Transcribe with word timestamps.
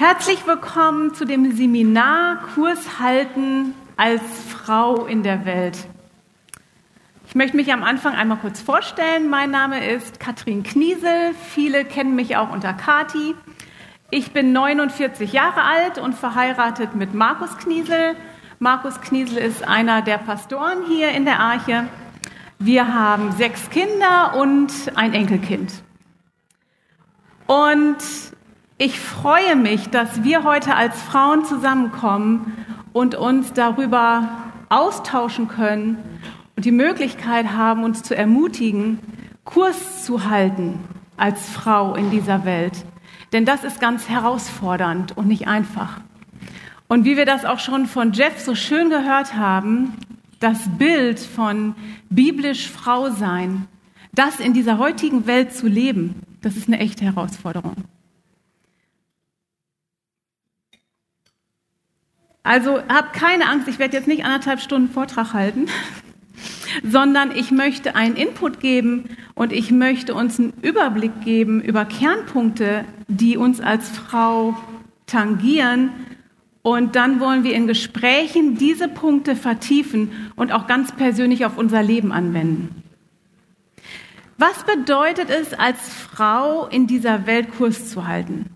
Herzlich 0.00 0.46
willkommen 0.46 1.12
zu 1.12 1.26
dem 1.26 1.54
Seminar 1.54 2.38
Kurs 2.54 2.98
halten 3.00 3.74
als 3.98 4.22
Frau 4.48 5.04
in 5.04 5.22
der 5.22 5.44
Welt. 5.44 5.76
Ich 7.28 7.34
möchte 7.34 7.54
mich 7.54 7.70
am 7.70 7.82
Anfang 7.82 8.14
einmal 8.14 8.38
kurz 8.38 8.62
vorstellen. 8.62 9.28
Mein 9.28 9.50
Name 9.50 9.86
ist 9.86 10.18
Katrin 10.18 10.62
Kniesel. 10.62 11.34
Viele 11.50 11.84
kennen 11.84 12.14
mich 12.14 12.38
auch 12.38 12.50
unter 12.50 12.72
Kati. 12.72 13.34
Ich 14.10 14.32
bin 14.32 14.54
49 14.54 15.34
Jahre 15.34 15.64
alt 15.64 15.98
und 15.98 16.14
verheiratet 16.14 16.94
mit 16.94 17.12
Markus 17.12 17.58
Kniesel. 17.58 18.16
Markus 18.58 19.02
Kniesel 19.02 19.36
ist 19.36 19.68
einer 19.68 20.00
der 20.00 20.16
Pastoren 20.16 20.78
hier 20.88 21.10
in 21.10 21.26
der 21.26 21.40
Arche. 21.40 21.90
Wir 22.58 22.94
haben 22.94 23.32
sechs 23.32 23.68
Kinder 23.68 24.34
und 24.38 24.72
ein 24.94 25.12
Enkelkind. 25.12 25.70
Und 27.46 27.98
ich 28.80 28.98
freue 28.98 29.56
mich, 29.56 29.90
dass 29.90 30.24
wir 30.24 30.42
heute 30.42 30.74
als 30.74 31.02
Frauen 31.02 31.44
zusammenkommen 31.44 32.56
und 32.94 33.14
uns 33.14 33.52
darüber 33.52 34.26
austauschen 34.70 35.48
können 35.48 35.98
und 36.56 36.64
die 36.64 36.72
Möglichkeit 36.72 37.52
haben, 37.52 37.84
uns 37.84 38.02
zu 38.02 38.16
ermutigen, 38.16 38.98
Kurs 39.44 40.02
zu 40.02 40.30
halten 40.30 40.78
als 41.18 41.50
Frau 41.50 41.94
in 41.94 42.10
dieser 42.10 42.46
Welt. 42.46 42.86
Denn 43.34 43.44
das 43.44 43.64
ist 43.64 43.80
ganz 43.80 44.08
herausfordernd 44.08 45.14
und 45.14 45.28
nicht 45.28 45.46
einfach. 45.46 46.00
Und 46.88 47.04
wie 47.04 47.18
wir 47.18 47.26
das 47.26 47.44
auch 47.44 47.58
schon 47.58 47.84
von 47.84 48.12
Jeff 48.12 48.40
so 48.40 48.54
schön 48.54 48.88
gehört 48.88 49.36
haben, 49.36 49.92
das 50.38 50.58
Bild 50.78 51.20
von 51.20 51.74
biblisch 52.08 52.70
Frau 52.70 53.10
sein, 53.10 53.66
das 54.14 54.40
in 54.40 54.54
dieser 54.54 54.78
heutigen 54.78 55.26
Welt 55.26 55.54
zu 55.54 55.68
leben, 55.68 56.22
das 56.40 56.56
ist 56.56 56.66
eine 56.66 56.78
echte 56.78 57.04
Herausforderung. 57.04 57.76
Also 62.42 62.80
habt 62.88 63.12
keine 63.12 63.48
Angst, 63.48 63.68
ich 63.68 63.78
werde 63.78 63.96
jetzt 63.96 64.08
nicht 64.08 64.24
anderthalb 64.24 64.60
Stunden 64.60 64.90
Vortrag 64.90 65.34
halten, 65.34 65.66
sondern 66.82 67.34
ich 67.34 67.50
möchte 67.50 67.94
einen 67.94 68.16
Input 68.16 68.60
geben 68.60 69.10
und 69.34 69.52
ich 69.52 69.70
möchte 69.70 70.14
uns 70.14 70.38
einen 70.38 70.54
Überblick 70.62 71.20
geben 71.22 71.60
über 71.60 71.84
Kernpunkte, 71.84 72.84
die 73.08 73.36
uns 73.36 73.60
als 73.60 73.88
Frau 73.90 74.56
tangieren. 75.06 75.90
Und 76.62 76.96
dann 76.96 77.20
wollen 77.20 77.44
wir 77.44 77.54
in 77.54 77.66
Gesprächen 77.66 78.56
diese 78.56 78.88
Punkte 78.88 79.34
vertiefen 79.34 80.12
und 80.36 80.52
auch 80.52 80.66
ganz 80.66 80.92
persönlich 80.92 81.46
auf 81.46 81.56
unser 81.56 81.82
Leben 81.82 82.12
anwenden. 82.12 82.82
Was 84.36 84.64
bedeutet 84.64 85.28
es, 85.28 85.52
als 85.52 85.78
Frau 85.92 86.66
in 86.66 86.86
dieser 86.86 87.26
Welt 87.26 87.50
Kurs 87.56 87.90
zu 87.90 88.06
halten? 88.06 88.46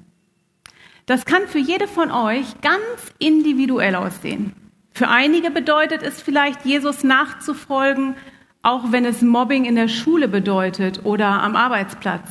Das 1.07 1.25
kann 1.25 1.47
für 1.47 1.59
jede 1.59 1.87
von 1.87 2.11
euch 2.11 2.61
ganz 2.63 3.13
individuell 3.19 3.95
aussehen. 3.95 4.55
Für 4.93 5.09
einige 5.09 5.51
bedeutet 5.51 6.03
es 6.03 6.23
vielleicht, 6.23 6.65
Jesus 6.65 7.05
nachzufolgen, 7.05 8.17
auch 8.63 8.93
wenn 8.93 9.05
es 9.05 9.21
Mobbing 9.21 9.65
in 9.65 9.75
der 9.75 9.89
Schule 9.89 10.29
bedeutet 10.29 11.05
oder 11.05 11.43
am 11.43 11.57
Arbeitsplatz. 11.57 12.29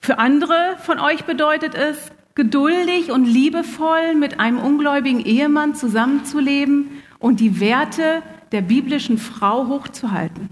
Für 0.00 0.18
andere 0.18 0.76
von 0.82 0.98
euch 0.98 1.24
bedeutet 1.24 1.74
es, 1.74 2.12
geduldig 2.34 3.10
und 3.10 3.24
liebevoll 3.24 4.14
mit 4.14 4.38
einem 4.38 4.58
ungläubigen 4.58 5.24
Ehemann 5.24 5.74
zusammenzuleben 5.74 7.02
und 7.18 7.40
die 7.40 7.58
Werte 7.58 8.22
der 8.52 8.62
biblischen 8.62 9.18
Frau 9.18 9.66
hochzuhalten. 9.66 10.50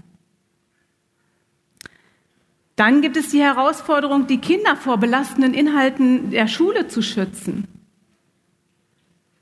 Dann 2.77 3.01
gibt 3.01 3.17
es 3.17 3.29
die 3.29 3.41
Herausforderung, 3.41 4.27
die 4.27 4.37
Kinder 4.37 4.75
vor 4.75 4.97
belastenden 4.97 5.55
Inhalten 5.55 6.29
der 6.29 6.47
Schule 6.47 6.87
zu 6.87 7.01
schützen. 7.01 7.67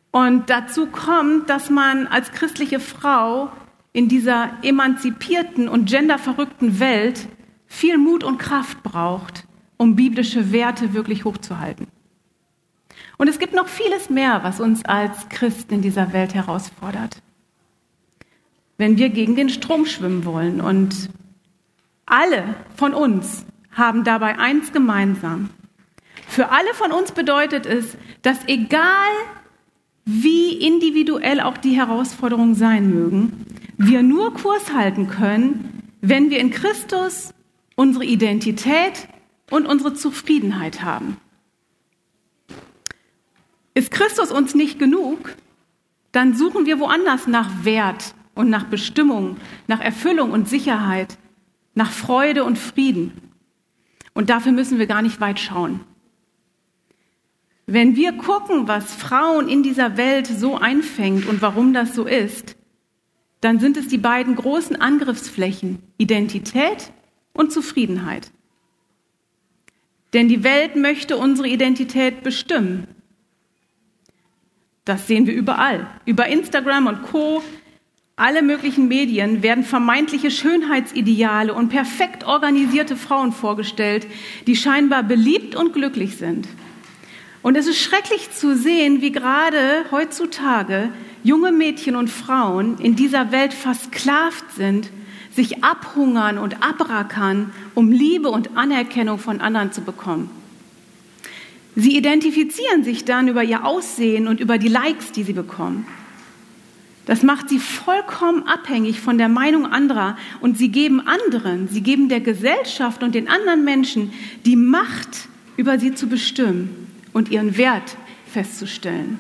Und 0.09 0.49
dazu 0.49 0.87
kommt, 0.87 1.49
dass 1.49 1.69
man 1.69 2.07
als 2.07 2.31
christliche 2.31 2.79
Frau 2.79 3.51
in 3.91 4.07
dieser 4.07 4.51
emanzipierten 4.63 5.67
und 5.67 5.89
genderverrückten 5.89 6.79
Welt 6.79 7.27
viel 7.65 7.97
Mut 7.97 8.23
und 8.23 8.37
Kraft 8.37 8.81
braucht, 8.83 9.45
um 9.75 9.97
biblische 9.97 10.53
Werte 10.53 10.93
wirklich 10.93 11.25
hochzuhalten. 11.25 11.87
Und 13.17 13.27
es 13.27 13.37
gibt 13.37 13.53
noch 13.53 13.67
vieles 13.67 14.09
mehr, 14.09 14.43
was 14.43 14.61
uns 14.61 14.85
als 14.85 15.27
Christen 15.27 15.75
in 15.75 15.81
dieser 15.81 16.13
Welt 16.13 16.33
herausfordert. 16.33 17.21
Wenn 18.77 18.97
wir 18.97 19.09
gegen 19.09 19.35
den 19.35 19.49
Strom 19.49 19.85
schwimmen 19.85 20.23
wollen 20.23 20.61
und 20.61 21.09
alle 22.05 22.55
von 22.75 22.93
uns 22.93 23.45
haben 23.71 24.03
dabei 24.03 24.37
eins 24.39 24.71
gemeinsam. 24.71 25.49
Für 26.27 26.49
alle 26.49 26.73
von 26.73 26.91
uns 26.91 27.11
bedeutet 27.11 27.65
es, 27.65 27.97
dass 28.21 28.37
egal 28.47 29.11
wie 30.05 30.53
individuell 30.53 31.39
auch 31.39 31.57
die 31.57 31.75
Herausforderungen 31.75 32.55
sein 32.55 32.89
mögen, 32.89 33.45
wir 33.77 34.03
nur 34.03 34.33
Kurs 34.33 34.73
halten 34.73 35.09
können, 35.09 35.91
wenn 36.01 36.29
wir 36.29 36.39
in 36.39 36.51
Christus 36.51 37.33
unsere 37.75 38.05
Identität 38.05 39.07
und 39.49 39.65
unsere 39.65 39.93
Zufriedenheit 39.93 40.83
haben. 40.83 41.17
Ist 43.73 43.91
Christus 43.91 44.31
uns 44.31 44.55
nicht 44.55 44.79
genug, 44.79 45.35
dann 46.11 46.33
suchen 46.33 46.65
wir 46.65 46.79
woanders 46.79 47.27
nach 47.27 47.65
Wert 47.65 48.15
und 48.35 48.49
nach 48.49 48.65
Bestimmung, 48.65 49.37
nach 49.67 49.81
Erfüllung 49.81 50.31
und 50.31 50.47
Sicherheit 50.47 51.17
nach 51.75 51.91
Freude 51.91 52.43
und 52.43 52.57
Frieden. 52.57 53.11
Und 54.13 54.29
dafür 54.29 54.53
müssen 54.53 54.79
wir 54.79 54.87
gar 54.87 55.01
nicht 55.01 55.21
weit 55.21 55.39
schauen. 55.39 55.81
Wenn 57.67 57.95
wir 57.95 58.13
gucken, 58.13 58.67
was 58.67 58.93
Frauen 58.93 59.49
in 59.49 59.63
dieser 59.63 59.97
Welt 59.97 60.27
so 60.27 60.57
einfängt 60.57 61.27
und 61.27 61.41
warum 61.41 61.73
das 61.73 61.93
so 61.93 62.05
ist, 62.05 62.55
dann 63.41 63.59
sind 63.59 63.77
es 63.77 63.87
die 63.87 63.97
beiden 63.97 64.35
großen 64.35 64.75
Angriffsflächen 64.75 65.79
Identität 65.97 66.91
und 67.33 67.51
Zufriedenheit. 67.51 68.31
Denn 70.13 70.29
die 70.29 70.43
Welt 70.43 70.75
möchte 70.75 71.17
unsere 71.17 71.47
Identität 71.47 72.23
bestimmen. 72.23 72.87
Das 74.85 75.07
sehen 75.07 75.25
wir 75.25 75.33
überall. 75.33 75.87
Über 76.05 76.27
Instagram 76.27 76.87
und 76.87 77.03
Co 77.03 77.43
alle 78.17 78.41
möglichen 78.41 78.87
Medien 78.87 79.43
werden 79.43 79.65
vermeintliche 79.65 80.31
Schönheitsideale 80.31 81.53
und 81.53 81.67
perfekt 81.67 82.23
organisierte 82.23 82.95
Frauen 82.95 83.33
vorgestellt, 83.33 84.07
die 84.47 84.55
scheinbar 84.55 85.03
beliebt 85.03 85.53
und 85.53 85.73
glücklich 85.73 86.15
sind. 86.15 86.47
Und 87.41 87.57
es 87.57 87.67
ist 87.67 87.79
schrecklich 87.79 88.31
zu 88.31 88.55
sehen, 88.55 89.01
wie 89.01 89.11
gerade 89.11 89.85
heutzutage 89.91 90.89
junge 91.23 91.51
Mädchen 91.51 91.97
und 91.97 92.09
Frauen 92.09 92.77
in 92.79 92.95
dieser 92.95 93.33
Welt 93.33 93.53
versklavt 93.53 94.45
sind, 94.55 94.91
sich 95.31 95.65
abhungern 95.65 96.37
und 96.37 96.63
abrackern, 96.63 97.51
um 97.73 97.91
Liebe 97.91 98.29
und 98.29 98.55
Anerkennung 98.55 99.19
von 99.19 99.41
anderen 99.41 99.73
zu 99.73 99.81
bekommen. 99.81 100.29
Sie 101.75 101.97
identifizieren 101.97 102.85
sich 102.85 103.03
dann 103.03 103.27
über 103.27 103.43
ihr 103.43 103.65
Aussehen 103.65 104.29
und 104.29 104.39
über 104.39 104.57
die 104.57 104.69
Likes, 104.69 105.11
die 105.11 105.23
sie 105.23 105.33
bekommen. 105.33 105.85
Das 107.05 107.21
macht 107.21 107.49
sie 107.49 107.59
vollkommen 107.59 108.47
abhängig 108.47 108.99
von 108.99 109.17
der 109.17 109.29
Meinung 109.29 109.67
anderer 109.67 110.17
und 110.41 110.57
sie 110.57 110.69
geben 110.69 111.05
anderen, 111.05 111.67
sie 111.67 111.81
geben 111.81 112.09
der 112.09 112.19
Gesellschaft 112.19 113.03
und 113.03 113.13
den 113.13 113.27
anderen 113.27 113.63
Menschen 113.63 114.11
die 114.45 114.55
Macht, 114.55 115.27
über 115.55 115.79
sie 115.79 115.93
zu 115.93 116.07
bestimmen 116.07 116.91
und 117.13 117.29
ihren 117.29 117.57
Wert 117.57 117.95
festzustellen. 118.31 119.19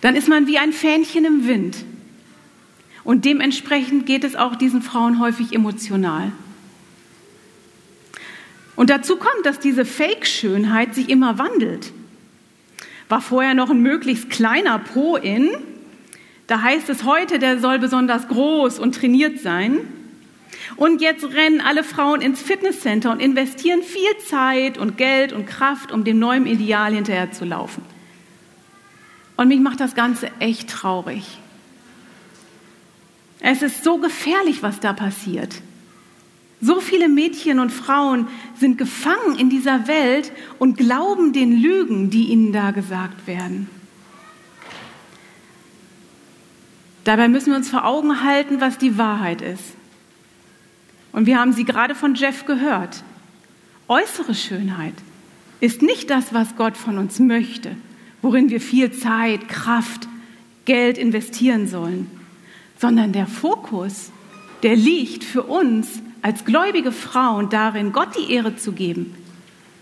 Dann 0.00 0.16
ist 0.16 0.28
man 0.28 0.46
wie 0.46 0.58
ein 0.58 0.72
Fähnchen 0.72 1.24
im 1.24 1.46
Wind. 1.46 1.84
Und 3.02 3.24
dementsprechend 3.24 4.06
geht 4.06 4.24
es 4.24 4.36
auch 4.36 4.54
diesen 4.54 4.82
Frauen 4.82 5.18
häufig 5.18 5.52
emotional. 5.52 6.32
Und 8.76 8.90
dazu 8.90 9.16
kommt, 9.16 9.44
dass 9.44 9.58
diese 9.58 9.84
Fake-Schönheit 9.84 10.94
sich 10.94 11.08
immer 11.08 11.38
wandelt 11.38 11.92
war 13.08 13.20
vorher 13.20 13.54
noch 13.54 13.70
ein 13.70 13.80
möglichst 13.80 14.30
kleiner 14.30 14.78
Po 14.78 15.16
in. 15.16 15.50
Da 16.46 16.62
heißt 16.62 16.88
es 16.88 17.04
heute, 17.04 17.38
der 17.38 17.58
soll 17.58 17.78
besonders 17.78 18.28
groß 18.28 18.78
und 18.78 18.94
trainiert 18.94 19.40
sein. 19.40 19.80
Und 20.76 21.00
jetzt 21.00 21.24
rennen 21.24 21.60
alle 21.60 21.84
Frauen 21.84 22.20
ins 22.20 22.40
Fitnesscenter 22.40 23.10
und 23.10 23.20
investieren 23.20 23.82
viel 23.82 24.16
Zeit 24.26 24.78
und 24.78 24.96
Geld 24.96 25.32
und 25.32 25.46
Kraft, 25.46 25.92
um 25.92 26.04
dem 26.04 26.18
neuen 26.18 26.46
Ideal 26.46 26.94
hinterher 26.94 27.32
zu 27.32 27.44
laufen. 27.44 27.82
Und 29.36 29.48
mich 29.48 29.60
macht 29.60 29.80
das 29.80 29.94
Ganze 29.94 30.30
echt 30.38 30.70
traurig. 30.70 31.38
Es 33.40 33.62
ist 33.62 33.84
so 33.84 33.98
gefährlich, 33.98 34.62
was 34.62 34.80
da 34.80 34.92
passiert. 34.92 35.56
So 36.64 36.80
viele 36.80 37.10
Mädchen 37.10 37.58
und 37.58 37.70
Frauen 37.70 38.26
sind 38.58 38.78
gefangen 38.78 39.38
in 39.38 39.50
dieser 39.50 39.86
Welt 39.86 40.32
und 40.58 40.78
glauben 40.78 41.34
den 41.34 41.60
Lügen, 41.60 42.08
die 42.08 42.28
ihnen 42.28 42.54
da 42.54 42.70
gesagt 42.70 43.26
werden. 43.26 43.68
Dabei 47.04 47.28
müssen 47.28 47.50
wir 47.50 47.58
uns 47.58 47.68
vor 47.68 47.84
Augen 47.84 48.22
halten, 48.24 48.62
was 48.62 48.78
die 48.78 48.96
Wahrheit 48.96 49.42
ist. 49.42 49.74
Und 51.12 51.26
wir 51.26 51.38
haben 51.38 51.52
sie 51.52 51.64
gerade 51.64 51.94
von 51.94 52.14
Jeff 52.14 52.46
gehört. 52.46 53.04
Äußere 53.86 54.34
Schönheit 54.34 54.94
ist 55.60 55.82
nicht 55.82 56.08
das, 56.08 56.32
was 56.32 56.56
Gott 56.56 56.78
von 56.78 56.96
uns 56.96 57.18
möchte, 57.18 57.76
worin 58.22 58.48
wir 58.48 58.62
viel 58.62 58.90
Zeit, 58.90 59.48
Kraft, 59.48 60.08
Geld 60.64 60.96
investieren 60.96 61.68
sollen, 61.68 62.10
sondern 62.78 63.12
der 63.12 63.26
Fokus, 63.26 64.10
der 64.62 64.76
liegt 64.76 65.24
für 65.24 65.42
uns 65.42 66.00
als 66.24 66.46
gläubige 66.46 66.90
Frauen 66.90 67.50
darin, 67.50 67.92
Gott 67.92 68.16
die 68.16 68.32
Ehre 68.32 68.56
zu 68.56 68.72
geben, 68.72 69.14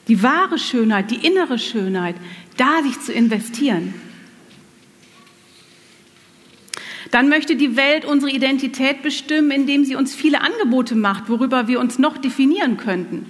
die 0.09 0.25
wahre 0.25 0.59
Schönheit, 0.59 1.13
die 1.13 1.25
innere 1.25 1.57
Schönheit, 1.57 2.17
da 2.57 2.83
sich 2.83 2.99
zu 2.99 3.13
investieren. 3.13 3.95
Dann 7.13 7.29
möchte 7.29 7.55
die 7.55 7.77
Welt 7.77 8.05
unsere 8.05 8.33
Identität 8.33 9.03
bestimmen, 9.05 9.53
indem 9.53 9.85
sie 9.85 9.95
uns 9.95 10.17
viele 10.17 10.41
Angebote 10.41 10.97
macht, 10.97 11.29
worüber 11.29 11.69
wir 11.69 11.79
uns 11.79 12.01
noch 12.01 12.19
definieren 12.19 12.77
könnten. 12.77 13.27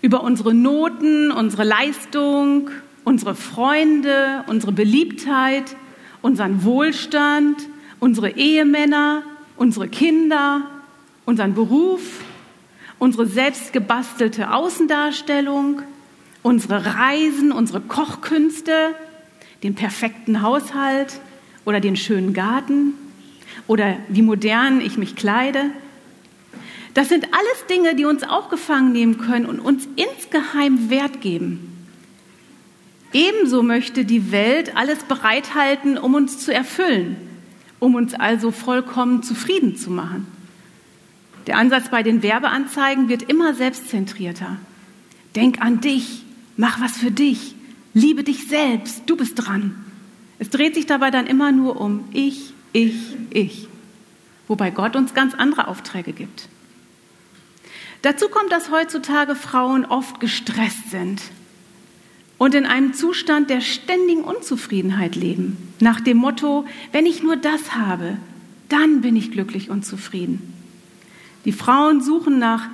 Über 0.00 0.24
unsere 0.24 0.54
Noten, 0.54 1.30
unsere 1.30 1.62
Leistung, 1.62 2.68
unsere 3.04 3.36
Freunde, 3.36 4.42
unsere 4.48 4.72
Beliebtheit, 4.72 5.76
unseren 6.20 6.64
Wohlstand, 6.64 7.58
unsere 8.00 8.30
Ehemänner, 8.30 9.22
unsere 9.56 9.86
Kinder, 9.86 10.62
unseren 11.24 11.54
Beruf, 11.54 12.02
unsere 12.98 13.26
selbstgebastelte 13.26 14.52
Außendarstellung, 14.52 15.82
unsere 16.42 16.84
Reisen, 16.96 17.52
unsere 17.52 17.80
Kochkünste, 17.80 18.94
den 19.62 19.74
perfekten 19.74 20.42
Haushalt, 20.42 21.20
oder 21.64 21.80
den 21.80 21.96
schönen 21.96 22.32
Garten 22.32 22.94
oder 23.66 23.96
wie 24.08 24.22
modern 24.22 24.80
ich 24.80 24.98
mich 24.98 25.16
kleide. 25.16 25.70
Das 26.94 27.08
sind 27.08 27.26
alles 27.32 27.66
Dinge, 27.70 27.94
die 27.94 28.04
uns 28.04 28.22
auch 28.22 28.50
gefangen 28.50 28.92
nehmen 28.92 29.18
können 29.18 29.46
und 29.46 29.60
uns 29.60 29.88
insgeheim 29.96 30.90
Wert 30.90 31.20
geben. 31.20 31.68
Ebenso 33.12 33.62
möchte 33.62 34.04
die 34.04 34.32
Welt 34.32 34.76
alles 34.76 35.04
bereithalten, 35.04 35.98
um 35.98 36.14
uns 36.14 36.38
zu 36.38 36.52
erfüllen, 36.52 37.16
um 37.78 37.94
uns 37.94 38.14
also 38.14 38.50
vollkommen 38.50 39.22
zufrieden 39.22 39.76
zu 39.76 39.90
machen. 39.90 40.26
Der 41.46 41.58
Ansatz 41.58 41.88
bei 41.90 42.02
den 42.02 42.22
Werbeanzeigen 42.22 43.08
wird 43.08 43.22
immer 43.22 43.54
selbstzentrierter. 43.54 44.58
Denk 45.34 45.60
an 45.60 45.80
dich, 45.80 46.24
mach 46.56 46.80
was 46.80 46.96
für 46.98 47.10
dich, 47.10 47.54
liebe 47.94 48.22
dich 48.22 48.48
selbst, 48.48 49.02
du 49.06 49.16
bist 49.16 49.34
dran. 49.36 49.84
Es 50.38 50.50
dreht 50.50 50.74
sich 50.74 50.86
dabei 50.86 51.10
dann 51.10 51.26
immer 51.26 51.52
nur 51.52 51.80
um 51.80 52.04
ich, 52.12 52.52
ich, 52.72 52.96
ich, 53.30 53.68
wobei 54.48 54.70
Gott 54.70 54.96
uns 54.96 55.14
ganz 55.14 55.34
andere 55.34 55.68
Aufträge 55.68 56.12
gibt. 56.12 56.48
Dazu 58.02 58.28
kommt, 58.28 58.50
dass 58.50 58.70
heutzutage 58.70 59.36
Frauen 59.36 59.84
oft 59.84 60.18
gestresst 60.18 60.90
sind 60.90 61.22
und 62.38 62.54
in 62.54 62.66
einem 62.66 62.92
Zustand 62.92 63.50
der 63.50 63.60
ständigen 63.60 64.24
Unzufriedenheit 64.24 65.14
leben, 65.14 65.56
nach 65.78 66.00
dem 66.00 66.16
Motto, 66.16 66.66
wenn 66.90 67.06
ich 67.06 67.22
nur 67.22 67.36
das 67.36 67.76
habe, 67.76 68.16
dann 68.68 69.00
bin 69.00 69.14
ich 69.14 69.30
glücklich 69.30 69.70
und 69.70 69.86
zufrieden. 69.86 70.52
Die 71.44 71.52
Frauen 71.52 72.00
suchen 72.00 72.38
nach 72.38 72.68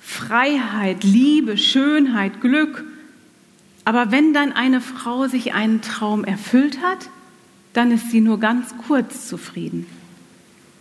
Freiheit, 0.00 1.04
Liebe, 1.04 1.56
Schönheit, 1.56 2.40
Glück 2.40 2.84
aber 3.84 4.10
wenn 4.10 4.32
dann 4.32 4.52
eine 4.52 4.80
Frau 4.80 5.28
sich 5.28 5.52
einen 5.52 5.82
Traum 5.82 6.24
erfüllt 6.24 6.80
hat, 6.82 7.10
dann 7.74 7.90
ist 7.90 8.10
sie 8.10 8.20
nur 8.20 8.40
ganz 8.40 8.74
kurz 8.86 9.28
zufrieden. 9.28 9.86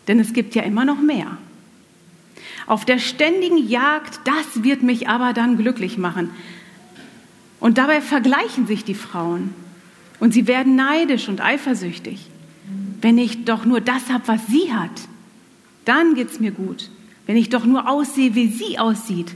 Denn 0.08 0.20
es 0.20 0.34
gibt 0.34 0.56
ja 0.56 0.64
immer 0.64 0.86
noch 0.86 1.02
mehr. 1.02 1.38
Auf 2.66 2.86
der 2.86 3.00
ständigen 3.00 3.68
Jagd, 3.68 4.22
das 4.26 4.64
wird 4.64 4.84
mich 4.84 5.10
aber 5.10 5.34
dann 5.34 5.58
glücklich 5.58 5.98
machen. 5.98 6.30
Und 7.60 7.78
dabei 7.78 8.02
vergleichen 8.02 8.68
sich 8.68 8.86
die 8.86 8.96
Frauen 8.96 9.54
und 10.20 10.34
sie 10.34 10.48
werden 10.48 10.76
neidisch 10.76 11.28
und 11.28 11.42
eifersüchtig. 11.42 12.30
Wenn 13.02 13.18
ich 13.18 13.44
doch 13.44 13.66
nur 13.66 13.82
das 13.82 14.10
habe, 14.10 14.28
was 14.28 14.48
sie 14.48 14.74
hat, 14.74 14.92
dann 15.84 16.16
geht 16.16 16.32
es 16.32 16.40
mir 16.40 16.52
gut. 16.52 16.90
Wenn 17.26 17.38
ich 17.38 17.50
doch 17.50 17.66
nur 17.66 17.90
aussehe, 17.90 18.36
wie 18.36 18.48
sie 18.48 18.80
aussieht, 18.80 19.34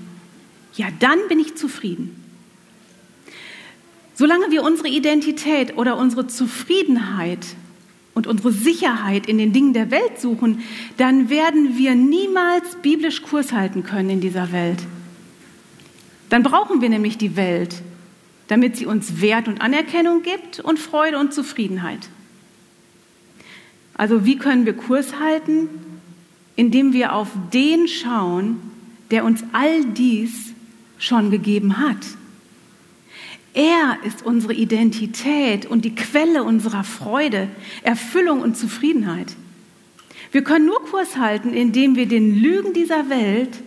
ja, 0.76 0.88
dann 1.00 1.20
bin 1.30 1.40
ich 1.40 1.56
zufrieden. 1.56 2.24
Solange 4.16 4.52
wir 4.52 4.64
unsere 4.64 4.88
Identität 4.88 5.78
oder 5.78 5.98
unsere 5.98 6.28
Zufriedenheit 6.28 7.46
und 8.14 8.26
unsere 8.26 8.52
Sicherheit 8.52 9.28
in 9.28 9.38
den 9.38 9.54
Dingen 9.54 9.74
der 9.74 9.92
Welt 9.92 10.20
suchen, 10.20 10.64
dann 10.98 11.30
werden 11.30 11.78
wir 11.78 11.94
niemals 11.94 12.78
biblisch 12.82 13.22
Kurs 13.22 13.54
halten 13.54 13.84
können 13.84 14.10
in 14.10 14.22
dieser 14.22 14.52
Welt. 14.52 14.80
Dann 16.30 16.44
brauchen 16.44 16.82
wir 16.82 16.90
nämlich 16.90 17.18
die 17.18 17.36
Welt, 17.36 17.76
damit 18.48 18.76
sie 18.76 18.86
uns 18.86 19.22
Wert 19.22 19.48
und 19.48 19.62
Anerkennung 19.62 20.24
gibt 20.24 20.60
und 20.60 20.80
Freude 20.80 21.20
und 21.20 21.34
Zufriedenheit. 21.34 22.10
Also 23.94 24.26
wie 24.26 24.38
können 24.38 24.66
wir 24.66 24.74
Kurs 24.74 25.20
halten? 25.20 25.70
Indem 26.58 26.92
wir 26.92 27.14
auf 27.14 27.30
den 27.54 27.88
schauen, 27.88 28.58
der 29.10 29.24
uns 29.24 29.42
all 29.54 29.86
dies 29.86 30.54
schon 30.98 31.32
gegeben 31.32 31.78
hat. 31.78 32.06
Er 33.54 33.98
ist 34.06 34.26
unsere 34.26 34.54
Identität 34.54 35.66
und 35.66 35.86
die 35.86 35.96
Quelle 35.96 36.44
unserer 36.44 36.84
Freude, 36.84 37.48
Erfüllung 37.82 38.42
und 38.42 38.58
Zufriedenheit. 38.58 39.36
Wir 40.32 40.44
können 40.44 40.66
nur 40.66 40.84
Kurs 40.84 41.18
halten, 41.18 41.54
indem 41.54 41.96
wir 41.96 42.06
den 42.06 42.36
Lügen 42.36 42.74
dieser 42.74 43.10
Welt 43.10 43.58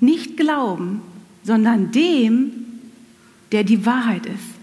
nicht 0.00 0.36
glauben, 0.36 1.02
sondern 1.42 1.90
dem, 1.92 2.52
der 3.52 3.64
die 3.64 3.84
Wahrheit 3.84 4.26
ist, 4.26 4.54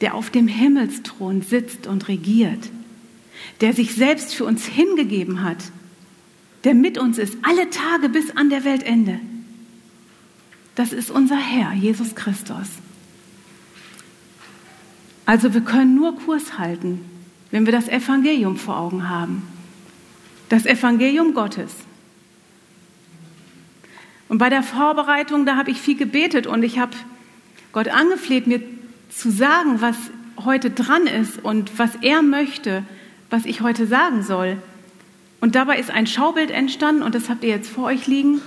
der 0.00 0.14
auf 0.14 0.30
dem 0.30 0.48
Himmelsthron 0.48 1.42
sitzt 1.42 1.86
und 1.86 2.08
regiert, 2.08 2.70
der 3.60 3.72
sich 3.72 3.94
selbst 3.94 4.34
für 4.34 4.44
uns 4.44 4.66
hingegeben 4.66 5.42
hat, 5.42 5.64
der 6.64 6.74
mit 6.74 6.98
uns 6.98 7.18
ist, 7.18 7.36
alle 7.42 7.70
Tage 7.70 8.08
bis 8.08 8.36
an 8.36 8.50
der 8.50 8.64
Weltende. 8.64 9.20
Das 10.74 10.92
ist 10.92 11.10
unser 11.10 11.36
Herr, 11.36 11.72
Jesus 11.72 12.14
Christus. 12.14 12.68
Also 15.26 15.54
wir 15.54 15.60
können 15.60 15.94
nur 15.94 16.16
Kurs 16.16 16.58
halten, 16.58 17.04
wenn 17.50 17.66
wir 17.66 17.72
das 17.72 17.88
Evangelium 17.88 18.56
vor 18.56 18.78
Augen 18.78 19.08
haben. 19.08 19.42
Das 20.48 20.66
Evangelium 20.66 21.34
Gottes. 21.34 21.72
Und 24.28 24.38
bei 24.38 24.48
der 24.48 24.62
Vorbereitung, 24.62 25.44
da 25.46 25.56
habe 25.56 25.70
ich 25.70 25.80
viel 25.80 25.96
gebetet 25.96 26.46
und 26.46 26.62
ich 26.62 26.78
habe 26.78 26.92
Gott 27.72 27.88
angefleht, 27.88 28.46
mir 28.46 28.62
zu 29.10 29.30
sagen, 29.30 29.80
was 29.80 29.96
heute 30.44 30.70
dran 30.70 31.06
ist 31.06 31.38
und 31.42 31.78
was 31.78 31.96
er 32.00 32.22
möchte, 32.22 32.82
was 33.30 33.44
ich 33.44 33.60
heute 33.60 33.86
sagen 33.86 34.22
soll. 34.22 34.56
Und 35.42 35.56
dabei 35.56 35.80
ist 35.80 35.90
ein 35.90 36.06
Schaubild 36.06 36.52
entstanden 36.52 37.02
und 37.02 37.16
das 37.16 37.28
habt 37.28 37.42
ihr 37.42 37.50
jetzt 37.50 37.68
vor 37.68 37.86
euch 37.86 38.06
liegen. 38.06 38.40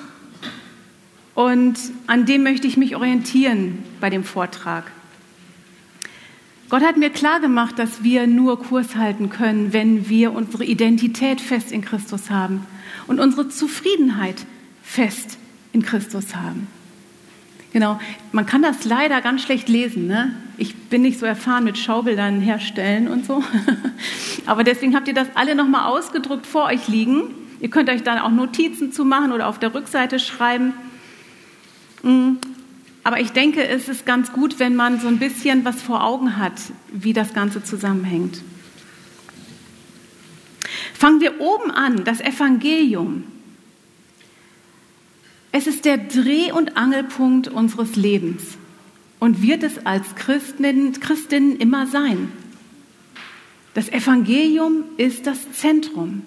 Und 1.33 1.77
an 2.07 2.25
dem 2.25 2.41
möchte 2.41 2.67
ich 2.67 2.77
mich 2.77 2.95
orientieren 2.95 3.83
bei 3.99 4.09
dem 4.09 4.23
Vortrag. 4.23 4.89
Gott 6.69 6.83
hat 6.83 6.95
mir 6.95 7.09
klar 7.09 7.41
gemacht, 7.41 7.77
dass 7.79 8.03
wir 8.03 8.27
nur 8.27 8.63
Kurs 8.63 8.95
halten 8.95 9.29
können, 9.29 9.73
wenn 9.73 10.07
wir 10.07 10.31
unsere 10.31 10.63
Identität 10.63 11.41
fest 11.41 11.73
in 11.73 11.81
Christus 11.81 12.29
haben 12.29 12.65
und 13.07 13.19
unsere 13.19 13.49
Zufriedenheit 13.49 14.45
fest 14.81 15.37
in 15.73 15.81
Christus 15.83 16.33
haben. 16.33 16.67
Genau, 17.75 17.99
man 18.31 18.45
kann 18.45 18.61
das 18.61 18.85
leider 18.85 19.19
ganz 19.19 19.41
schlecht 19.41 19.67
lesen. 19.67 20.07
Ne? 20.07 20.33
Ich 20.57 20.73
bin 20.73 21.01
nicht 21.01 21.19
so 21.19 21.25
erfahren 21.25 21.65
mit 21.65 21.77
Schaubildern 21.77 22.39
herstellen 22.39 23.09
und 23.09 23.25
so. 23.25 23.43
Aber 24.45 24.63
deswegen 24.63 24.95
habt 24.95 25.09
ihr 25.09 25.13
das 25.13 25.27
alle 25.35 25.55
nochmal 25.55 25.91
ausgedruckt 25.91 26.47
vor 26.47 26.67
euch 26.67 26.87
liegen. 26.87 27.35
Ihr 27.59 27.69
könnt 27.69 27.89
euch 27.89 28.01
dann 28.01 28.17
auch 28.19 28.31
Notizen 28.31 28.93
zu 28.93 29.03
machen 29.03 29.33
oder 29.33 29.49
auf 29.49 29.59
der 29.59 29.73
Rückseite 29.73 30.19
schreiben. 30.19 30.73
Mm. 32.01 32.37
Aber 33.03 33.19
ich 33.19 33.33
denke, 33.33 33.67
es 33.67 33.89
ist 33.89 34.05
ganz 34.05 34.31
gut, 34.31 34.57
wenn 34.57 34.77
man 34.77 35.01
so 35.01 35.09
ein 35.09 35.19
bisschen 35.19 35.65
was 35.65 35.81
vor 35.81 36.01
Augen 36.01 36.37
hat, 36.37 36.53
wie 36.93 37.11
das 37.11 37.33
Ganze 37.33 37.61
zusammenhängt. 37.61 38.41
Fangen 40.93 41.19
wir 41.19 41.41
oben 41.41 41.71
an, 41.71 42.05
das 42.05 42.21
Evangelium. 42.21 43.25
Es 45.57 45.67
ist 45.67 45.85
der 45.85 45.95
Dreh- 45.95 46.51
und 46.51 46.75
Angelpunkt 46.75 47.47
unseres 47.47 47.95
Lebens 47.95 48.43
und 49.21 49.41
wird 49.41 49.63
es 49.63 49.85
als 49.85 50.15
Christinnen, 50.15 50.91
Christinnen 50.99 51.55
immer 51.55 51.87
sein. 51.87 52.29
Das 53.73 53.87
Evangelium 53.87 54.83
ist 54.97 55.25
das 55.25 55.53
Zentrum. 55.53 56.23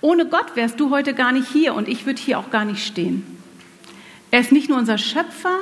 Ohne 0.00 0.26
Gott 0.26 0.56
wärst 0.56 0.80
du 0.80 0.90
heute 0.90 1.14
gar 1.14 1.30
nicht 1.30 1.46
hier 1.52 1.74
und 1.74 1.86
ich 1.86 2.06
würde 2.06 2.20
hier 2.20 2.40
auch 2.40 2.50
gar 2.50 2.64
nicht 2.64 2.84
stehen. 2.84 3.24
Er 4.32 4.40
ist 4.40 4.50
nicht 4.50 4.68
nur 4.68 4.78
unser 4.78 4.98
Schöpfer, 4.98 5.58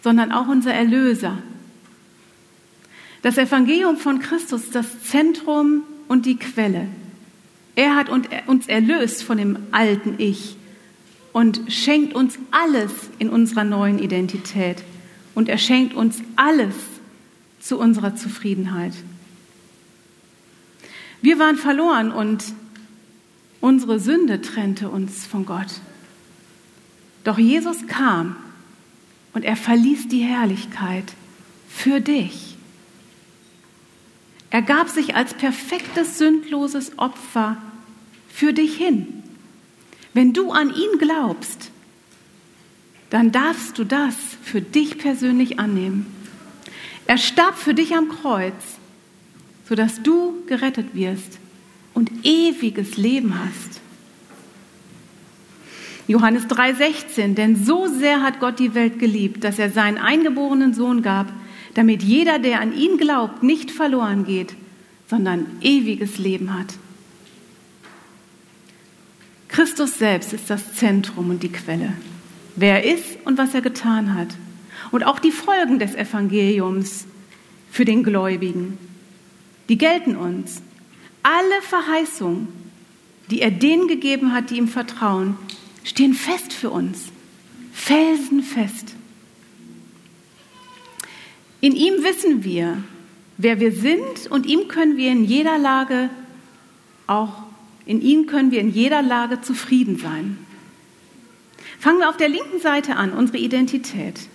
sondern 0.00 0.30
auch 0.30 0.46
unser 0.46 0.72
Erlöser. 0.72 1.38
Das 3.22 3.38
Evangelium 3.38 3.96
von 3.96 4.20
Christus 4.20 4.66
ist 4.66 4.74
das 4.76 5.02
Zentrum 5.02 5.82
und 6.06 6.26
die 6.26 6.36
Quelle. 6.36 6.86
Er 7.74 7.96
hat 7.96 8.08
uns 8.08 8.68
erlöst 8.68 9.24
von 9.24 9.36
dem 9.36 9.58
alten 9.72 10.14
Ich 10.18 10.57
und 11.32 11.60
schenkt 11.68 12.14
uns 12.14 12.38
alles 12.50 12.92
in 13.18 13.30
unserer 13.30 13.64
neuen 13.64 13.98
Identität 13.98 14.82
und 15.34 15.48
er 15.48 15.58
schenkt 15.58 15.94
uns 15.94 16.18
alles 16.36 16.74
zu 17.60 17.78
unserer 17.78 18.16
Zufriedenheit. 18.16 18.92
Wir 21.20 21.38
waren 21.38 21.56
verloren 21.56 22.12
und 22.12 22.44
unsere 23.60 23.98
Sünde 23.98 24.40
trennte 24.40 24.88
uns 24.88 25.26
von 25.26 25.44
Gott. 25.46 25.80
Doch 27.24 27.38
Jesus 27.38 27.86
kam 27.86 28.36
und 29.32 29.44
er 29.44 29.56
verließ 29.56 30.08
die 30.08 30.22
Herrlichkeit 30.22 31.12
für 31.68 32.00
dich. 32.00 32.56
Er 34.50 34.62
gab 34.62 34.88
sich 34.88 35.14
als 35.14 35.34
perfektes, 35.34 36.18
sündloses 36.18 36.98
Opfer 36.98 37.58
für 38.28 38.52
dich 38.52 38.76
hin. 38.76 39.17
Wenn 40.14 40.32
du 40.32 40.50
an 40.50 40.68
ihn 40.70 40.98
glaubst, 40.98 41.70
dann 43.10 43.32
darfst 43.32 43.78
du 43.78 43.84
das 43.84 44.14
für 44.42 44.60
dich 44.60 44.98
persönlich 44.98 45.58
annehmen. 45.58 46.06
Er 47.06 47.18
starb 47.18 47.56
für 47.56 47.74
dich 47.74 47.94
am 47.94 48.08
Kreuz, 48.08 48.52
sodass 49.68 50.02
du 50.02 50.44
gerettet 50.46 50.94
wirst 50.94 51.38
und 51.94 52.10
ewiges 52.22 52.96
Leben 52.96 53.34
hast. 53.38 53.80
Johannes 56.06 56.46
3:16, 56.48 57.34
denn 57.34 57.64
so 57.64 57.86
sehr 57.86 58.22
hat 58.22 58.40
Gott 58.40 58.58
die 58.58 58.74
Welt 58.74 58.98
geliebt, 58.98 59.44
dass 59.44 59.58
er 59.58 59.70
seinen 59.70 59.98
eingeborenen 59.98 60.72
Sohn 60.72 61.02
gab, 61.02 61.30
damit 61.74 62.02
jeder, 62.02 62.38
der 62.38 62.60
an 62.60 62.74
ihn 62.74 62.96
glaubt, 62.96 63.42
nicht 63.42 63.70
verloren 63.70 64.24
geht, 64.24 64.54
sondern 65.08 65.46
ewiges 65.60 66.18
Leben 66.18 66.58
hat. 66.58 66.74
Christus 69.58 69.98
selbst 69.98 70.32
ist 70.32 70.50
das 70.50 70.74
Zentrum 70.74 71.30
und 71.30 71.42
die 71.42 71.50
Quelle. 71.50 71.92
Wer 72.54 72.84
er 72.84 72.94
ist 72.94 73.18
und 73.24 73.38
was 73.38 73.54
er 73.54 73.60
getan 73.60 74.14
hat. 74.14 74.28
Und 74.92 75.02
auch 75.02 75.18
die 75.18 75.32
Folgen 75.32 75.80
des 75.80 75.96
Evangeliums 75.96 77.06
für 77.68 77.84
den 77.84 78.04
Gläubigen, 78.04 78.78
die 79.68 79.76
gelten 79.76 80.14
uns. 80.14 80.62
Alle 81.24 81.60
Verheißungen, 81.62 82.46
die 83.32 83.40
er 83.40 83.50
denen 83.50 83.88
gegeben 83.88 84.32
hat, 84.32 84.50
die 84.50 84.58
ihm 84.58 84.68
vertrauen, 84.68 85.36
stehen 85.82 86.14
fest 86.14 86.52
für 86.52 86.70
uns, 86.70 87.06
felsenfest. 87.72 88.94
In 91.60 91.74
ihm 91.74 92.04
wissen 92.04 92.44
wir, 92.44 92.80
wer 93.38 93.58
wir 93.58 93.72
sind 93.72 94.28
und 94.30 94.46
ihm 94.46 94.68
können 94.68 94.96
wir 94.96 95.10
in 95.10 95.24
jeder 95.24 95.58
Lage 95.58 96.10
auch 97.08 97.47
in 97.88 98.02
ihm 98.02 98.26
können 98.26 98.50
wir 98.50 98.60
in 98.60 98.70
jeder 98.70 99.00
Lage 99.00 99.40
zufrieden 99.40 99.96
sein. 99.96 100.36
Fangen 101.80 102.00
wir 102.00 102.10
auf 102.10 102.18
der 102.18 102.28
linken 102.28 102.60
Seite 102.60 102.96
an, 102.96 103.14
unsere 103.14 103.38
Identität. 103.38 104.28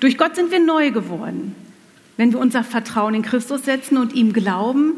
Durch 0.00 0.18
Gott 0.18 0.34
sind 0.34 0.50
wir 0.50 0.58
neu 0.58 0.90
geworden. 0.90 1.54
Wenn 2.16 2.32
wir 2.32 2.40
unser 2.40 2.64
Vertrauen 2.64 3.14
in 3.14 3.22
Christus 3.22 3.64
setzen 3.64 3.98
und 3.98 4.14
ihm 4.14 4.32
glauben, 4.32 4.94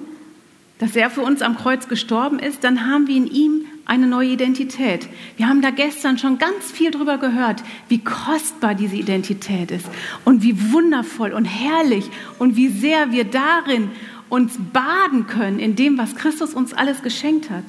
dass 0.78 0.97
er 0.97 1.11
für 1.11 1.21
uns 1.21 1.42
am 1.42 1.59
Kreuz 1.59 1.88
gestorben 1.88 2.38
ist, 2.38 2.64
dann 2.64 2.87
haben 2.87 3.07
wir 3.07 3.16
in 3.16 3.26
ihm 3.26 3.66
eine 3.85 4.07
neue 4.07 4.30
Identität. 4.30 5.11
Wir 5.37 5.47
haben 5.47 5.61
da 5.61 5.68
gestern 5.68 6.16
schon 6.16 6.38
ganz 6.38 6.73
viel 6.73 6.90
drüber 6.90 7.18
gehört, 7.18 7.62
wie 7.88 7.99
kostbar 7.99 8.75
diese 8.75 8.97
Identität 8.97 9.71
ist 9.73 9.87
und 10.25 10.42
wie 10.42 10.73
wundervoll 10.73 11.33
und 11.33 11.45
herrlich 11.45 12.09
und 12.38 12.57
wie 12.57 12.68
sehr 12.68 13.12
wir 13.12 13.25
darin 13.25 13.90
uns 14.29 14.55
baden 14.73 15.27
können 15.27 15.59
in 15.59 15.77
dem, 15.77 15.99
was 15.99 16.15
Christus 16.17 16.55
uns 16.55 16.73
alles 16.75 17.03
geschenkt 17.03 17.51
hat. 17.51 17.65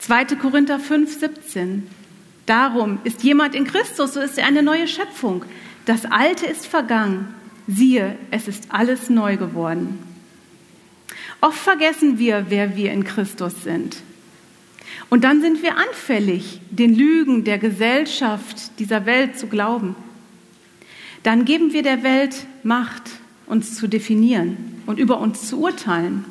2. 0.00 0.36
Korinther 0.36 0.78
5, 0.78 1.18
17. 1.18 1.86
Darum 2.46 2.98
ist 3.04 3.22
jemand 3.22 3.54
in 3.54 3.66
Christus, 3.66 4.14
so 4.14 4.20
ist 4.20 4.38
er 4.38 4.46
eine 4.46 4.62
neue 4.62 4.88
Schöpfung. 4.88 5.44
Das 5.84 6.06
Alte 6.06 6.46
ist 6.46 6.66
vergangen. 6.66 7.34
Siehe, 7.66 8.16
es 8.30 8.48
ist 8.48 8.64
alles 8.70 9.10
neu 9.10 9.36
geworden. 9.36 9.98
Oft 11.40 11.58
vergessen 11.58 12.18
wir, 12.18 12.46
wer 12.48 12.76
wir 12.76 12.92
in 12.92 13.04
Christus 13.04 13.62
sind. 13.62 13.98
Und 15.10 15.24
dann 15.24 15.40
sind 15.40 15.62
wir 15.62 15.76
anfällig, 15.76 16.60
den 16.70 16.94
Lügen 16.94 17.44
der 17.44 17.58
Gesellschaft 17.58 18.78
dieser 18.78 19.06
Welt 19.06 19.38
zu 19.38 19.46
glauben. 19.46 19.94
Dann 21.22 21.44
geben 21.44 21.72
wir 21.72 21.82
der 21.82 22.02
Welt 22.02 22.46
Macht, 22.62 23.02
uns 23.46 23.74
zu 23.74 23.86
definieren 23.86 24.69
und 24.86 24.98
über 24.98 25.18
uns 25.18 25.46
zu 25.48 25.60
urteilen. 25.60 26.24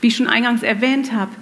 Wie 0.00 0.08
ich 0.08 0.16
schon 0.16 0.28
eingangs 0.28 0.62
erwähnt 0.62 1.12
habe, 1.12 1.32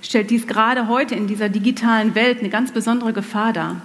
stellt 0.00 0.30
dies 0.30 0.46
gerade 0.46 0.88
heute 0.88 1.14
in 1.14 1.26
dieser 1.26 1.48
digitalen 1.48 2.14
Welt 2.14 2.40
eine 2.40 2.50
ganz 2.50 2.72
besondere 2.72 3.12
Gefahr 3.12 3.52
dar. 3.52 3.80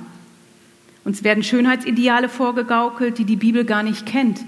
Uns 1.04 1.24
werden 1.24 1.44
Schönheitsideale 1.44 2.28
vorgegaukelt, 2.28 3.18
die 3.18 3.26
die 3.26 3.36
Bibel 3.36 3.64
gar 3.64 3.84
nicht 3.84 4.06
kennt. 4.06 4.44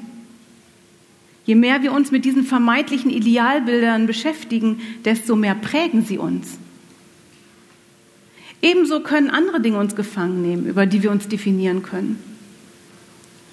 Je 1.45 1.55
mehr 1.55 1.81
wir 1.81 1.93
uns 1.93 2.11
mit 2.11 2.25
diesen 2.25 2.43
vermeintlichen 2.43 3.09
Idealbildern 3.09 4.07
beschäftigen, 4.07 4.81
desto 5.05 5.35
mehr 5.35 5.55
prägen 5.55 6.03
sie 6.03 6.17
uns. 6.17 6.59
Ebenso 8.61 8.99
können 8.99 9.29
andere 9.29 9.61
Dinge 9.61 9.79
uns 9.79 9.95
gefangen 9.95 10.41
nehmen, 10.41 10.65
über 10.65 10.85
die 10.85 11.01
wir 11.01 11.11
uns 11.11 11.27
definieren 11.27 11.81
können. 11.81 12.21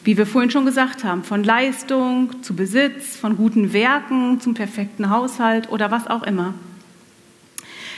Wie 0.06 0.16
wir 0.16 0.25
vorhin 0.25 0.52
schon 0.52 0.64
gesagt 0.64 1.02
haben, 1.02 1.25
von 1.25 1.42
Leistung 1.42 2.40
zu 2.44 2.54
Besitz, 2.54 3.16
von 3.16 3.36
guten 3.36 3.72
Werken 3.72 4.40
zum 4.40 4.54
perfekten 4.54 5.10
Haushalt 5.10 5.68
oder 5.68 5.90
was 5.90 6.06
auch 6.06 6.22
immer. 6.22 6.54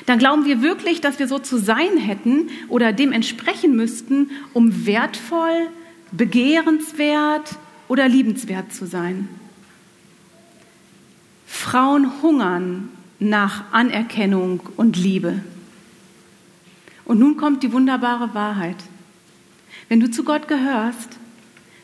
Dann 0.07 0.19
glauben 0.19 0.47
wir 0.47 0.63
wirklich, 0.63 1.03
dass 1.03 1.19
wir 1.19 1.29
so 1.29 1.39
zu 1.39 1.59
sein 1.59 1.99
hätten 1.99 2.49
oder 2.69 2.95
dem 2.95 3.13
entsprechen 3.13 3.77
müssten, 3.77 4.31
um 4.55 4.87
wertvoll, 4.87 5.69
begehrenswert 6.11 7.57
oder 7.89 8.09
liebenswert 8.09 8.73
zu 8.73 8.87
sein. 8.87 9.29
Frauen 11.47 12.23
hungern 12.23 12.89
nach 13.19 13.71
Anerkennung 13.71 14.61
und 14.79 14.97
Liebe. 14.97 15.43
Und 17.05 17.19
nun 17.19 17.37
kommt 17.37 17.63
die 17.63 17.73
wunderbare 17.75 18.33
Wahrheit. 18.33 18.77
Wenn 19.91 20.01
du 20.01 20.11
zu 20.11 20.25
Gott 20.25 20.49
gehörst, 20.49 21.18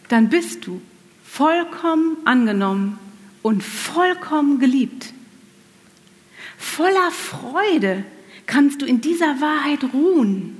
dann 0.08 0.28
bist 0.28 0.66
du 0.66 0.80
vollkommen 1.24 2.16
angenommen 2.24 2.98
und 3.42 3.62
vollkommen 3.62 4.58
geliebt. 4.58 5.12
Voller 6.58 7.10
Freude 7.10 8.04
kannst 8.46 8.82
du 8.82 8.86
in 8.86 9.00
dieser 9.00 9.40
Wahrheit 9.40 9.84
ruhen. 9.92 10.56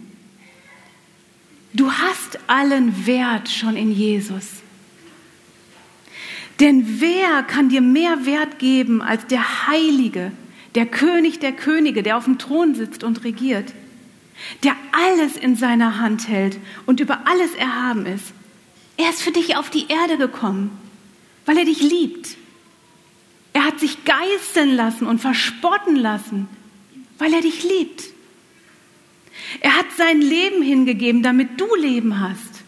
Du 1.72 1.92
hast 1.92 2.38
allen 2.46 3.06
Wert 3.06 3.48
schon 3.48 3.76
in 3.76 3.92
Jesus. 3.92 4.46
Denn 6.60 7.00
wer 7.00 7.42
kann 7.42 7.68
dir 7.68 7.80
mehr 7.80 8.26
Wert 8.26 8.58
geben 8.58 9.02
als 9.02 9.26
der 9.26 9.66
Heilige, 9.66 10.30
der 10.74 10.86
König 10.86 11.40
der 11.40 11.52
Könige, 11.52 12.02
der 12.02 12.16
auf 12.16 12.24
dem 12.24 12.38
Thron 12.38 12.74
sitzt 12.74 13.02
und 13.02 13.24
regiert? 13.24 13.72
der 14.62 14.76
alles 14.92 15.36
in 15.36 15.56
seiner 15.56 15.98
Hand 15.98 16.28
hält 16.28 16.58
und 16.86 17.00
über 17.00 17.26
alles 17.26 17.54
erhaben 17.54 18.06
ist. 18.06 18.32
Er 18.96 19.10
ist 19.10 19.22
für 19.22 19.32
dich 19.32 19.56
auf 19.56 19.70
die 19.70 19.88
Erde 19.88 20.18
gekommen, 20.18 20.70
weil 21.46 21.58
er 21.58 21.64
dich 21.64 21.80
liebt. 21.80 22.36
Er 23.52 23.64
hat 23.64 23.80
sich 23.80 24.04
geißeln 24.04 24.74
lassen 24.74 25.06
und 25.06 25.20
verspotten 25.20 25.96
lassen, 25.96 26.48
weil 27.18 27.32
er 27.32 27.40
dich 27.40 27.62
liebt. 27.62 28.04
Er 29.60 29.76
hat 29.76 29.86
sein 29.96 30.20
Leben 30.20 30.62
hingegeben, 30.62 31.22
damit 31.22 31.60
du 31.60 31.74
Leben 31.76 32.20
hast, 32.20 32.62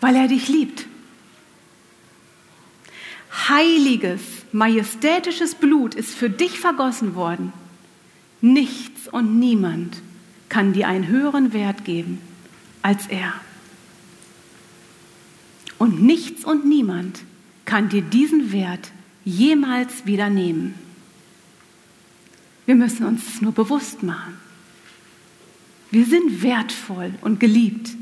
weil 0.00 0.16
er 0.16 0.28
dich 0.28 0.48
liebt. 0.48 0.86
Heiliges, 3.48 4.20
majestätisches 4.52 5.54
Blut 5.54 5.94
ist 5.94 6.14
für 6.14 6.30
dich 6.30 6.58
vergossen 6.60 7.14
worden 7.14 7.52
Nichts 8.42 9.06
und 9.06 9.38
niemand 9.38 10.02
kann 10.48 10.72
dir 10.72 10.88
einen 10.88 11.06
höheren 11.06 11.52
Wert 11.52 11.84
geben 11.84 12.18
als 12.82 13.06
er. 13.06 13.32
Und 15.82 16.00
nichts 16.00 16.44
und 16.44 16.64
niemand 16.64 17.24
kann 17.64 17.88
dir 17.88 18.02
diesen 18.02 18.52
Wert 18.52 18.92
jemals 19.24 20.06
wieder 20.06 20.30
nehmen. 20.30 20.76
Wir 22.66 22.76
müssen 22.76 23.04
uns 23.04 23.26
es 23.26 23.42
nur 23.42 23.50
bewusst 23.50 24.04
machen. 24.04 24.36
Wir 25.90 26.06
sind 26.06 26.40
wertvoll 26.44 27.12
und 27.20 27.40
geliebt 27.40 27.96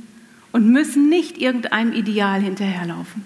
und 0.53 0.69
müssen 0.69 1.09
nicht 1.09 1.39
irgendeinem 1.39 1.95
Ideal 1.95 2.43
hinterherlaufen. 2.43 3.25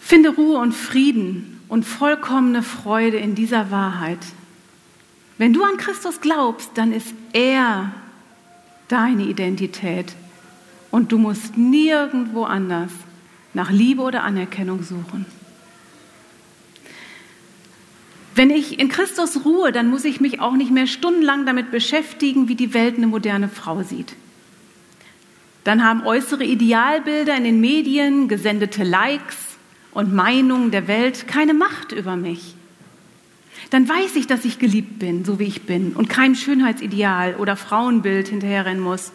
Finde 0.00 0.30
Ruhe 0.30 0.58
und 0.58 0.72
Frieden 0.72 1.60
und 1.68 1.84
vollkommene 1.84 2.64
Freude 2.64 3.18
in 3.18 3.36
dieser 3.36 3.70
Wahrheit. 3.70 4.26
Wenn 5.38 5.52
du 5.52 5.62
an 5.62 5.76
Christus 5.76 6.20
glaubst, 6.20 6.72
dann 6.74 6.92
ist 6.92 7.14
er 7.32 7.92
deine 8.88 9.22
Identität 9.22 10.14
und 10.90 11.12
du 11.12 11.18
musst 11.18 11.56
nirgendwo 11.56 12.44
anders 12.44 12.90
nach 13.54 13.70
Liebe 13.70 14.02
oder 14.02 14.24
Anerkennung 14.24 14.82
suchen. 14.82 15.26
Wenn 18.34 18.50
ich 18.50 18.78
in 18.78 18.88
Christus 18.88 19.44
ruhe, 19.44 19.72
dann 19.72 19.90
muss 19.90 20.04
ich 20.04 20.20
mich 20.20 20.40
auch 20.40 20.54
nicht 20.54 20.70
mehr 20.70 20.86
stundenlang 20.86 21.46
damit 21.46 21.70
beschäftigen, 21.70 22.48
wie 22.48 22.54
die 22.54 22.74
Welt 22.74 22.96
eine 22.96 23.08
moderne 23.08 23.48
Frau 23.48 23.82
sieht. 23.82 24.14
Dann 25.64 25.84
haben 25.84 26.06
äußere 26.06 26.44
Idealbilder 26.44 27.36
in 27.36 27.44
den 27.44 27.60
Medien, 27.60 28.28
gesendete 28.28 28.84
Likes 28.84 29.36
und 29.92 30.14
Meinungen 30.14 30.70
der 30.70 30.86
Welt 30.86 31.26
keine 31.26 31.52
Macht 31.52 31.92
über 31.92 32.16
mich. 32.16 32.54
Dann 33.70 33.88
weiß 33.88 34.16
ich, 34.16 34.26
dass 34.26 34.44
ich 34.44 34.58
geliebt 34.58 34.98
bin, 34.98 35.24
so 35.24 35.38
wie 35.38 35.44
ich 35.44 35.62
bin 35.62 35.92
und 35.92 36.08
keinem 36.08 36.34
Schönheitsideal 36.34 37.36
oder 37.36 37.56
Frauenbild 37.56 38.28
hinterherrennen 38.28 38.82
muss. 38.82 39.12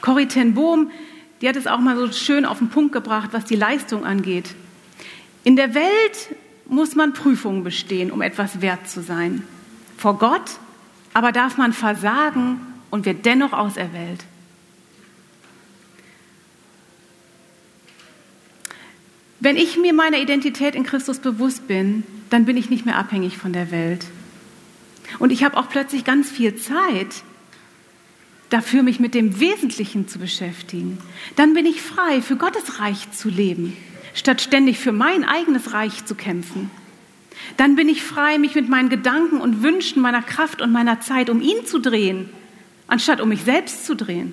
Corrie 0.00 0.26
ten 0.26 0.54
Bohm, 0.54 0.90
die 1.40 1.48
hat 1.48 1.56
es 1.56 1.66
auch 1.66 1.80
mal 1.80 1.96
so 1.96 2.12
schön 2.12 2.44
auf 2.44 2.58
den 2.58 2.68
Punkt 2.68 2.92
gebracht, 2.92 3.30
was 3.32 3.44
die 3.44 3.56
Leistung 3.56 4.04
angeht. 4.04 4.54
In 5.44 5.56
der 5.56 5.74
Welt 5.74 6.36
muss 6.66 6.94
man 6.94 7.14
Prüfungen 7.14 7.64
bestehen, 7.64 8.10
um 8.10 8.20
etwas 8.20 8.60
wert 8.60 8.88
zu 8.88 9.02
sein. 9.02 9.42
Vor 9.96 10.18
Gott 10.18 10.58
aber 11.14 11.32
darf 11.32 11.56
man 11.56 11.72
versagen 11.72 12.60
und 12.90 13.04
wird 13.04 13.26
dennoch 13.26 13.52
auserwählt. 13.52 14.24
Wenn 19.40 19.56
ich 19.56 19.76
mir 19.78 19.92
meiner 19.92 20.18
Identität 20.18 20.74
in 20.74 20.84
Christus 20.84 21.18
bewusst 21.18 21.66
bin, 21.68 22.04
dann 22.30 22.44
bin 22.44 22.56
ich 22.56 22.70
nicht 22.70 22.86
mehr 22.86 22.96
abhängig 22.96 23.36
von 23.38 23.52
der 23.52 23.70
Welt. 23.70 24.06
Und 25.18 25.30
ich 25.30 25.44
habe 25.44 25.56
auch 25.56 25.68
plötzlich 25.68 26.04
ganz 26.04 26.30
viel 26.30 26.56
Zeit 26.56 27.22
dafür, 28.50 28.82
mich 28.82 29.00
mit 29.00 29.14
dem 29.14 29.40
Wesentlichen 29.40 30.08
zu 30.08 30.18
beschäftigen. 30.18 30.98
Dann 31.36 31.54
bin 31.54 31.66
ich 31.66 31.82
frei, 31.82 32.20
für 32.22 32.36
Gottes 32.36 32.80
Reich 32.80 33.10
zu 33.12 33.28
leben 33.28 33.76
statt 34.18 34.40
ständig 34.40 34.78
für 34.78 34.92
mein 34.92 35.24
eigenes 35.24 35.72
Reich 35.72 36.04
zu 36.04 36.14
kämpfen. 36.14 36.70
Dann 37.56 37.76
bin 37.76 37.88
ich 37.88 38.02
frei, 38.02 38.38
mich 38.38 38.54
mit 38.54 38.68
meinen 38.68 38.88
Gedanken 38.88 39.40
und 39.40 39.62
Wünschen, 39.62 40.02
meiner 40.02 40.22
Kraft 40.22 40.60
und 40.60 40.72
meiner 40.72 41.00
Zeit 41.00 41.30
um 41.30 41.40
ihn 41.40 41.64
zu 41.64 41.78
drehen, 41.78 42.28
anstatt 42.88 43.20
um 43.20 43.28
mich 43.28 43.42
selbst 43.42 43.86
zu 43.86 43.94
drehen. 43.94 44.32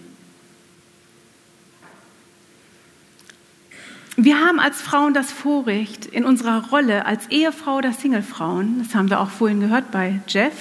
Wir 4.17 4.39
haben 4.39 4.61
als 4.61 4.81
Frauen 4.81 5.13
das 5.13 5.29
Vorrecht, 5.31 6.05
in 6.05 6.23
unserer 6.23 6.69
Rolle 6.69 7.05
als 7.05 7.27
Ehefrau 7.27 7.77
oder 7.77 7.91
Singlefrauen, 7.91 8.79
das 8.79 8.95
haben 8.95 9.09
wir 9.09 9.19
auch 9.19 9.29
vorhin 9.29 9.59
gehört 9.59 9.91
bei 9.91 10.21
Jeff, 10.27 10.53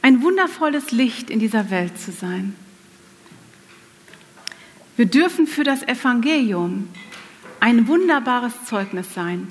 ein 0.00 0.22
wundervolles 0.22 0.90
Licht 0.90 1.28
in 1.28 1.38
dieser 1.38 1.70
Welt 1.70 1.98
zu 1.98 2.12
sein. 2.12 2.56
Wir 4.96 5.06
dürfen 5.06 5.46
für 5.46 5.64
das 5.64 5.82
Evangelium 5.82 6.88
ein 7.60 7.88
wunderbares 7.88 8.52
Zeugnis 8.64 9.12
sein, 9.12 9.48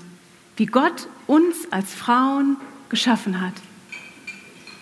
wie 0.58 0.66
Gott 0.66 1.08
uns 1.28 1.72
als 1.72 1.94
Frauen 1.94 2.58
geschaffen 2.90 3.40
hat. 3.40 3.54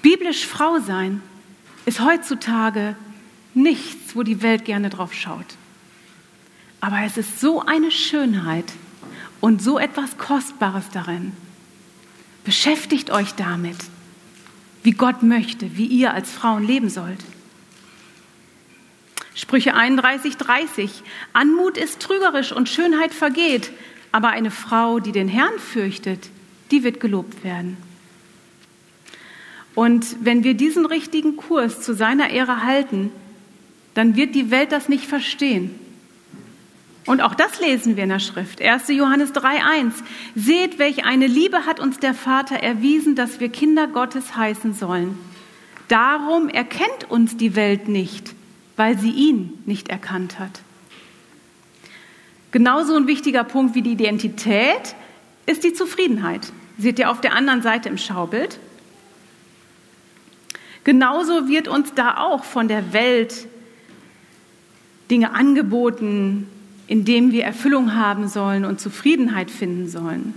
Biblisch 0.02 0.46
Frau 0.46 0.80
sein 0.80 1.22
ist 1.86 2.00
heutzutage 2.00 2.96
nichts, 3.54 4.16
wo 4.16 4.24
die 4.24 4.42
Welt 4.42 4.64
gerne 4.64 4.90
drauf 4.90 5.14
schaut. 5.14 5.58
Aber 6.82 7.02
es 7.06 7.16
ist 7.18 7.40
so 7.40 7.62
eine 7.62 7.92
Schönheit 7.92 8.66
und 9.40 9.62
so 9.62 9.80
etwas 9.80 10.18
Kostbares 10.18 10.90
darin. 10.92 11.32
Beschäftigt 12.44 13.12
euch 13.12 13.34
damit, 13.36 13.78
wie 14.84 14.92
Gott 14.92 15.22
möchte, 15.22 15.78
wie 15.78 15.86
ihr 15.86 16.14
als 16.14 16.32
Frauen 16.32 16.66
leben 16.66 16.90
sollt. 16.90 17.24
Sprüche 19.36 19.76
31, 19.76 20.38
30. 20.38 21.04
Anmut 21.34 21.78
ist 21.78 22.02
trügerisch 22.02 22.52
und 22.52 22.68
Schönheit 22.68 23.14
vergeht, 23.14 23.72
aber 24.12 24.30
eine 24.30 24.52
Frau, 24.52 25.00
die 25.00 25.12
den 25.12 25.28
Herrn 25.28 25.58
fürchtet, 25.60 26.30
die 26.72 26.84
wird 26.84 27.00
gelobt 27.00 27.44
werden. 27.44 27.78
Und 29.74 30.18
wenn 30.22 30.44
wir 30.44 30.56
diesen 30.56 30.86
richtigen 30.86 31.38
Kurs 31.38 31.82
zu 31.82 31.94
seiner 31.94 32.32
Ehre 32.32 32.64
halten, 32.64 33.12
dann 33.94 34.16
wird 34.16 34.36
die 34.36 34.52
Welt 34.52 34.72
das 34.72 34.90
nicht 34.90 35.06
verstehen. 35.06 35.74
Und 37.06 37.22
auch 37.22 37.34
das 37.34 37.60
lesen 37.60 37.96
wir 37.96 38.04
in 38.04 38.10
der 38.10 38.20
Schrift. 38.20 38.62
1. 38.62 38.90
Johannes 38.90 39.34
3.1. 39.34 39.92
Seht, 40.36 40.78
welch 40.78 41.04
eine 41.04 41.28
Liebe 41.28 41.66
hat 41.66 41.80
uns 41.80 41.98
der 42.00 42.14
Vater 42.14 42.58
erwiesen, 42.58 43.16
dass 43.16 43.40
wir 43.40 43.50
Kinder 43.50 43.88
Gottes 43.88 44.36
heißen 44.36 44.74
sollen. 44.74 45.18
Darum 45.88 46.48
erkennt 46.48 47.10
uns 47.10 47.38
die 47.38 47.56
Welt 47.56 47.88
nicht, 47.88 48.34
weil 48.78 48.98
sie 48.98 49.10
ihn 49.10 49.62
nicht 49.66 49.90
erkannt 49.90 50.38
hat. 50.40 50.62
Genauso 52.52 52.96
ein 52.96 53.08
wichtiger 53.08 53.44
Punkt 53.44 53.76
wie 53.76 53.82
die 53.82 53.94
Identität 53.94 54.96
ist 55.46 55.64
die 55.64 55.74
Zufriedenheit. 55.74 56.52
Seht 56.78 57.00
ihr 57.00 57.10
auf 57.10 57.22
der 57.22 57.34
anderen 57.34 57.62
Seite 57.62 57.90
im 57.90 57.98
Schaubild? 57.98 58.60
Genauso 60.84 61.48
wird 61.48 61.68
uns 61.68 61.94
da 61.94 62.18
auch 62.18 62.44
von 62.44 62.68
der 62.68 62.94
Welt 62.94 63.48
Dinge 65.10 65.34
angeboten, 65.34 66.48
indem 66.92 67.32
wir 67.32 67.46
Erfüllung 67.46 67.96
haben 67.96 68.28
sollen 68.28 68.66
und 68.66 68.82
Zufriedenheit 68.82 69.50
finden 69.50 69.88
sollen. 69.88 70.34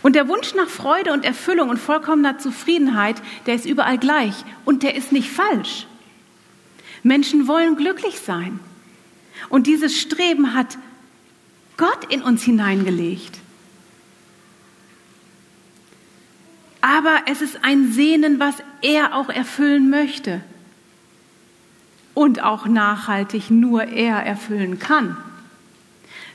Und 0.00 0.16
der 0.16 0.26
Wunsch 0.26 0.54
nach 0.54 0.70
Freude 0.70 1.12
und 1.12 1.22
Erfüllung 1.22 1.68
und 1.68 1.76
vollkommener 1.76 2.38
Zufriedenheit, 2.38 3.20
der 3.44 3.54
ist 3.54 3.66
überall 3.66 3.98
gleich 3.98 4.32
und 4.64 4.82
der 4.82 4.94
ist 4.94 5.12
nicht 5.12 5.28
falsch. 5.28 5.86
Menschen 7.02 7.46
wollen 7.46 7.76
glücklich 7.76 8.20
sein. 8.20 8.58
Und 9.50 9.66
dieses 9.66 10.00
Streben 10.00 10.54
hat 10.54 10.78
Gott 11.76 12.10
in 12.10 12.22
uns 12.22 12.42
hineingelegt. 12.42 13.38
Aber 16.80 17.16
es 17.26 17.42
ist 17.42 17.62
ein 17.62 17.92
Sehnen, 17.92 18.40
was 18.40 18.54
er 18.80 19.14
auch 19.14 19.28
erfüllen 19.28 19.90
möchte. 19.90 20.40
Und 22.14 22.42
auch 22.42 22.64
nachhaltig 22.64 23.50
nur 23.50 23.82
er 23.82 24.24
erfüllen 24.24 24.78
kann. 24.78 25.18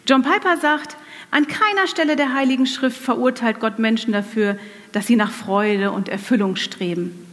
John 0.10 0.24
Piper 0.24 0.58
sagt, 0.58 0.98
an 1.30 1.46
keiner 1.46 1.86
Stelle 1.86 2.16
der 2.16 2.34
Heiligen 2.34 2.66
Schrift 2.66 3.00
verurteilt 3.00 3.60
Gott 3.60 3.78
Menschen 3.78 4.12
dafür, 4.12 4.58
dass 4.92 5.06
sie 5.06 5.16
nach 5.16 5.30
Freude 5.32 5.92
und 5.92 6.10
Erfüllung 6.10 6.56
streben. 6.56 7.28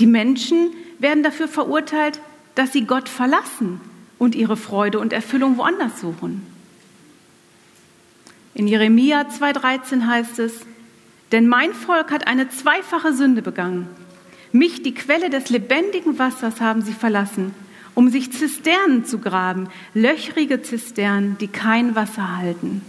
Die 0.00 0.08
Menschen 0.08 0.70
werden 0.98 1.22
dafür 1.22 1.46
verurteilt, 1.46 2.20
dass 2.56 2.72
sie 2.72 2.84
Gott 2.84 3.08
verlassen 3.08 3.80
und 4.18 4.34
ihre 4.34 4.56
Freude 4.56 4.98
und 4.98 5.12
Erfüllung 5.12 5.56
woanders 5.56 6.00
suchen. 6.00 6.44
In 8.54 8.66
Jeremia 8.66 9.28
2,13 9.28 10.04
heißt 10.04 10.40
es, 10.40 10.66
denn 11.30 11.46
mein 11.46 11.74
Volk 11.74 12.10
hat 12.10 12.26
eine 12.26 12.48
zweifache 12.48 13.12
Sünde 13.12 13.40
begangen. 13.40 13.86
Mich, 14.50 14.82
die 14.82 14.94
Quelle 14.94 15.30
des 15.30 15.48
lebendigen 15.48 16.18
Wassers, 16.18 16.60
haben 16.60 16.82
sie 16.82 16.92
verlassen, 16.92 17.54
um 17.94 18.10
sich 18.10 18.32
Zisternen 18.32 19.04
zu 19.04 19.18
graben, 19.18 19.68
löchrige 19.94 20.62
Zisternen, 20.62 21.38
die 21.38 21.48
kein 21.48 21.94
Wasser 21.94 22.36
halten. 22.36 22.82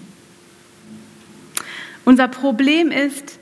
Unser 2.04 2.28
Problem 2.28 2.92
ist, 2.92 3.40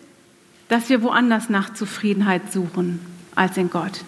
dass 0.69 0.89
wir 0.89 1.01
woanders 1.01 1.49
nach 1.49 1.73
Zufriedenheit 1.73 2.51
suchen 2.51 2.99
als 3.35 3.57
in 3.57 3.69
Gott. 3.69 4.03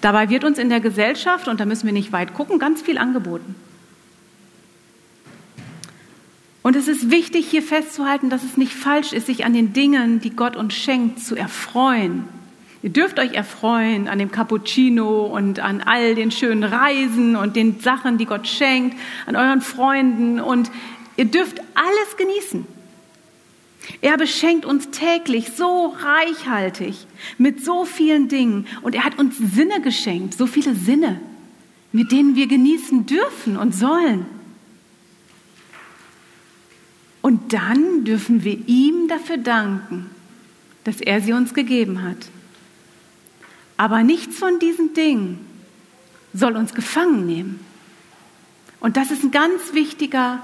Dabei 0.00 0.28
wird 0.28 0.44
uns 0.44 0.58
in 0.58 0.68
der 0.68 0.80
Gesellschaft, 0.80 1.48
und 1.48 1.60
da 1.60 1.64
müssen 1.64 1.86
wir 1.86 1.92
nicht 1.92 2.12
weit 2.12 2.34
gucken, 2.34 2.58
ganz 2.58 2.82
viel 2.82 2.98
angeboten. 2.98 3.54
Und 6.62 6.76
es 6.76 6.88
ist 6.88 7.10
wichtig, 7.10 7.46
hier 7.48 7.62
festzuhalten, 7.62 8.30
dass 8.30 8.42
es 8.42 8.56
nicht 8.56 8.72
falsch 8.72 9.12
ist, 9.12 9.26
sich 9.26 9.44
an 9.44 9.52
den 9.52 9.72
Dingen, 9.72 10.20
die 10.20 10.30
Gott 10.30 10.56
uns 10.56 10.74
schenkt, 10.74 11.20
zu 11.20 11.36
erfreuen. 11.36 12.24
Ihr 12.84 12.90
dürft 12.90 13.18
euch 13.18 13.32
erfreuen 13.32 14.08
an 14.08 14.18
dem 14.18 14.30
Cappuccino 14.30 15.24
und 15.24 15.58
an 15.58 15.80
all 15.80 16.14
den 16.14 16.30
schönen 16.30 16.64
Reisen 16.64 17.34
und 17.34 17.56
den 17.56 17.80
Sachen, 17.80 18.18
die 18.18 18.26
Gott 18.26 18.46
schenkt, 18.46 18.94
an 19.24 19.36
euren 19.36 19.62
Freunden 19.62 20.38
und 20.38 20.70
ihr 21.16 21.24
dürft 21.24 21.60
alles 21.60 22.16
genießen. 22.18 22.66
Er 24.02 24.18
beschenkt 24.18 24.66
uns 24.66 24.90
täglich 24.90 25.52
so 25.56 25.96
reichhaltig 25.98 26.94
mit 27.38 27.64
so 27.64 27.86
vielen 27.86 28.28
Dingen 28.28 28.66
und 28.82 28.94
er 28.94 29.04
hat 29.04 29.18
uns 29.18 29.38
Sinne 29.38 29.80
geschenkt, 29.80 30.34
so 30.34 30.46
viele 30.46 30.74
Sinne, 30.74 31.18
mit 31.90 32.12
denen 32.12 32.36
wir 32.36 32.48
genießen 32.48 33.06
dürfen 33.06 33.56
und 33.56 33.74
sollen. 33.74 34.26
Und 37.22 37.54
dann 37.54 38.04
dürfen 38.04 38.44
wir 38.44 38.58
ihm 38.66 39.08
dafür 39.08 39.38
danken, 39.38 40.10
dass 40.84 41.00
er 41.00 41.22
sie 41.22 41.32
uns 41.32 41.54
gegeben 41.54 42.02
hat. 42.02 42.28
Aber 43.76 44.02
nichts 44.02 44.38
von 44.38 44.58
diesen 44.58 44.94
Dingen 44.94 45.44
soll 46.32 46.56
uns 46.56 46.74
gefangen 46.74 47.26
nehmen. 47.26 47.64
Und 48.80 48.96
das 48.96 49.10
ist 49.10 49.22
ein 49.22 49.30
ganz 49.30 49.72
wichtiger 49.72 50.42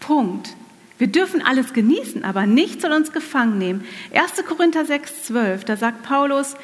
Punkt. 0.00 0.54
Wir 0.98 1.06
dürfen 1.06 1.42
alles 1.42 1.72
genießen, 1.72 2.24
aber 2.24 2.44
nichts 2.46 2.82
soll 2.82 2.92
uns 2.92 3.12
gefangen 3.12 3.58
nehmen. 3.58 3.84
1. 4.12 4.44
Korinther 4.46 4.84
6, 4.84 5.24
12, 5.24 5.64
da 5.64 5.76
sagt 5.76 6.02
Paulus, 6.02 6.56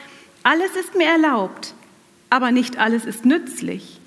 alles 0.42 0.72
ist 0.76 0.94
mir 0.96 1.06
erlaubt, 1.06 1.74
aber 2.30 2.50
nicht 2.50 2.78
alles 2.78 3.04
ist 3.04 3.24
nützlich. 3.24 4.00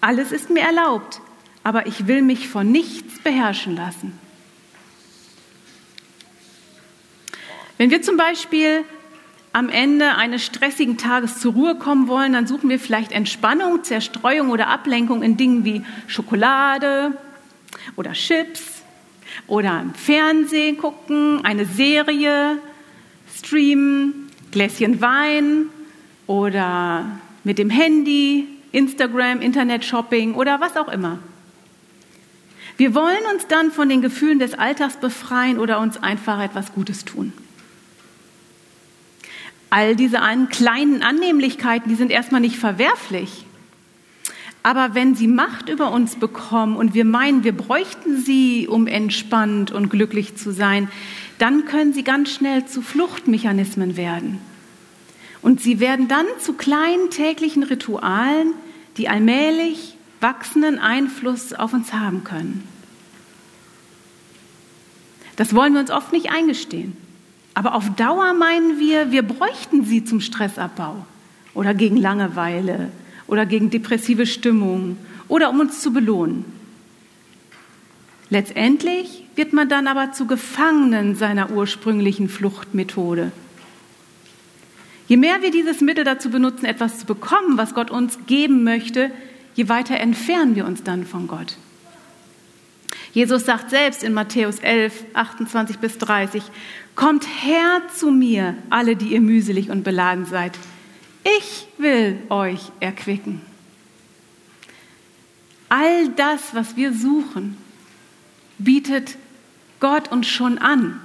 Alles 0.00 0.30
ist 0.30 0.48
mir 0.48 0.62
erlaubt, 0.62 1.20
aber 1.64 1.86
ich 1.86 2.06
will 2.06 2.22
mich 2.22 2.48
von 2.48 2.70
nichts 2.70 3.18
beherrschen 3.18 3.74
lassen. 3.74 4.18
Wenn 7.78 7.90
wir 7.90 8.00
zum 8.00 8.16
Beispiel 8.16 8.84
am 9.58 9.70
Ende 9.70 10.14
eines 10.14 10.46
stressigen 10.46 10.98
Tages 10.98 11.40
zur 11.40 11.52
Ruhe 11.52 11.74
kommen 11.74 12.06
wollen, 12.06 12.32
dann 12.32 12.46
suchen 12.46 12.70
wir 12.70 12.78
vielleicht 12.78 13.10
Entspannung, 13.10 13.82
Zerstreuung 13.82 14.50
oder 14.50 14.68
Ablenkung 14.68 15.24
in 15.24 15.36
Dingen 15.36 15.64
wie 15.64 15.84
Schokolade 16.06 17.12
oder 17.96 18.12
Chips 18.12 18.82
oder 19.48 19.80
im 19.80 19.94
Fernsehen 19.94 20.78
gucken, 20.78 21.44
eine 21.44 21.64
Serie 21.64 22.58
streamen, 23.34 24.30
Gläschen 24.52 25.00
Wein 25.00 25.66
oder 26.28 27.18
mit 27.42 27.58
dem 27.58 27.68
Handy, 27.68 28.46
Instagram, 28.70 29.40
Internet-Shopping 29.40 30.34
oder 30.34 30.60
was 30.60 30.76
auch 30.76 30.88
immer. 30.88 31.18
Wir 32.76 32.94
wollen 32.94 33.24
uns 33.34 33.48
dann 33.48 33.72
von 33.72 33.88
den 33.88 34.02
Gefühlen 34.02 34.38
des 34.38 34.54
Alltags 34.54 34.98
befreien 34.98 35.58
oder 35.58 35.80
uns 35.80 36.00
einfach 36.00 36.40
etwas 36.40 36.72
Gutes 36.72 37.04
tun. 37.04 37.32
All 39.70 39.96
diese 39.96 40.20
kleinen 40.50 41.02
Annehmlichkeiten, 41.02 41.88
die 41.88 41.94
sind 41.94 42.10
erstmal 42.10 42.40
nicht 42.40 42.56
verwerflich. 42.56 43.44
Aber 44.62 44.94
wenn 44.94 45.14
sie 45.14 45.28
Macht 45.28 45.68
über 45.68 45.92
uns 45.92 46.16
bekommen 46.16 46.76
und 46.76 46.94
wir 46.94 47.04
meinen, 47.04 47.44
wir 47.44 47.56
bräuchten 47.56 48.20
sie, 48.22 48.66
um 48.68 48.86
entspannt 48.86 49.70
und 49.70 49.88
glücklich 49.88 50.36
zu 50.36 50.52
sein, 50.52 50.88
dann 51.38 51.64
können 51.64 51.92
sie 51.92 52.02
ganz 52.02 52.30
schnell 52.30 52.66
zu 52.66 52.82
Fluchtmechanismen 52.82 53.96
werden. 53.96 54.40
Und 55.40 55.60
sie 55.60 55.80
werden 55.80 56.08
dann 56.08 56.26
zu 56.40 56.54
kleinen 56.54 57.10
täglichen 57.10 57.62
Ritualen, 57.62 58.52
die 58.96 59.08
allmählich 59.08 59.96
wachsenden 60.20 60.78
Einfluss 60.78 61.52
auf 61.52 61.72
uns 61.72 61.92
haben 61.92 62.24
können. 62.24 62.66
Das 65.36 65.54
wollen 65.54 65.72
wir 65.72 65.80
uns 65.80 65.92
oft 65.92 66.12
nicht 66.12 66.30
eingestehen. 66.32 66.96
Aber 67.58 67.74
auf 67.74 67.90
Dauer 67.96 68.34
meinen 68.34 68.78
wir, 68.78 69.10
wir 69.10 69.22
bräuchten 69.22 69.84
sie 69.84 70.04
zum 70.04 70.20
Stressabbau 70.20 71.04
oder 71.54 71.74
gegen 71.74 71.96
Langeweile 71.96 72.92
oder 73.26 73.46
gegen 73.46 73.68
depressive 73.68 74.26
Stimmung 74.26 74.96
oder 75.26 75.50
um 75.50 75.58
uns 75.58 75.80
zu 75.80 75.92
belohnen. 75.92 76.44
Letztendlich 78.30 79.24
wird 79.34 79.54
man 79.54 79.68
dann 79.68 79.88
aber 79.88 80.12
zu 80.12 80.28
Gefangenen 80.28 81.16
seiner 81.16 81.50
ursprünglichen 81.50 82.28
Fluchtmethode. 82.28 83.32
Je 85.08 85.16
mehr 85.16 85.42
wir 85.42 85.50
dieses 85.50 85.80
Mittel 85.80 86.04
dazu 86.04 86.30
benutzen, 86.30 86.64
etwas 86.64 87.00
zu 87.00 87.06
bekommen, 87.06 87.58
was 87.58 87.74
Gott 87.74 87.90
uns 87.90 88.20
geben 88.28 88.62
möchte, 88.62 89.10
je 89.56 89.68
weiter 89.68 89.96
entfernen 89.96 90.54
wir 90.54 90.64
uns 90.64 90.84
dann 90.84 91.04
von 91.04 91.26
Gott. 91.26 91.56
Jesus 93.12 93.46
sagt 93.46 93.70
selbst 93.70 94.02
in 94.02 94.12
Matthäus 94.12 94.58
11, 94.58 95.04
28 95.14 95.78
bis 95.78 95.98
30, 95.98 96.42
Kommt 96.94 97.26
her 97.42 97.82
zu 97.94 98.10
mir, 98.10 98.56
alle, 98.70 98.96
die 98.96 99.12
ihr 99.12 99.20
mühselig 99.20 99.70
und 99.70 99.84
beladen 99.84 100.26
seid. 100.26 100.58
Ich 101.38 101.68
will 101.78 102.18
euch 102.28 102.72
erquicken. 102.80 103.40
All 105.68 106.08
das, 106.08 106.54
was 106.54 106.76
wir 106.76 106.92
suchen, 106.92 107.56
bietet 108.58 109.16
Gott 109.80 110.10
uns 110.10 110.26
schon 110.26 110.58
an. 110.58 111.00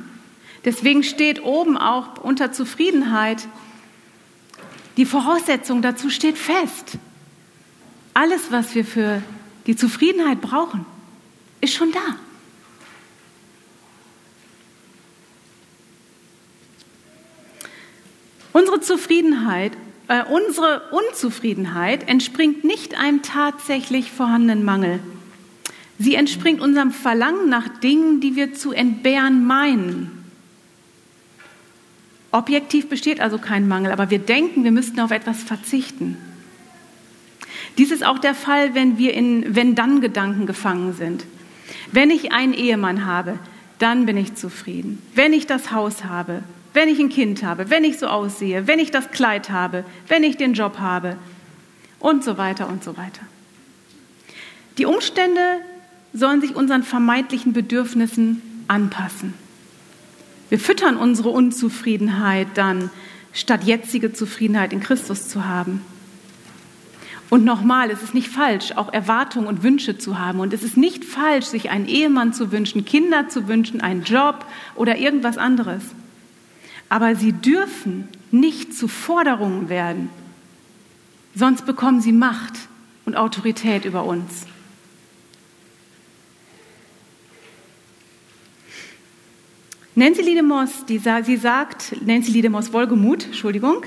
Deswegen 0.66 1.04
steht 1.04 1.44
oben 1.44 1.78
auch 1.78 2.18
unter 2.18 2.52
Zufriedenheit, 2.52 3.48
die 4.98 5.06
Voraussetzung 5.06 5.82
dazu 5.82 6.10
steht 6.10 6.38
fest. 6.38 6.98
Alles, 8.14 8.52
was 8.52 8.76
wir 8.76 8.86
für 8.86 9.22
die 9.68 9.76
Zufriedenheit 9.76 10.40
brauchen, 10.40 10.86
ist 11.64 11.74
schon 11.74 11.92
da. 11.92 12.18
Unsere 18.52 18.82
Zufriedenheit, 18.82 19.72
äh, 20.10 20.24
unsere 20.26 20.90
Unzufriedenheit 20.92 22.08
entspringt 22.08 22.64
nicht 22.64 23.00
einem 23.00 23.24
tatsächlich 23.24 24.12
vorhandenen 24.12 24.64
Mangel. 24.64 25.00
Sie 25.98 26.16
entspringt 26.16 26.60
unserem 26.60 26.92
Verlangen 26.92 27.50
nach 27.50 27.68
Dingen, 27.80 28.20
die 28.20 28.36
wir 28.36 28.54
zu 28.54 28.74
entbehren 28.74 29.46
meinen. 29.46 30.26
Objektiv 32.32 32.90
besteht 32.90 33.22
also 33.22 33.38
kein 33.38 33.68
Mangel, 33.68 33.92
aber 33.92 34.10
wir 34.10 34.20
denken, 34.20 34.64
wir 34.64 34.72
müssten 34.72 35.00
auf 35.00 35.12
etwas 35.12 35.44
verzichten. 35.44 36.18
Dies 37.78 37.92
ist 37.92 38.06
auch 38.06 38.20
der 38.20 38.36
Fall, 38.36 38.76
wenn 38.76 38.98
wir 38.98 39.14
in 39.14 39.56
Wenn-Dann-Gedanken 39.56 40.46
gefangen 40.46 40.94
sind. 40.94 41.26
Wenn 41.94 42.10
ich 42.10 42.32
einen 42.32 42.54
Ehemann 42.54 43.06
habe, 43.06 43.38
dann 43.78 44.08
bin 44.08 44.18
ich 44.18 44.34
zufrieden. 44.34 45.00
Wenn 45.14 45.32
ich 45.32 45.46
das 45.46 45.72
Haus 45.72 46.04
habe, 46.04 46.42
wenn 46.74 46.90
ich 46.90 47.00
ein 47.00 47.10
Kind 47.10 47.44
habe, 47.44 47.70
wenn 47.70 47.84
ich 47.84 48.00
so 48.00 48.08
aussehe, 48.08 48.66
wenn 48.66 48.80
ich 48.80 48.90
das 48.90 49.12
Kleid 49.12 49.52
habe, 49.52 49.86
wenn 50.08 50.24
ich 50.24 50.36
den 50.36 50.54
Job 50.54 50.80
habe 50.80 51.18
und 52.00 52.24
so 52.24 52.40
weiter 52.40 52.68
und 52.68 52.84
so 52.84 52.98
weiter. 52.98 53.22
Die 54.80 54.86
Umstände 54.86 55.60
sollen 56.14 56.42
sich 56.42 56.56
unseren 56.56 56.82
vermeintlichen 56.82 57.54
Bedürfnissen 57.54 58.42
anpassen. 58.68 59.36
Wir 60.50 60.60
füttern 60.60 60.98
unsere 60.98 61.30
Unzufriedenheit 61.30 62.48
dann, 62.56 62.90
statt 63.34 63.64
jetzige 63.64 64.14
Zufriedenheit 64.14 64.74
in 64.74 64.80
Christus 64.80 65.30
zu 65.30 65.46
haben. 65.46 65.82
Und 67.34 67.46
nochmal, 67.46 67.90
es 67.90 68.04
ist 68.04 68.14
nicht 68.14 68.28
falsch, 68.28 68.74
auch 68.74 68.94
Erwartungen 68.94 69.48
und 69.48 69.64
Wünsche 69.64 69.98
zu 69.98 70.20
haben. 70.20 70.40
Und 70.40 70.54
es 70.54 70.62
ist 70.62 70.78
nicht 70.78 71.04
falsch, 71.04 71.46
sich 71.46 71.72
einen 71.72 71.88
Ehemann 71.88 72.32
zu 72.32 72.52
wünschen, 72.52 72.86
Kinder 72.86 73.28
zu 73.28 73.48
wünschen, 73.48 73.82
einen 73.82 74.04
Job 74.04 74.46
oder 74.76 75.00
irgendwas 75.00 75.40
anderes. 75.40 75.82
Aber 76.90 77.16
sie 77.16 77.34
dürfen 77.34 78.08
nicht 78.30 78.76
zu 78.76 78.88
Forderungen 78.88 79.68
werden, 79.68 80.10
sonst 81.34 81.66
bekommen 81.66 82.02
sie 82.02 82.12
Macht 82.12 82.54
und 83.06 83.18
Autorität 83.18 83.86
über 83.86 84.04
uns. 84.04 84.46
Nancy 89.96 90.22
Liedemos, 90.22 90.86
die, 90.86 91.00
sie 91.00 91.38
sagt, 91.38 91.96
Nancy 92.06 92.30
Liedemos 92.30 92.72
Wolgemuth, 92.74 93.26
Entschuldigung, 93.26 93.82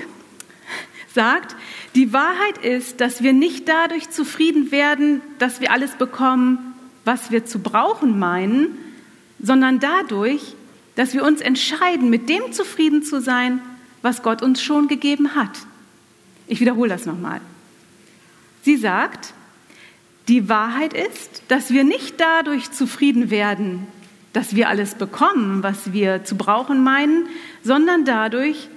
sagt, 1.15 1.55
die 1.95 2.13
Wahrheit 2.13 2.57
ist, 2.59 3.01
dass 3.01 3.23
wir 3.23 3.33
nicht 3.33 3.67
dadurch 3.67 4.09
zufrieden 4.09 4.71
werden, 4.71 5.21
dass 5.39 5.61
wir 5.61 5.71
alles 5.71 5.91
bekommen, 5.95 6.75
was 7.05 7.31
wir 7.31 7.45
zu 7.45 7.59
brauchen 7.59 8.19
meinen, 8.19 8.77
sondern 9.39 9.79
dadurch, 9.79 10.55
dass 10.95 11.13
wir 11.13 11.23
uns 11.23 11.41
entscheiden, 11.41 12.09
mit 12.09 12.29
dem 12.29 12.51
zufrieden 12.51 13.03
zu 13.03 13.21
sein, 13.21 13.61
was 14.01 14.23
Gott 14.23 14.41
uns 14.41 14.61
schon 14.61 14.87
gegeben 14.87 15.35
hat. 15.35 15.51
Ich 16.47 16.59
wiederhole 16.59 16.89
das 16.89 17.05
nochmal. 17.05 17.41
Sie 18.61 18.77
sagt, 18.77 19.33
die 20.27 20.49
Wahrheit 20.49 20.93
ist, 20.93 21.43
dass 21.47 21.71
wir 21.71 21.83
nicht 21.83 22.19
dadurch 22.19 22.71
zufrieden 22.71 23.29
werden, 23.29 23.87
dass 24.33 24.55
wir 24.55 24.69
alles 24.69 24.95
bekommen, 24.95 25.63
was 25.63 25.93
wir 25.93 26.23
zu 26.25 26.35
brauchen 26.35 26.83
meinen, 26.83 27.27
sondern 27.63 28.05
dadurch, 28.05 28.67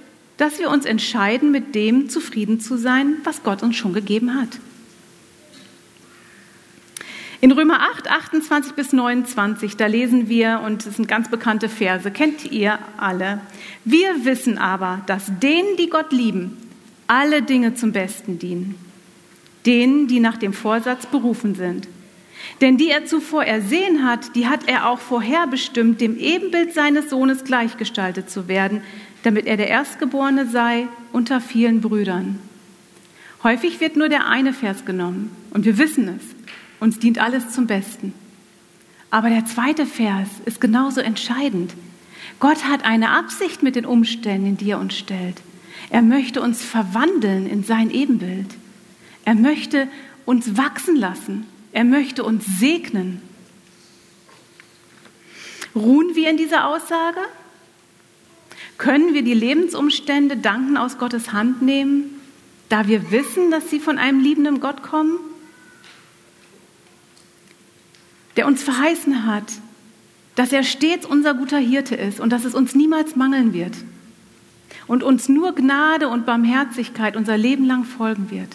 dass 0.41 0.57
wir 0.57 0.71
uns 0.71 0.85
entscheiden, 0.85 1.51
mit 1.51 1.75
dem 1.75 2.09
zufrieden 2.09 2.59
zu 2.59 2.75
sein, 2.75 3.17
was 3.23 3.43
Gott 3.43 3.61
uns 3.61 3.75
schon 3.75 3.93
gegeben 3.93 4.33
hat. 4.33 4.49
In 7.41 7.51
Römer 7.51 7.81
8, 7.93 8.09
28 8.09 8.73
bis 8.73 8.91
29, 8.91 9.77
da 9.77 9.85
lesen 9.85 10.29
wir, 10.29 10.61
und 10.65 10.87
das 10.87 10.95
sind 10.95 11.07
ganz 11.07 11.29
bekannte 11.29 11.69
Verse, 11.69 12.09
kennt 12.09 12.51
ihr 12.51 12.79
alle. 12.97 13.41
Wir 13.85 14.25
wissen 14.25 14.57
aber, 14.57 15.03
dass 15.05 15.31
denen, 15.39 15.77
die 15.77 15.91
Gott 15.91 16.11
lieben, 16.11 16.57
alle 17.05 17.43
Dinge 17.43 17.75
zum 17.75 17.91
Besten 17.91 18.39
dienen. 18.39 18.73
Denen, 19.67 20.07
die 20.07 20.19
nach 20.19 20.37
dem 20.37 20.53
Vorsatz 20.53 21.05
berufen 21.05 21.53
sind. 21.53 21.87
Denn 22.61 22.77
die 22.77 22.89
er 22.89 23.05
zuvor 23.05 23.43
ersehen 23.43 24.03
hat, 24.03 24.35
die 24.35 24.47
hat 24.47 24.67
er 24.67 24.89
auch 24.89 24.99
vorherbestimmt, 24.99 26.01
dem 26.01 26.17
Ebenbild 26.17 26.73
seines 26.73 27.11
Sohnes 27.11 27.43
gleichgestaltet 27.43 28.29
zu 28.29 28.47
werden, 28.47 28.81
damit 29.23 29.45
er 29.45 29.57
der 29.57 29.67
Erstgeborene 29.67 30.47
sei 30.47 30.87
unter 31.11 31.41
vielen 31.41 31.81
Brüdern. 31.81 32.39
Häufig 33.43 33.79
wird 33.79 33.95
nur 33.95 34.09
der 34.09 34.27
eine 34.27 34.53
Vers 34.53 34.85
genommen 34.85 35.35
und 35.51 35.65
wir 35.65 35.77
wissen 35.77 36.07
es. 36.07 36.23
Uns 36.79 36.99
dient 36.99 37.19
alles 37.19 37.49
zum 37.49 37.67
Besten. 37.67 38.13
Aber 39.09 39.29
der 39.29 39.45
zweite 39.45 39.85
Vers 39.85 40.29
ist 40.45 40.61
genauso 40.61 41.01
entscheidend. 41.01 41.73
Gott 42.39 42.63
hat 42.63 42.85
eine 42.85 43.09
Absicht 43.11 43.61
mit 43.61 43.75
den 43.75 43.85
Umständen, 43.85 44.57
die 44.57 44.71
er 44.71 44.79
uns 44.79 44.97
stellt. 44.97 45.41
Er 45.89 46.01
möchte 46.01 46.41
uns 46.41 46.63
verwandeln 46.63 47.45
in 47.47 47.63
sein 47.63 47.91
Ebenbild. 47.91 48.47
Er 49.25 49.35
möchte 49.35 49.87
uns 50.25 50.57
wachsen 50.57 50.95
lassen. 50.95 51.45
Er 51.73 51.83
möchte 51.83 52.23
uns 52.23 52.45
segnen. 52.59 53.21
Ruhen 55.75 56.15
wir 56.15 56.29
in 56.29 56.37
dieser 56.37 56.67
Aussage? 56.67 57.19
Können 58.81 59.13
wir 59.13 59.21
die 59.21 59.35
Lebensumstände 59.35 60.37
danken 60.37 60.75
aus 60.75 60.97
Gottes 60.97 61.31
Hand 61.31 61.61
nehmen, 61.61 62.19
da 62.67 62.87
wir 62.87 63.11
wissen, 63.11 63.51
dass 63.51 63.69
sie 63.69 63.79
von 63.79 63.99
einem 63.99 64.21
liebenden 64.21 64.59
Gott 64.59 64.81
kommen, 64.81 65.19
der 68.37 68.47
uns 68.47 68.63
verheißen 68.63 69.27
hat, 69.27 69.43
dass 70.33 70.51
er 70.51 70.63
stets 70.63 71.05
unser 71.05 71.35
guter 71.35 71.59
Hirte 71.59 71.93
ist 71.93 72.19
und 72.19 72.31
dass 72.31 72.43
es 72.43 72.55
uns 72.55 72.73
niemals 72.73 73.15
mangeln 73.15 73.53
wird. 73.53 73.75
und 74.87 75.03
uns 75.03 75.29
nur 75.29 75.53
Gnade 75.53 76.07
und 76.07 76.25
Barmherzigkeit 76.25 77.15
unser 77.15 77.37
Leben 77.37 77.65
lang 77.65 77.83
folgen 77.83 78.31
wird. 78.31 78.49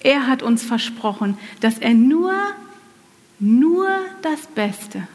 Er 0.00 0.26
hat 0.26 0.42
uns 0.42 0.62
versprochen, 0.62 1.36
dass 1.60 1.78
er 1.78 1.92
nur, 1.92 2.32
nur 3.38 3.88
das 4.22 4.46
Beste 4.54 5.06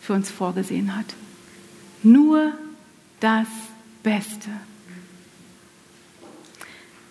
für 0.00 0.12
uns 0.12 0.30
vorgesehen 0.30 0.96
hat. 0.96 1.06
Nur 2.04 2.52
das 3.20 3.48
Beste. 4.02 4.50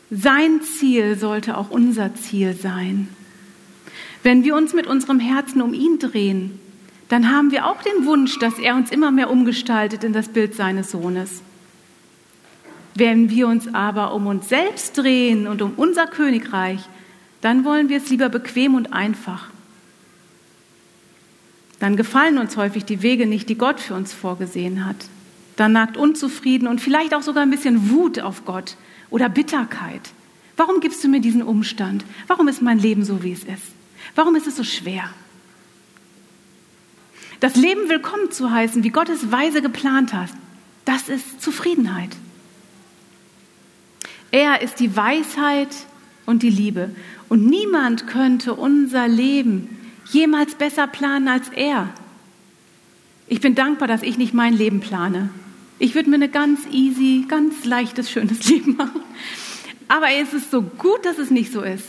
Sein 0.09 0.61
Ziel 0.61 1.17
sollte 1.17 1.57
auch 1.57 1.69
unser 1.69 2.15
Ziel 2.15 2.53
sein. 2.55 3.09
Wenn 4.23 4.43
wir 4.43 4.55
uns 4.55 4.73
mit 4.73 4.87
unserem 4.87 5.19
Herzen 5.19 5.61
um 5.61 5.73
ihn 5.73 5.99
drehen, 5.99 6.59
dann 7.09 7.31
haben 7.31 7.51
wir 7.51 7.65
auch 7.65 7.81
den 7.81 8.05
Wunsch, 8.05 8.39
dass 8.39 8.59
er 8.59 8.75
uns 8.75 8.91
immer 8.91 9.11
mehr 9.11 9.29
umgestaltet 9.29 10.03
in 10.03 10.13
das 10.13 10.29
Bild 10.29 10.55
seines 10.55 10.91
Sohnes. 10.91 11.41
Wenn 12.95 13.29
wir 13.29 13.47
uns 13.47 13.73
aber 13.73 14.13
um 14.13 14.27
uns 14.27 14.49
selbst 14.49 14.97
drehen 14.97 15.47
und 15.47 15.61
um 15.61 15.73
unser 15.77 16.07
Königreich, 16.07 16.81
dann 17.41 17.63
wollen 17.63 17.89
wir 17.89 17.97
es 17.97 18.09
lieber 18.09 18.29
bequem 18.29 18.75
und 18.75 18.93
einfach. 18.93 19.49
Dann 21.79 21.95
gefallen 21.95 22.39
uns 22.39 22.57
häufig 22.57 22.85
die 22.85 23.03
Wege 23.03 23.27
nicht, 23.27 23.49
die 23.49 23.57
Gott 23.57 23.79
für 23.79 23.93
uns 23.93 24.13
vorgesehen 24.13 24.85
hat. 24.85 24.95
Dann 25.57 25.73
nagt 25.73 25.97
Unzufrieden 25.97 26.67
und 26.67 26.79
vielleicht 26.79 27.13
auch 27.13 27.23
sogar 27.23 27.43
ein 27.43 27.49
bisschen 27.49 27.89
Wut 27.89 28.19
auf 28.19 28.45
Gott 28.45 28.77
oder 29.09 29.27
Bitterkeit. 29.27 30.01
Warum 30.55 30.79
gibst 30.79 31.03
du 31.03 31.07
mir 31.07 31.19
diesen 31.19 31.43
Umstand? 31.43 32.05
Warum 32.27 32.47
ist 32.47 32.61
mein 32.61 32.79
Leben 32.79 33.03
so, 33.03 33.23
wie 33.23 33.33
es 33.33 33.43
ist? 33.43 33.73
Warum 34.15 34.35
ist 34.35 34.47
es 34.47 34.55
so 34.55 34.63
schwer? 34.63 35.09
Das 37.39 37.55
Leben 37.55 37.89
willkommen 37.89 38.31
zu 38.31 38.51
heißen, 38.51 38.83
wie 38.83 38.89
Gott 38.89 39.09
es 39.09 39.31
weise 39.31 39.61
geplant 39.61 40.13
hat, 40.13 40.29
das 40.85 41.09
ist 41.09 41.41
Zufriedenheit. 41.41 42.09
Er 44.31 44.61
ist 44.61 44.79
die 44.79 44.95
Weisheit 44.95 45.69
und 46.25 46.43
die 46.43 46.49
Liebe. 46.49 46.91
Und 47.29 47.45
niemand 47.45 48.07
könnte 48.07 48.53
unser 48.53 49.07
Leben 49.07 49.77
jemals 50.11 50.55
besser 50.55 50.87
planen 50.87 51.27
als 51.27 51.49
er. 51.49 51.89
Ich 53.27 53.41
bin 53.41 53.55
dankbar, 53.55 53.87
dass 53.87 54.01
ich 54.01 54.17
nicht 54.17 54.33
mein 54.33 54.53
Leben 54.53 54.79
plane. 54.79 55.29
Ich 55.79 55.95
würde 55.95 56.09
mir 56.09 56.15
eine 56.15 56.29
ganz 56.29 56.61
easy, 56.71 57.25
ganz 57.27 57.65
leichtes, 57.65 58.09
schönes 58.09 58.47
Leben 58.49 58.75
machen. 58.75 59.01
Aber 59.87 60.11
es 60.11 60.33
ist 60.33 60.51
so 60.51 60.61
gut, 60.61 61.05
dass 61.05 61.17
es 61.17 61.31
nicht 61.31 61.51
so 61.51 61.61
ist. 61.61 61.87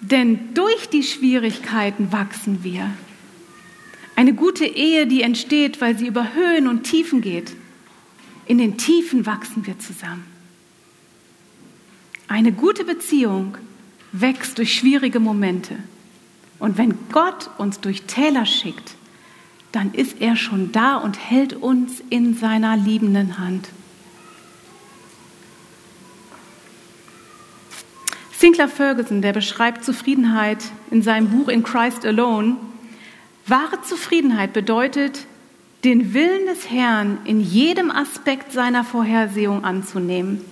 Denn 0.00 0.54
durch 0.54 0.88
die 0.88 1.02
Schwierigkeiten 1.02 2.12
wachsen 2.12 2.64
wir. 2.64 2.90
Eine 4.16 4.34
gute 4.34 4.64
Ehe, 4.64 5.06
die 5.06 5.22
entsteht, 5.22 5.80
weil 5.80 5.96
sie 5.96 6.06
über 6.06 6.34
Höhen 6.34 6.68
und 6.68 6.84
Tiefen 6.84 7.20
geht. 7.20 7.52
In 8.46 8.58
den 8.58 8.78
Tiefen 8.78 9.26
wachsen 9.26 9.66
wir 9.66 9.78
zusammen. 9.78 10.24
Eine 12.28 12.52
gute 12.52 12.84
Beziehung 12.84 13.56
wächst 14.12 14.58
durch 14.58 14.74
schwierige 14.74 15.20
Momente. 15.20 15.76
Und 16.58 16.78
wenn 16.78 16.94
Gott 17.10 17.50
uns 17.58 17.80
durch 17.80 18.02
Täler 18.02 18.46
schickt, 18.46 18.94
dann 19.72 19.94
ist 19.94 20.20
er 20.20 20.36
schon 20.36 20.70
da 20.70 20.96
und 20.96 21.18
hält 21.18 21.54
uns 21.54 22.02
in 22.10 22.34
seiner 22.34 22.76
liebenden 22.76 23.38
Hand. 23.38 23.68
Sinclair 28.42 28.68
Ferguson, 28.68 29.22
der 29.22 29.32
beschreibt 29.32 29.84
Zufriedenheit 29.84 30.58
in 30.90 31.02
seinem 31.02 31.30
Buch 31.30 31.48
In 31.48 31.62
Christ 31.62 32.04
Alone, 32.04 32.56
wahre 33.46 33.80
Zufriedenheit 33.82 34.52
bedeutet, 34.52 35.26
den 35.84 36.12
Willen 36.12 36.46
des 36.46 36.70
Herrn 36.70 37.18
in 37.24 37.40
jedem 37.40 37.90
Aspekt 37.90 38.52
seiner 38.52 38.84
Vorhersehung 38.84 39.64
anzunehmen. 39.64 40.44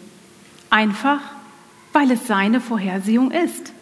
Einfach, 0.71 1.21
weil 1.93 2.11
es 2.11 2.27
seine 2.27 2.61
Vorhersehung 2.61 3.31
ist. 3.33 3.73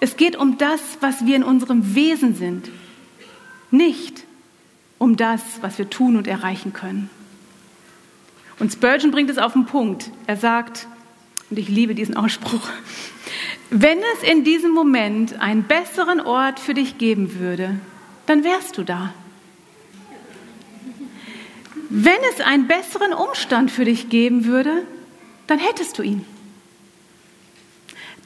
Es 0.00 0.16
geht 0.16 0.36
um 0.36 0.56
das, 0.56 0.80
was 1.00 1.26
wir 1.26 1.36
in 1.36 1.44
unserem 1.44 1.94
Wesen 1.94 2.34
sind, 2.34 2.70
nicht 3.70 4.24
um 5.00 5.16
das, 5.16 5.40
was 5.62 5.78
wir 5.78 5.88
tun 5.88 6.16
und 6.16 6.28
erreichen 6.28 6.74
können. 6.74 7.08
Und 8.58 8.70
Spurgeon 8.70 9.10
bringt 9.10 9.30
es 9.30 9.38
auf 9.38 9.54
den 9.54 9.64
Punkt. 9.64 10.10
Er 10.26 10.36
sagt, 10.36 10.86
und 11.48 11.58
ich 11.58 11.68
liebe 11.68 11.94
diesen 11.94 12.18
Ausspruch, 12.18 12.68
wenn 13.70 13.98
es 14.14 14.28
in 14.30 14.44
diesem 14.44 14.72
Moment 14.72 15.40
einen 15.40 15.62
besseren 15.62 16.20
Ort 16.20 16.60
für 16.60 16.74
dich 16.74 16.98
geben 16.98 17.38
würde, 17.40 17.80
dann 18.26 18.44
wärst 18.44 18.76
du 18.76 18.82
da. 18.82 19.14
Wenn 21.88 22.20
es 22.34 22.42
einen 22.42 22.68
besseren 22.68 23.14
Umstand 23.14 23.70
für 23.70 23.86
dich 23.86 24.10
geben 24.10 24.44
würde, 24.44 24.82
dann 25.46 25.58
hättest 25.58 25.98
du 25.98 26.02
ihn. 26.02 26.26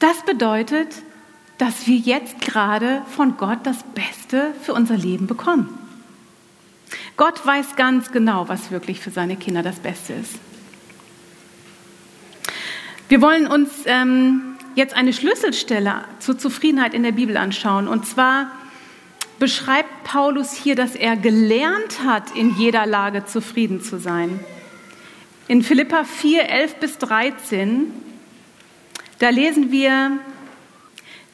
Das 0.00 0.24
bedeutet, 0.24 0.88
dass 1.58 1.86
wir 1.86 1.96
jetzt 1.96 2.40
gerade 2.40 3.02
von 3.14 3.36
Gott 3.36 3.60
das 3.62 3.84
Beste 3.94 4.52
für 4.62 4.74
unser 4.74 4.96
Leben 4.96 5.28
bekommen. 5.28 5.83
Gott 7.16 7.46
weiß 7.46 7.76
ganz 7.76 8.10
genau, 8.10 8.48
was 8.48 8.70
wirklich 8.70 9.00
für 9.00 9.10
seine 9.10 9.36
Kinder 9.36 9.62
das 9.62 9.76
Beste 9.76 10.14
ist. 10.14 10.34
Wir 13.08 13.20
wollen 13.20 13.46
uns 13.46 13.70
ähm, 13.86 14.56
jetzt 14.74 14.94
eine 14.94 15.12
Schlüsselstelle 15.12 16.04
zur 16.18 16.38
Zufriedenheit 16.38 16.94
in 16.94 17.04
der 17.04 17.12
Bibel 17.12 17.36
anschauen. 17.36 17.86
Und 17.86 18.06
zwar 18.06 18.50
beschreibt 19.38 20.04
Paulus 20.04 20.52
hier, 20.52 20.74
dass 20.74 20.96
er 20.96 21.16
gelernt 21.16 22.00
hat, 22.04 22.34
in 22.34 22.56
jeder 22.56 22.86
Lage 22.86 23.24
zufrieden 23.26 23.80
zu 23.80 23.98
sein. 23.98 24.40
In 25.46 25.62
Philippa 25.62 26.04
4, 26.04 26.48
11 26.48 26.74
bis 26.76 26.98
13, 26.98 27.92
da 29.18 29.28
lesen 29.28 29.70
wir, 29.70 30.18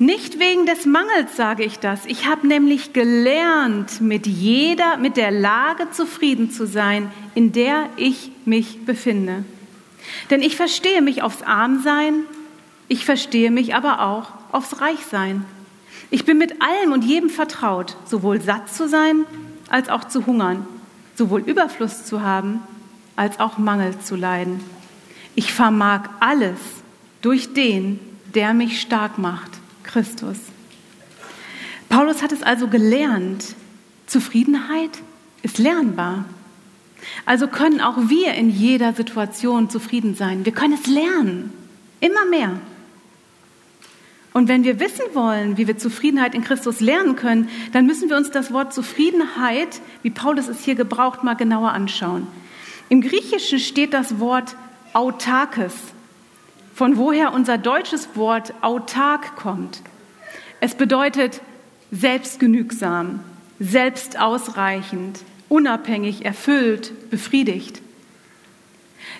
nicht 0.01 0.39
wegen 0.39 0.65
des 0.65 0.87
Mangels 0.87 1.37
sage 1.37 1.63
ich 1.63 1.79
das. 1.79 2.07
Ich 2.07 2.25
habe 2.27 2.47
nämlich 2.47 2.95
gelernt, 2.95 4.01
mit 4.01 4.27
jeder, 4.27 4.97
mit 4.97 5.19
der 5.19 5.31
Lage 5.31 5.91
zufrieden 5.91 6.51
zu 6.51 6.67
sein, 6.67 7.13
in 7.35 7.53
der 7.53 7.91
ich 7.97 8.33
mich 8.47 8.87
befinde. 8.87 9.45
Denn 10.31 10.41
ich 10.41 10.57
verstehe 10.57 11.03
mich 11.03 11.23
aufs 11.23 11.43
Armsein, 11.43 12.23
ich 12.89 13.05
verstehe 13.05 13.51
mich 13.51 13.75
aber 13.75 14.01
auch 14.01 14.33
aufs 14.53 14.81
Reichsein. 14.81 15.45
Ich 16.11 16.25
bin 16.25 16.39
mit 16.39 16.63
allem 16.63 16.93
und 16.93 17.05
jedem 17.05 17.29
vertraut, 17.29 17.95
sowohl 18.07 18.41
satt 18.41 18.73
zu 18.73 18.89
sein 18.89 19.27
als 19.69 19.91
auch 19.91 20.05
zu 20.05 20.25
hungern, 20.25 20.67
sowohl 21.15 21.43
Überfluss 21.43 22.07
zu 22.07 22.23
haben 22.23 22.63
als 23.17 23.39
auch 23.39 23.59
Mangel 23.59 23.99
zu 23.99 24.17
leiden. 24.17 24.61
Ich 25.35 25.53
vermag 25.53 26.09
alles 26.21 26.59
durch 27.21 27.53
den, 27.53 28.01
der 28.35 28.55
mich 28.55 28.81
stark 28.81 29.19
macht. 29.19 29.60
Christus. 29.93 30.37
Paulus 31.89 32.23
hat 32.23 32.33
es 32.33 32.43
also 32.43 32.69
gelernt. 32.69 33.57
Zufriedenheit 34.07 34.91
ist 35.43 35.59
lernbar. 35.59 36.25
Also 37.27 37.49
können 37.49 37.81
auch 37.81 38.09
wir 38.09 38.35
in 38.35 38.51
jeder 38.51 38.93
Situation 38.93 39.71
zufrieden 39.71 40.15
sein. 40.15 40.45
Wir 40.45 40.53
können 40.53 40.75
es 40.75 40.87
lernen. 40.87 41.53
Immer 42.01 42.25
mehr. 42.27 42.61
Und 44.33 44.47
wenn 44.47 44.63
wir 44.63 44.79
wissen 44.79 45.07
wollen, 45.15 45.57
wie 45.57 45.67
wir 45.67 45.77
Zufriedenheit 45.77 46.37
in 46.37 46.45
Christus 46.45 46.79
lernen 46.79 47.17
können, 47.17 47.49
dann 47.73 47.87
müssen 47.87 48.09
wir 48.09 48.17
uns 48.17 48.31
das 48.31 48.53
Wort 48.53 48.73
Zufriedenheit, 48.73 49.81
wie 50.03 50.11
Paulus 50.11 50.47
es 50.47 50.65
hier 50.65 50.77
gebraucht, 50.77 51.25
mal 51.25 51.35
genauer 51.35 51.73
anschauen. 51.73 52.29
Im 52.89 53.01
Griechischen 53.01 53.59
steht 53.59 53.93
das 53.93 54.21
Wort 54.21 54.55
autarkes 54.93 55.75
von 56.81 56.97
woher 56.97 57.35
unser 57.35 57.59
deutsches 57.59 58.09
Wort 58.15 58.55
autark 58.63 59.37
kommt. 59.37 59.83
Es 60.61 60.75
bedeutet 60.75 61.43
selbstgenügsam, 61.91 63.21
selbstausreichend, 63.59 65.19
unabhängig, 65.51 66.25
erfüllt, 66.25 67.11
befriedigt. 67.11 67.83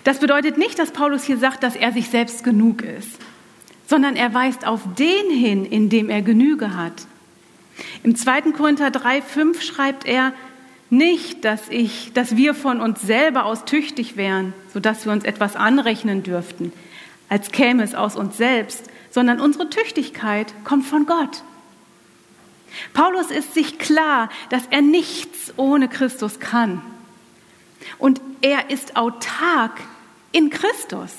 Das 0.03 0.17
bedeutet 0.17 0.57
nicht, 0.57 0.79
dass 0.79 0.89
Paulus 0.89 1.23
hier 1.23 1.37
sagt, 1.37 1.61
dass 1.61 1.75
er 1.75 1.91
sich 1.91 2.09
selbst 2.09 2.43
genug 2.43 2.81
ist, 2.81 3.19
sondern 3.85 4.15
er 4.15 4.33
weist 4.33 4.65
auf 4.65 4.81
den 4.97 5.29
hin, 5.29 5.63
in 5.63 5.89
dem 5.89 6.09
er 6.09 6.23
Genüge 6.23 6.75
hat. 6.75 7.05
Im 8.01 8.15
2. 8.15 8.53
Korinther 8.53 8.89
3, 8.89 9.21
5 9.21 9.61
schreibt 9.61 10.07
er, 10.07 10.33
nicht, 10.89 11.45
dass, 11.45 11.69
ich, 11.69 12.11
dass 12.13 12.35
wir 12.35 12.55
von 12.55 12.81
uns 12.81 13.03
selber 13.03 13.45
aus 13.45 13.65
tüchtig 13.65 14.17
wären, 14.17 14.51
sodass 14.73 15.05
wir 15.05 15.11
uns 15.13 15.25
etwas 15.25 15.55
anrechnen 15.55 16.23
dürften 16.23 16.73
als 17.31 17.51
käme 17.53 17.81
es 17.81 17.95
aus 17.95 18.17
uns 18.17 18.35
selbst, 18.35 18.83
sondern 19.09 19.39
unsere 19.39 19.69
Tüchtigkeit 19.69 20.53
kommt 20.65 20.85
von 20.85 21.05
Gott. 21.05 21.43
Paulus 22.93 23.31
ist 23.31 23.53
sich 23.53 23.79
klar, 23.79 24.29
dass 24.49 24.63
er 24.69 24.81
nichts 24.81 25.53
ohne 25.55 25.87
Christus 25.87 26.41
kann. 26.41 26.81
Und 27.97 28.19
er 28.41 28.69
ist 28.69 28.97
autark 28.97 29.79
in 30.33 30.49
Christus. 30.49 31.13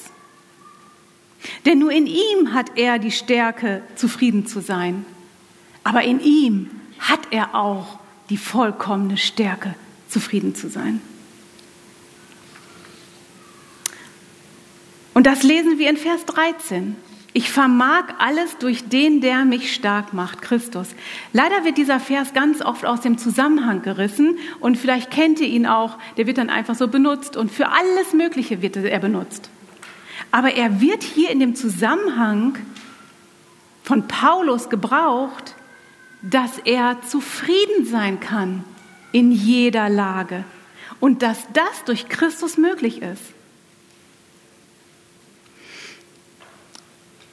Denn 1.64 1.78
nur 1.78 1.92
in 1.92 2.06
ihm 2.06 2.52
hat 2.52 2.76
er 2.76 2.98
die 2.98 3.10
Stärke, 3.10 3.82
zufrieden 3.96 4.46
zu 4.46 4.60
sein. 4.60 5.06
Aber 5.82 6.02
in 6.02 6.20
ihm 6.20 6.70
hat 6.98 7.20
er 7.30 7.54
auch 7.54 7.98
die 8.28 8.36
vollkommene 8.36 9.16
Stärke, 9.16 9.74
zufrieden 10.10 10.54
zu 10.54 10.68
sein. 10.68 11.00
Und 15.14 15.26
das 15.26 15.42
lesen 15.42 15.78
wir 15.78 15.90
in 15.90 15.96
Vers 15.96 16.24
13. 16.26 16.96
Ich 17.34 17.50
vermag 17.50 18.04
alles 18.18 18.58
durch 18.58 18.88
den, 18.88 19.22
der 19.22 19.46
mich 19.46 19.74
stark 19.74 20.12
macht, 20.12 20.42
Christus. 20.42 20.88
Leider 21.32 21.64
wird 21.64 21.78
dieser 21.78 21.98
Vers 21.98 22.34
ganz 22.34 22.60
oft 22.60 22.84
aus 22.84 23.00
dem 23.00 23.16
Zusammenhang 23.16 23.80
gerissen 23.80 24.36
und 24.60 24.76
vielleicht 24.76 25.10
kennt 25.10 25.40
ihr 25.40 25.46
ihn 25.46 25.66
auch, 25.66 25.96
der 26.18 26.26
wird 26.26 26.36
dann 26.36 26.50
einfach 26.50 26.74
so 26.74 26.88
benutzt 26.88 27.38
und 27.38 27.50
für 27.50 27.70
alles 27.70 28.12
Mögliche 28.12 28.60
wird 28.60 28.76
er 28.76 28.98
benutzt. 28.98 29.48
Aber 30.30 30.54
er 30.54 30.82
wird 30.82 31.02
hier 31.02 31.30
in 31.30 31.40
dem 31.40 31.54
Zusammenhang 31.54 32.58
von 33.82 34.06
Paulus 34.08 34.68
gebraucht, 34.68 35.54
dass 36.20 36.58
er 36.58 37.00
zufrieden 37.02 37.86
sein 37.86 38.20
kann 38.20 38.62
in 39.10 39.32
jeder 39.32 39.88
Lage 39.88 40.44
und 41.00 41.22
dass 41.22 41.46
das 41.54 41.84
durch 41.86 42.08
Christus 42.08 42.58
möglich 42.58 43.00
ist. 43.00 43.22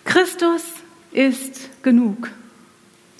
Christus 0.10 0.64
ist 1.12 1.84
genug. 1.84 2.32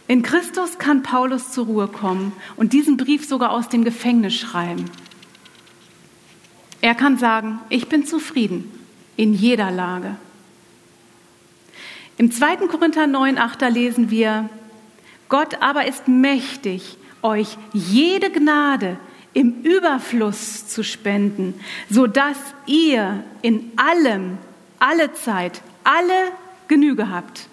In 0.08 0.24
Christus 0.24 0.80
kann 0.80 1.04
Paulus 1.04 1.52
zur 1.52 1.68
Ruhe 1.68 1.88
kommen 1.88 2.34
und 2.56 2.74
diesen 2.74 2.98
Brief 2.98 3.28
sogar 3.28 3.52
aus 3.52 3.70
dem 3.70 3.84
Gefängnis 3.84 4.34
schreiben. 4.34 4.86
Er 6.82 6.96
kann 6.96 7.20
sagen, 7.20 7.60
ich 7.70 7.90
bin 7.90 8.08
zufrieden 8.08 8.72
in 9.18 9.36
jeder 9.36 9.70
Lage. 9.70 10.16
Im 12.18 12.32
2. 12.32 12.56
Korinther 12.68 13.06
9, 13.06 13.38
8 13.38 13.70
lesen 13.70 14.10
wir, 14.10 14.50
Gott 15.30 15.62
aber 15.62 15.86
ist 15.86 16.08
mächtig, 16.08 16.98
euch 17.22 17.56
jede 17.72 18.32
Gnade 18.32 18.98
im 19.34 19.62
Überfluss 19.62 20.68
zu 20.68 20.84
spenden, 20.84 21.54
so 21.88 22.08
dass 22.08 22.38
ihr 22.66 23.24
in 23.44 23.74
allem, 23.76 24.40
alle 24.80 25.14
Zeit, 25.14 25.62
alle 25.84 26.32
Genüge 26.70 27.10
habt 27.10 27.50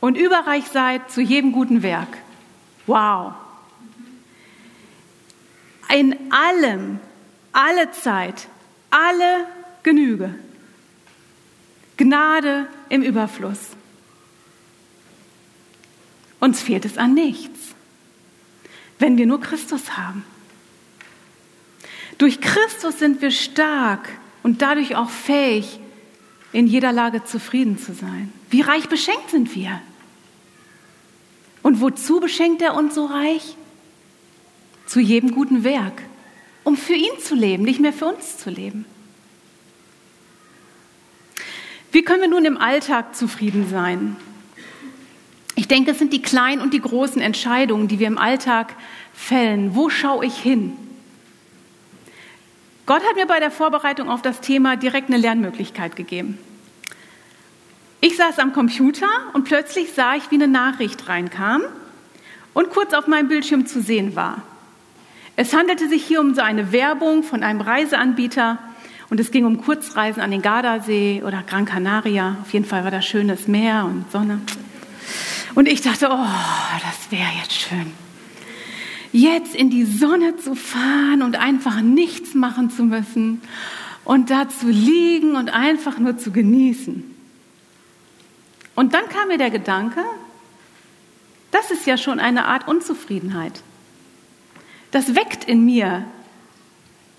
und 0.00 0.16
überreich 0.16 0.64
seid 0.68 1.10
zu 1.10 1.20
jedem 1.20 1.52
guten 1.52 1.82
Werk. 1.82 2.16
Wow. 2.86 3.34
In 5.94 6.16
allem, 6.32 6.98
alle 7.52 7.90
Zeit, 7.92 8.48
alle 8.90 9.46
Genüge. 9.82 10.34
Gnade 11.96 12.66
im 12.88 13.02
Überfluss. 13.02 13.58
Uns 16.40 16.60
fehlt 16.60 16.84
es 16.84 16.98
an 16.98 17.14
nichts, 17.14 17.74
wenn 18.98 19.16
wir 19.16 19.26
nur 19.26 19.40
Christus 19.40 19.96
haben. 19.96 20.24
Durch 22.18 22.40
Christus 22.40 22.98
sind 22.98 23.22
wir 23.22 23.30
stark 23.30 24.08
und 24.42 24.62
dadurch 24.62 24.96
auch 24.96 25.10
fähig, 25.10 25.80
in 26.52 26.66
jeder 26.66 26.92
Lage 26.92 27.24
zufrieden 27.24 27.78
zu 27.78 27.94
sein. 27.94 28.32
Wie 28.54 28.60
reich 28.60 28.88
beschenkt 28.88 29.30
sind 29.30 29.52
wir? 29.56 29.82
Und 31.62 31.80
wozu 31.80 32.20
beschenkt 32.20 32.62
er 32.62 32.76
uns 32.76 32.94
so 32.94 33.06
reich? 33.06 33.56
Zu 34.86 35.00
jedem 35.00 35.32
guten 35.32 35.64
Werk, 35.64 36.02
um 36.62 36.76
für 36.76 36.94
ihn 36.94 37.18
zu 37.20 37.34
leben, 37.34 37.64
nicht 37.64 37.80
mehr 37.80 37.92
für 37.92 38.06
uns 38.06 38.38
zu 38.38 38.50
leben. 38.50 38.84
Wie 41.90 42.02
können 42.02 42.20
wir 42.20 42.28
nun 42.28 42.44
im 42.44 42.56
Alltag 42.56 43.16
zufrieden 43.16 43.68
sein? 43.68 44.14
Ich 45.56 45.66
denke, 45.66 45.90
es 45.90 45.98
sind 45.98 46.12
die 46.12 46.22
kleinen 46.22 46.62
und 46.62 46.72
die 46.72 46.80
großen 46.80 47.20
Entscheidungen, 47.20 47.88
die 47.88 47.98
wir 47.98 48.06
im 48.06 48.18
Alltag 48.18 48.76
fällen. 49.12 49.74
Wo 49.74 49.90
schaue 49.90 50.26
ich 50.26 50.36
hin? 50.36 50.76
Gott 52.86 53.02
hat 53.02 53.16
mir 53.16 53.26
bei 53.26 53.40
der 53.40 53.50
Vorbereitung 53.50 54.08
auf 54.08 54.22
das 54.22 54.40
Thema 54.40 54.76
direkt 54.76 55.08
eine 55.08 55.18
Lernmöglichkeit 55.18 55.96
gegeben. 55.96 56.38
Ich 58.04 58.18
saß 58.18 58.38
am 58.38 58.52
Computer 58.52 59.08
und 59.32 59.44
plötzlich 59.44 59.94
sah 59.94 60.14
ich, 60.14 60.30
wie 60.30 60.34
eine 60.34 60.46
Nachricht 60.46 61.08
reinkam 61.08 61.62
und 62.52 62.68
kurz 62.68 62.92
auf 62.92 63.06
meinem 63.06 63.28
Bildschirm 63.28 63.64
zu 63.64 63.80
sehen 63.80 64.14
war. 64.14 64.42
Es 65.36 65.54
handelte 65.54 65.88
sich 65.88 66.04
hier 66.04 66.20
um 66.20 66.34
so 66.34 66.42
eine 66.42 66.70
Werbung 66.70 67.22
von 67.22 67.42
einem 67.42 67.62
Reiseanbieter 67.62 68.58
und 69.08 69.20
es 69.20 69.30
ging 69.30 69.46
um 69.46 69.62
Kurzreisen 69.62 70.20
an 70.20 70.30
den 70.30 70.42
Gardasee 70.42 71.22
oder 71.26 71.42
Gran 71.46 71.64
Canaria. 71.64 72.36
Auf 72.42 72.52
jeden 72.52 72.66
Fall 72.66 72.84
war 72.84 72.90
da 72.90 73.00
schönes 73.00 73.48
Meer 73.48 73.86
und 73.86 74.12
Sonne. 74.12 74.38
Und 75.54 75.66
ich 75.66 75.80
dachte, 75.80 76.08
oh, 76.10 76.26
das 76.82 77.10
wäre 77.10 77.30
jetzt 77.40 77.54
schön 77.54 77.90
jetzt 79.12 79.54
in 79.54 79.70
die 79.70 79.84
Sonne 79.84 80.36
zu 80.38 80.56
fahren 80.56 81.22
und 81.22 81.36
einfach 81.36 81.80
nichts 81.80 82.34
machen 82.34 82.68
zu 82.68 82.82
müssen 82.82 83.40
und 84.04 84.28
da 84.28 84.48
zu 84.48 84.68
liegen 84.68 85.36
und 85.36 85.50
einfach 85.50 85.98
nur 85.98 86.18
zu 86.18 86.32
genießen. 86.32 87.13
Und 88.74 88.94
dann 88.94 89.08
kam 89.08 89.28
mir 89.28 89.38
der 89.38 89.50
Gedanke, 89.50 90.02
das 91.50 91.70
ist 91.70 91.86
ja 91.86 91.96
schon 91.96 92.18
eine 92.18 92.46
Art 92.46 92.66
Unzufriedenheit. 92.66 93.62
Das 94.90 95.14
weckt 95.14 95.44
in 95.44 95.64
mir 95.64 96.04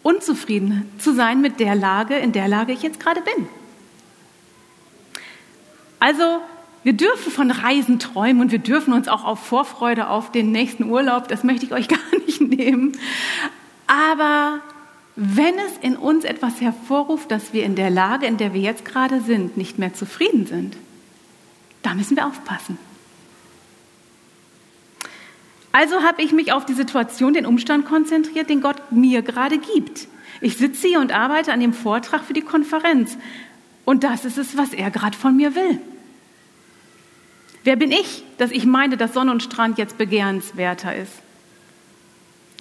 unzufrieden 0.04 0.90
zu 1.00 1.14
sein 1.14 1.42
mit 1.42 1.60
der 1.60 1.76
Lage, 1.76 2.16
in 2.16 2.32
der 2.32 2.48
Lage 2.48 2.74
ich 2.74 2.82
jetzt 2.82 3.00
gerade 3.00 3.22
bin. 3.22 3.48
Also 6.00 6.42
wir 6.84 6.94
dürfen 6.94 7.32
von 7.32 7.50
Reisen 7.50 7.98
träumen 7.98 8.42
und 8.42 8.52
wir 8.52 8.60
dürfen 8.60 8.94
uns 8.94 9.08
auch 9.08 9.24
auf 9.24 9.40
Vorfreude 9.40 10.08
auf 10.08 10.32
den 10.32 10.52
nächsten 10.52 10.84
Urlaub, 10.84 11.28
das 11.28 11.44
möchte 11.44 11.66
ich 11.66 11.74
euch 11.74 11.88
gar 11.88 12.20
nicht 12.26 12.42
nehmen. 12.42 12.92
Aber 13.88 14.60
wenn 15.16 15.56
es 15.56 15.78
in 15.82 15.96
uns 15.96 16.26
etwas 16.26 16.62
hervorruft, 16.62 17.32
dass 17.32 17.54
wir 17.54 17.64
in 17.64 17.76
der 17.76 17.90
Lage, 17.90 18.26
in 18.26 18.38
der 18.38 18.54
wir 18.54 18.62
jetzt 18.62 18.86
gerade 18.86 19.22
sind, 19.22 19.58
nicht 19.58 19.80
mehr 19.80 19.94
zufrieden 19.94 20.46
sind, 20.46 20.78
da 21.86 21.94
müssen 21.94 22.18
wir 22.18 22.26
aufpassen. 22.26 22.78
Also 25.72 26.04
habe 26.04 26.22
ich 26.22 26.32
mich 26.32 26.54
auf 26.54 26.66
die 26.66 26.74
Situation, 26.74 27.34
den 27.34 27.46
Umstand 27.46 27.86
konzentriert, 27.86 28.50
den 28.50 28.62
Gott 28.62 28.92
mir 28.92 29.22
gerade 29.22 29.58
gibt. 29.58 30.08
Ich 30.40 30.58
sitze 30.58 30.88
hier 30.88 31.00
und 31.00 31.12
arbeite 31.12 31.52
an 31.52 31.60
dem 31.60 31.74
Vortrag 31.74 32.24
für 32.24 32.34
die 32.34 32.42
Konferenz. 32.42 33.18
Und 33.84 34.04
das 34.04 34.26
ist 34.26 34.38
es, 34.38 34.58
was 34.58 34.74
er 34.74 34.90
gerade 34.90 35.18
von 35.18 35.36
mir 35.36 35.54
will. 35.54 35.80
Wer 37.66 37.76
bin 37.76 37.92
ich, 37.92 38.24
dass 38.38 38.52
ich 38.52 38.66
meine, 38.66 38.96
dass 38.96 39.14
Sonne 39.14 39.32
und 39.32 39.44
Strand 39.44 39.78
jetzt 39.78 39.98
begehrenswerter 39.98 40.96
ist? 40.96 41.12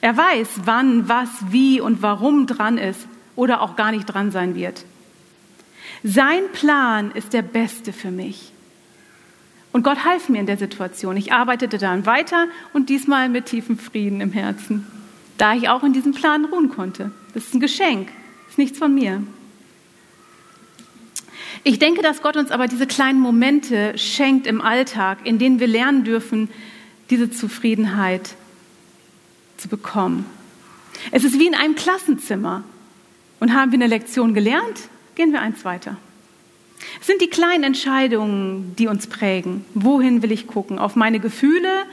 Er 0.00 0.16
weiß, 0.16 0.48
wann, 0.64 1.08
was, 1.08 1.28
wie 1.50 1.80
und 1.80 2.02
warum 2.02 2.46
dran 2.46 2.78
ist 2.78 3.06
oder 3.36 3.62
auch 3.62 3.76
gar 3.76 3.92
nicht 3.92 4.06
dran 4.06 4.32
sein 4.32 4.54
wird. 4.54 4.84
Sein 6.02 6.42
Plan 6.52 7.10
ist 7.12 7.32
der 7.32 7.42
beste 7.42 7.92
für 7.92 8.10
mich. 8.10 8.53
Und 9.74 9.82
Gott 9.82 10.04
half 10.04 10.28
mir 10.28 10.38
in 10.38 10.46
der 10.46 10.56
Situation. 10.56 11.16
Ich 11.16 11.32
arbeitete 11.32 11.78
dann 11.78 12.06
weiter 12.06 12.46
und 12.72 12.90
diesmal 12.90 13.28
mit 13.28 13.46
tiefem 13.46 13.76
Frieden 13.76 14.20
im 14.20 14.30
Herzen, 14.30 14.86
da 15.36 15.52
ich 15.52 15.68
auch 15.68 15.82
in 15.82 15.92
diesem 15.92 16.14
Plan 16.14 16.44
ruhen 16.44 16.68
konnte. 16.68 17.10
Das 17.34 17.46
ist 17.46 17.54
ein 17.54 17.60
Geschenk, 17.60 18.06
das 18.44 18.52
ist 18.52 18.58
nichts 18.58 18.78
von 18.78 18.94
mir. 18.94 19.20
Ich 21.64 21.80
denke, 21.80 22.02
dass 22.02 22.22
Gott 22.22 22.36
uns 22.36 22.52
aber 22.52 22.68
diese 22.68 22.86
kleinen 22.86 23.18
Momente 23.18 23.98
schenkt 23.98 24.46
im 24.46 24.60
Alltag, 24.60 25.18
in 25.24 25.40
denen 25.40 25.58
wir 25.58 25.66
lernen 25.66 26.04
dürfen, 26.04 26.50
diese 27.10 27.32
Zufriedenheit 27.32 28.36
zu 29.56 29.66
bekommen. 29.66 30.24
Es 31.10 31.24
ist 31.24 31.36
wie 31.40 31.48
in 31.48 31.56
einem 31.56 31.74
Klassenzimmer. 31.74 32.62
Und 33.40 33.52
haben 33.52 33.72
wir 33.72 33.78
eine 33.78 33.88
Lektion 33.88 34.34
gelernt, 34.34 34.88
gehen 35.16 35.32
wir 35.32 35.40
eins 35.40 35.64
weiter. 35.64 35.96
Es 37.00 37.06
sind 37.06 37.20
die 37.20 37.28
kleinen 37.28 37.64
Entscheidungen, 37.64 38.74
die 38.76 38.86
uns 38.86 39.06
prägen. 39.06 39.64
Wohin 39.74 40.22
will 40.22 40.32
ich 40.32 40.46
gucken? 40.46 40.78
Auf 40.78 40.96
meine 40.96 41.20
Gefühle 41.20 41.84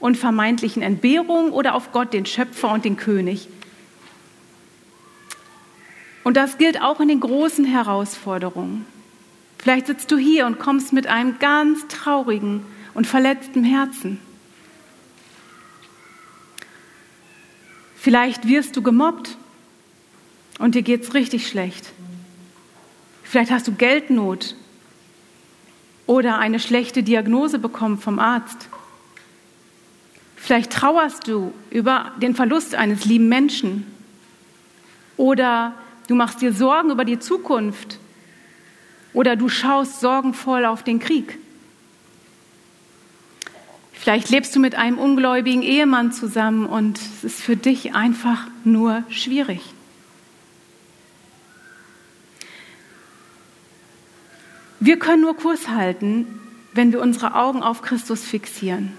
und 0.00 0.16
vermeintlichen 0.16 0.82
Entbehrungen 0.82 1.52
oder 1.52 1.74
auf 1.74 1.92
Gott, 1.92 2.12
den 2.12 2.26
Schöpfer 2.26 2.72
und 2.72 2.84
den 2.84 2.96
König? 2.96 3.48
Und 6.24 6.36
das 6.36 6.58
gilt 6.58 6.82
auch 6.82 7.00
in 7.00 7.08
den 7.08 7.20
großen 7.20 7.64
Herausforderungen. 7.64 8.84
Vielleicht 9.58 9.86
sitzt 9.86 10.10
du 10.10 10.16
hier 10.16 10.46
und 10.46 10.58
kommst 10.58 10.92
mit 10.92 11.06
einem 11.06 11.38
ganz 11.38 11.88
traurigen 11.88 12.64
und 12.94 13.06
verletzten 13.06 13.64
Herzen. 13.64 14.20
Vielleicht 17.96 18.46
wirst 18.46 18.76
du 18.76 18.82
gemobbt 18.82 19.36
und 20.58 20.74
dir 20.74 20.82
geht's 20.82 21.14
richtig 21.14 21.48
schlecht. 21.48 21.92
Vielleicht 23.28 23.50
hast 23.50 23.68
du 23.68 23.72
Geldnot 23.72 24.54
oder 26.06 26.38
eine 26.38 26.58
schlechte 26.58 27.02
Diagnose 27.02 27.58
bekommen 27.58 27.98
vom 27.98 28.18
Arzt. 28.18 28.70
Vielleicht 30.34 30.72
trauerst 30.72 31.28
du 31.28 31.52
über 31.68 32.12
den 32.22 32.34
Verlust 32.34 32.74
eines 32.74 33.04
lieben 33.04 33.28
Menschen 33.28 33.86
oder 35.18 35.74
du 36.06 36.14
machst 36.14 36.40
dir 36.40 36.54
Sorgen 36.54 36.90
über 36.90 37.04
die 37.04 37.18
Zukunft 37.18 37.98
oder 39.12 39.36
du 39.36 39.50
schaust 39.50 40.00
sorgenvoll 40.00 40.64
auf 40.64 40.82
den 40.82 40.98
Krieg. 40.98 41.38
Vielleicht 43.92 44.30
lebst 44.30 44.56
du 44.56 44.58
mit 44.58 44.74
einem 44.74 44.96
ungläubigen 44.96 45.60
Ehemann 45.60 46.12
zusammen 46.12 46.64
und 46.64 46.98
es 46.98 47.24
ist 47.24 47.42
für 47.42 47.56
dich 47.56 47.94
einfach 47.94 48.46
nur 48.64 49.02
schwierig. 49.10 49.74
Wir 54.80 54.98
können 54.98 55.22
nur 55.22 55.36
Kurs 55.36 55.68
halten, 55.68 56.40
wenn 56.72 56.92
wir 56.92 57.00
unsere 57.00 57.34
Augen 57.34 57.62
auf 57.62 57.82
Christus 57.82 58.24
fixieren. 58.24 58.92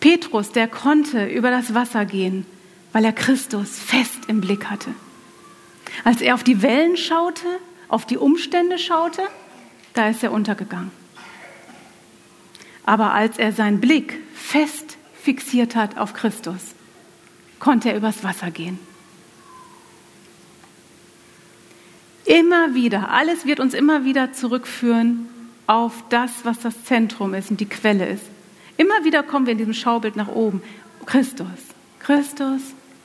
Petrus, 0.00 0.50
der 0.50 0.66
konnte 0.66 1.26
über 1.26 1.50
das 1.50 1.74
Wasser 1.74 2.04
gehen, 2.04 2.46
weil 2.92 3.04
er 3.04 3.12
Christus 3.12 3.78
fest 3.78 4.18
im 4.26 4.40
Blick 4.40 4.66
hatte. 4.66 4.90
Als 6.04 6.20
er 6.20 6.34
auf 6.34 6.42
die 6.42 6.62
Wellen 6.62 6.96
schaute, 6.96 7.46
auf 7.88 8.06
die 8.06 8.16
Umstände 8.16 8.78
schaute, 8.78 9.22
da 9.94 10.08
ist 10.08 10.22
er 10.22 10.32
untergegangen. 10.32 10.90
Aber 12.84 13.12
als 13.12 13.38
er 13.38 13.52
seinen 13.52 13.80
Blick 13.80 14.18
fest 14.34 14.96
fixiert 15.22 15.76
hat 15.76 15.98
auf 15.98 16.14
Christus, 16.14 16.74
konnte 17.58 17.90
er 17.90 17.96
übers 17.96 18.24
Wasser 18.24 18.50
gehen. 18.50 18.78
Immer 22.30 22.76
wieder, 22.76 23.10
alles 23.10 23.44
wird 23.44 23.58
uns 23.58 23.74
immer 23.74 24.04
wieder 24.04 24.32
zurückführen 24.32 25.28
auf 25.66 26.04
das, 26.10 26.30
was 26.44 26.60
das 26.60 26.84
Zentrum 26.84 27.34
ist 27.34 27.50
und 27.50 27.58
die 27.58 27.66
Quelle 27.66 28.08
ist. 28.08 28.22
Immer 28.76 29.04
wieder 29.04 29.24
kommen 29.24 29.46
wir 29.46 29.52
in 29.52 29.58
diesem 29.58 29.74
Schaubild 29.74 30.14
nach 30.14 30.28
oben. 30.28 30.62
Christus, 31.06 31.48
Christus, 31.98 32.60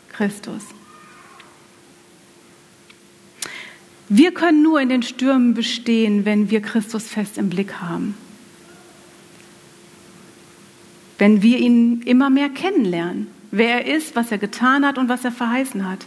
Christus. 0.09 0.61
Wir 4.09 4.31
können 4.31 4.61
nur 4.61 4.79
in 4.79 4.89
den 4.89 5.01
Stürmen 5.01 5.55
bestehen, 5.55 6.23
wenn 6.25 6.51
wir 6.51 6.61
Christus 6.61 7.07
fest 7.07 7.39
im 7.39 7.49
Blick 7.49 7.81
haben. 7.81 8.15
Wenn 11.17 11.41
wir 11.41 11.57
ihn 11.57 12.03
immer 12.03 12.29
mehr 12.29 12.49
kennenlernen, 12.49 13.25
wer 13.49 13.87
er 13.87 13.95
ist, 13.95 14.15
was 14.15 14.31
er 14.31 14.37
getan 14.37 14.85
hat 14.85 14.99
und 14.99 15.09
was 15.09 15.25
er 15.25 15.31
verheißen 15.31 15.89
hat. 15.89 16.05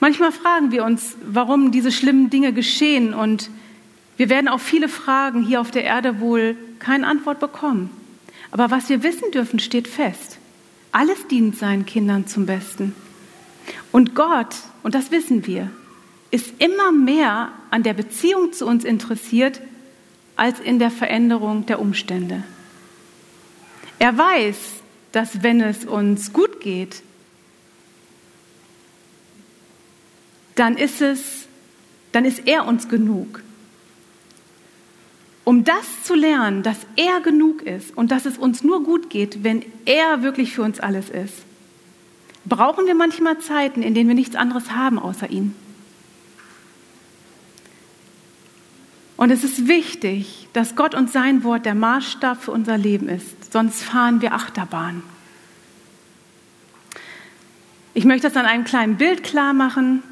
Manchmal 0.00 0.32
fragen 0.32 0.72
wir 0.72 0.84
uns, 0.84 1.16
warum 1.22 1.72
diese 1.72 1.92
schlimmen 1.92 2.30
Dinge 2.30 2.52
geschehen 2.52 3.12
und 3.12 3.50
wir 4.16 4.28
werden 4.28 4.48
auf 4.48 4.62
viele 4.62 4.88
Fragen 4.88 5.42
hier 5.42 5.60
auf 5.60 5.70
der 5.70 5.84
Erde 5.84 6.20
wohl 6.20 6.56
keine 6.78 7.06
Antwort 7.06 7.38
bekommen. 7.38 7.90
Aber 8.50 8.70
was 8.70 8.88
wir 8.88 9.02
wissen 9.02 9.30
dürfen, 9.32 9.58
steht 9.60 9.88
fest. 9.88 10.38
Alles 10.92 11.26
dient 11.28 11.56
seinen 11.56 11.86
Kindern 11.86 12.26
zum 12.26 12.46
Besten. 12.46 12.94
Und 13.92 14.14
Gott, 14.14 14.56
und 14.82 14.94
das 14.94 15.10
wissen 15.10 15.46
wir, 15.46 15.70
ist 16.30 16.52
immer 16.58 16.92
mehr 16.92 17.52
an 17.70 17.82
der 17.82 17.94
Beziehung 17.94 18.52
zu 18.52 18.66
uns 18.66 18.84
interessiert 18.84 19.60
als 20.36 20.58
in 20.60 20.78
der 20.78 20.90
Veränderung 20.90 21.66
der 21.66 21.80
Umstände. 21.80 22.42
Er 23.98 24.16
weiß, 24.16 24.56
dass 25.12 25.42
wenn 25.42 25.60
es 25.60 25.84
uns 25.84 26.32
gut 26.32 26.60
geht, 26.60 27.02
dann 30.54 30.76
ist 30.76 31.00
es, 31.00 31.46
dann 32.12 32.24
ist 32.24 32.46
er 32.46 32.66
uns 32.66 32.88
genug. 32.88 33.42
Um 35.44 35.64
das 35.64 36.04
zu 36.04 36.14
lernen, 36.14 36.62
dass 36.62 36.78
er 36.96 37.20
genug 37.20 37.62
ist 37.62 37.96
und 37.96 38.10
dass 38.10 38.26
es 38.26 38.38
uns 38.38 38.62
nur 38.62 38.84
gut 38.84 39.10
geht, 39.10 39.42
wenn 39.42 39.64
er 39.84 40.22
wirklich 40.22 40.52
für 40.52 40.62
uns 40.62 40.78
alles 40.80 41.10
ist, 41.10 41.34
brauchen 42.44 42.86
wir 42.86 42.94
manchmal 42.94 43.38
Zeiten, 43.38 43.82
in 43.82 43.94
denen 43.94 44.08
wir 44.08 44.14
nichts 44.14 44.36
anderes 44.36 44.70
haben 44.72 44.98
außer 44.98 45.30
ihn. 45.30 45.54
Und 49.16 49.30
es 49.30 49.44
ist 49.44 49.68
wichtig, 49.68 50.48
dass 50.54 50.76
Gott 50.76 50.94
und 50.94 51.10
sein 51.10 51.44
Wort 51.44 51.66
der 51.66 51.74
Maßstab 51.74 52.42
für 52.42 52.52
unser 52.52 52.78
Leben 52.78 53.08
ist, 53.08 53.52
sonst 53.52 53.82
fahren 53.82 54.22
wir 54.22 54.32
Achterbahn. 54.32 55.02
Ich 57.92 58.04
möchte 58.04 58.28
das 58.28 58.36
an 58.36 58.46
einem 58.46 58.64
kleinen 58.64 58.96
Bild 58.96 59.22
klar 59.22 59.52
machen. 59.52 60.02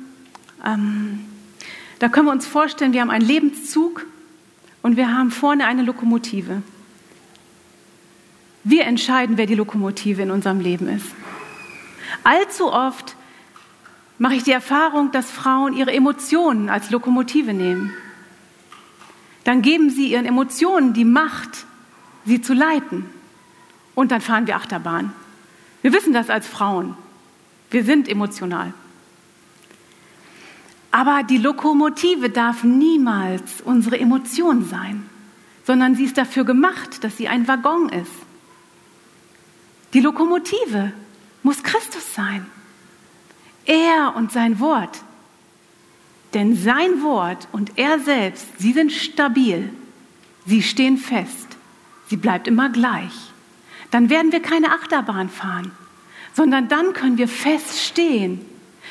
Ähm, 0.65 1.25
da 1.99 2.09
können 2.09 2.27
wir 2.27 2.33
uns 2.33 2.47
vorstellen, 2.47 2.93
wir 2.93 3.01
haben 3.01 3.11
einen 3.11 3.27
Lebenszug 3.27 4.07
und 4.83 4.97
wir 4.97 5.17
haben 5.17 5.31
vorne 5.31 5.67
eine 5.67 5.83
Lokomotive. 5.83 6.63
Wir 8.65 8.85
entscheiden, 8.85 9.37
wer 9.37 9.47
die 9.47 9.55
Lokomotive 9.55 10.23
in 10.23 10.31
unserem 10.31 10.61
Leben 10.61 10.89
ist. 10.89 11.07
Allzu 12.25 12.73
oft 12.73 13.17
mache 14.19 14.35
ich 14.35 14.43
die 14.43 14.53
Erfahrung, 14.53 15.13
dass 15.13 15.31
Frauen 15.31 15.75
ihre 15.75 15.93
Emotionen 15.93 16.69
als 16.69 16.91
Lokomotive 16.91 17.55
nehmen 17.55 17.93
dann 19.49 19.63
geben 19.63 19.89
sie 19.89 20.13
ihren 20.13 20.27
Emotionen 20.27 20.93
die 20.93 21.07
Macht, 21.07 21.65
sie 22.27 22.43
zu 22.43 22.53
leiten. 22.53 23.07
Und 23.95 24.13
dann 24.13 24.21
fahren 24.21 24.47
wir 24.47 24.57
Achterbahn. 24.57 25.11
Wir 25.81 25.95
wissen 25.95 26.13
das 26.13 26.29
als 26.29 26.47
Frauen. 26.47 26.99
Wir 27.71 27.83
sind 27.83 28.11
emotional. 28.11 28.75
Aber 30.99 31.23
die 31.23 31.39
Lokomotive 31.39 32.29
darf 32.29 32.65
niemals 32.65 33.61
unsere 33.61 34.01
Emotion 34.01 34.65
sein, 34.65 35.09
sondern 35.65 35.95
sie 35.95 36.05
ist 36.05 36.19
dafür 36.19 36.45
gemacht, 36.45 37.05
dass 37.05 37.17
sie 37.17 37.29
ein 37.29 37.47
Waggon 37.47 37.89
ist. 37.89 38.11
Die 39.95 40.01
Lokomotive 40.01 40.93
muss 41.45 41.63
Christus 41.63 42.15
sein. 42.15 42.47
Er 43.65 44.15
und 44.17 44.33
sein 44.33 44.59
Wort 44.59 45.03
denn 46.35 46.57
sein 46.57 47.03
Wort 47.03 47.49
und 47.53 47.79
er 47.79 47.99
selbst, 48.01 48.47
sie 48.59 48.73
sind 48.73 48.93
stabil, 48.93 49.71
sie 50.47 50.63
stehen 50.63 50.99
fest, 50.99 51.57
sie 52.09 52.17
bleibt 52.17 52.47
immer 52.47 52.69
gleich. 52.69 53.33
Dann 53.91 54.11
werden 54.11 54.33
wir 54.33 54.41
keine 54.41 54.73
Achterbahn 54.73 55.31
fahren, 55.31 55.73
sondern 56.35 56.69
dann 56.69 56.93
können 56.93 57.17
wir 57.17 57.29
fest 57.29 57.79
stehen. 57.81 58.45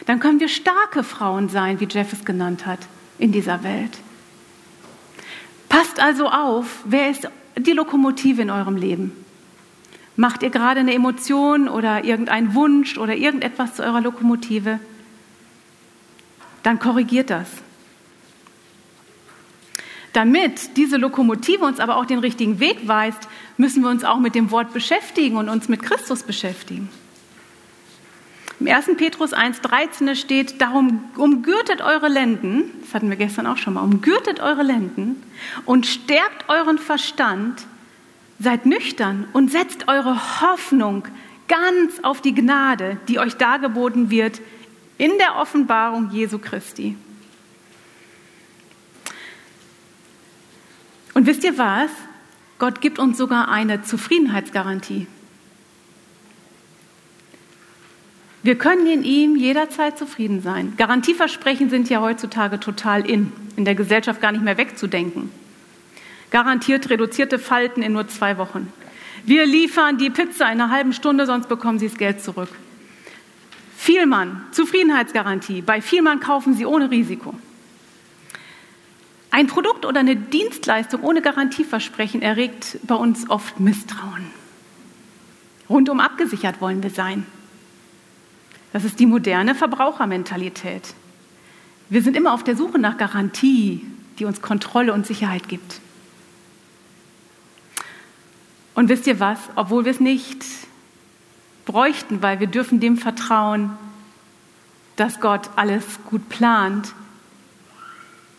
Dann 0.05 0.19
können 0.19 0.39
wir 0.39 0.47
starke 0.47 1.03
Frauen 1.03 1.49
sein, 1.49 1.79
wie 1.79 1.87
Jeff 1.89 2.13
es 2.13 2.25
genannt 2.25 2.65
hat, 2.65 2.79
in 3.17 3.31
dieser 3.31 3.63
Welt. 3.63 3.97
Passt 5.69 5.99
also 5.99 6.27
auf, 6.29 6.83
wer 6.85 7.09
ist 7.09 7.29
die 7.57 7.73
Lokomotive 7.73 8.41
in 8.41 8.49
eurem 8.49 8.77
Leben? 8.77 9.11
Macht 10.15 10.43
ihr 10.43 10.49
gerade 10.49 10.79
eine 10.79 10.93
Emotion 10.93 11.67
oder 11.67 12.03
irgendeinen 12.03 12.55
Wunsch 12.55 12.97
oder 12.97 13.15
irgendetwas 13.15 13.75
zu 13.75 13.83
eurer 13.83 14.01
Lokomotive? 14.01 14.79
dann 16.67 16.79
korrigiert 16.79 17.29
das. 17.29 17.47
Damit 20.11 20.75
diese 20.75 20.97
Lokomotive 20.97 21.63
uns 21.63 21.79
aber 21.79 21.95
auch 21.95 22.05
den 22.05 22.19
richtigen 22.19 22.59
Weg 22.59 22.89
weist, 22.89 23.29
müssen 23.55 23.83
wir 23.83 23.89
uns 23.89 24.03
auch 24.03 24.19
mit 24.19 24.35
dem 24.35 24.51
Wort 24.51 24.73
beschäftigen 24.73 25.37
und 25.37 25.47
uns 25.47 25.69
mit 25.69 25.81
Christus 25.81 26.23
beschäftigen. 26.23 26.89
Im 28.59 28.67
1. 28.67 28.97
Petrus 28.97 29.33
1,13 29.33 30.15
steht, 30.15 30.61
darum 30.61 31.03
umgürtet 31.15 31.81
eure 31.81 32.07
Lenden, 32.07 32.71
das 32.81 32.95
hatten 32.95 33.09
wir 33.09 33.17
gestern 33.17 33.45
auch 33.45 33.57
schon 33.57 33.75
mal, 33.75 33.83
umgürtet 33.83 34.39
eure 34.39 34.63
Lenden 34.63 35.21
und 35.65 35.85
stärkt 35.85 36.49
euren 36.49 36.79
Verstand, 36.79 37.67
seid 38.39 38.65
nüchtern 38.65 39.27
und 39.33 39.51
setzt 39.51 39.87
eure 39.87 40.41
Hoffnung 40.41 41.07
ganz 41.47 41.99
auf 42.01 42.21
die 42.21 42.33
Gnade, 42.33 42.97
die 43.07 43.19
euch 43.19 43.35
dargeboten 43.35 44.09
wird 44.09 44.41
in 44.97 45.11
der 45.19 45.35
Offenbarung 45.35 46.09
Jesu 46.11 46.39
Christi. 46.39 46.95
Und 51.13 51.25
wisst 51.25 51.43
ihr 51.43 51.57
was? 51.57 51.91
Gott 52.57 52.81
gibt 52.81 52.97
uns 52.97 53.17
sogar 53.17 53.49
eine 53.49 53.83
Zufriedenheitsgarantie. 53.83 55.05
Wir 58.47 58.57
können 58.57 58.87
in 58.87 59.03
ihm 59.03 59.35
jederzeit 59.35 59.97
zufrieden 59.97 60.41
sein. 60.41 60.71
Garantieversprechen 60.77 61.69
sind 61.69 61.89
ja 61.89 61.99
heutzutage 61.99 62.61
total 62.61 63.05
in, 63.05 63.33
in 63.57 63.65
der 63.65 63.75
Gesellschaft 63.75 64.21
gar 64.21 64.31
nicht 64.31 64.41
mehr 64.41 64.57
wegzudenken. 64.57 65.29
Garantiert 66.31 66.89
reduzierte 66.89 67.39
Falten 67.39 67.81
in 67.81 67.91
nur 67.91 68.07
zwei 68.07 68.37
Wochen. 68.37 68.71
Wir 69.25 69.45
liefern 69.45 69.97
die 69.97 70.09
Pizza 70.09 70.45
in 70.45 70.61
einer 70.61 70.71
halben 70.71 70.93
Stunde, 70.93 71.25
sonst 71.25 71.49
bekommen 71.49 71.77
Sie 71.77 71.89
das 71.89 71.97
Geld 71.97 72.23
zurück. 72.23 72.47
Vielmann, 73.75 74.45
Zufriedenheitsgarantie. 74.51 75.61
Bei 75.61 75.81
Vielmann 75.81 76.21
kaufen 76.21 76.53
Sie 76.53 76.65
ohne 76.65 76.89
Risiko. 76.89 77.33
Ein 79.29 79.47
Produkt 79.47 79.85
oder 79.85 79.99
eine 79.99 80.15
Dienstleistung 80.15 81.03
ohne 81.03 81.21
Garantieversprechen 81.21 82.21
erregt 82.21 82.79
bei 82.83 82.95
uns 82.95 83.29
oft 83.29 83.59
Misstrauen. 83.59 84.27
Rundum 85.69 85.99
abgesichert 85.99 86.61
wollen 86.61 86.81
wir 86.81 86.91
sein. 86.91 87.25
Das 88.77 88.83
ist 88.83 88.99
die 88.99 89.07
moderne 89.07 89.55
Verbrauchermentalität. 89.55 90.93
Wir 91.89 92.03
sind 92.03 92.15
immer 92.15 92.31
auf 92.31 92.43
der 92.43 92.55
Suche 92.55 92.77
nach 92.77 92.95
Garantie, 92.95 93.83
die 94.19 94.25
uns 94.25 94.39
Kontrolle 94.39 94.93
und 94.93 95.07
Sicherheit 95.07 95.49
gibt. 95.49 95.81
Und 98.75 98.87
wisst 98.89 99.07
ihr 99.07 99.19
was? 99.19 99.39
Obwohl 99.55 99.85
wir 99.85 99.91
es 99.93 99.99
nicht 99.99 100.45
bräuchten, 101.65 102.21
weil 102.21 102.39
wir 102.39 102.45
dürfen 102.45 102.79
dem 102.79 102.97
vertrauen, 102.97 103.71
dass 104.95 105.19
Gott 105.21 105.49
alles 105.55 105.83
gut 106.07 106.29
plant, 106.29 106.93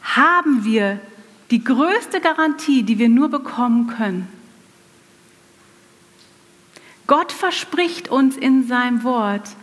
haben 0.02 0.64
wir 0.64 1.00
die 1.50 1.64
größte 1.64 2.20
Garantie, 2.20 2.84
die 2.84 3.00
wir 3.00 3.08
nur 3.08 3.28
bekommen 3.28 3.88
können. 3.88 4.28
Gott 7.08 7.32
verspricht 7.32 8.08
uns 8.08 8.36
in 8.36 8.68
seinem 8.68 9.02
Wort 9.02 9.56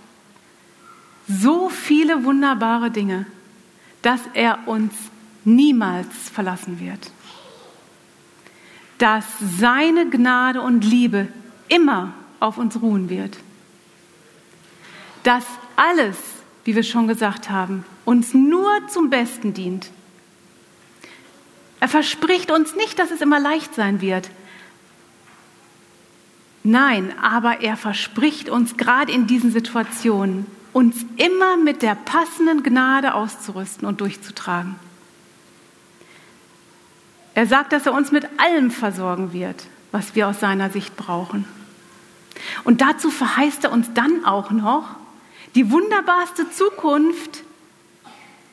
so 1.28 1.70
viele 1.70 2.24
wunderbare 2.24 2.92
Dinge, 2.92 3.26
dass 4.02 4.22
er 4.34 4.68
uns 4.68 4.94
niemals 5.44 6.08
verlassen 6.32 6.80
wird. 6.80 7.12
Dass 8.98 9.26
seine 9.60 10.10
Gnade 10.10 10.62
und 10.62 10.84
Liebe 10.84 11.28
immer 11.68 12.14
auf 12.40 12.58
uns 12.58 12.80
ruhen 12.82 13.10
wird. 13.10 13.38
Dass 15.24 15.46
alles, 15.76 16.18
wie 16.64 16.76
wir 16.76 16.84
schon 16.84 17.08
gesagt 17.08 17.50
haben, 17.50 17.84
uns 18.06 18.34
nur 18.34 18.88
zum 18.88 19.10
Besten 19.10 19.54
dient. 19.54 19.90
Er 21.80 21.88
verspricht 21.88 22.52
uns 22.52 22.76
nicht, 22.76 23.00
dass 23.00 23.12
es 23.12 23.22
immer 23.22 23.40
leicht 23.40 23.74
sein 23.76 24.02
wird. 24.02 24.30
Nein, 26.64 27.14
aber 27.22 27.62
er 27.62 27.78
verspricht 27.78 28.50
uns 28.50 28.78
gerade 28.78 29.12
in 29.12 29.28
diesen 29.28 29.52
Situationen, 29.52 30.48
uns 30.76 31.06
immer 31.16 31.56
mit 31.56 31.82
der 31.84 31.96
passenden 31.96 32.62
Gnade 32.62 33.14
auszurüsten 33.14 33.88
und 33.88 34.02
durchzutragen. 34.02 34.76
Er 37.34 37.48
sagt, 37.48 37.72
dass 37.72 37.86
er 37.86 37.94
uns 37.94 38.12
mit 38.12 38.28
allem 38.36 38.72
versorgen 38.72 39.32
wird, 39.32 39.68
was 39.94 40.16
wir 40.16 40.28
aus 40.28 40.42
seiner 40.42 40.70
Sicht 40.70 40.98
brauchen. 40.98 41.46
Und 42.66 42.82
dazu 42.82 43.10
verheißt 43.10 43.64
er 43.64 43.72
uns 43.72 43.94
dann 43.94 44.26
auch 44.26 44.52
noch 44.52 44.98
die 45.56 45.72
wunderbarste 45.72 46.52
Zukunft, 46.52 47.46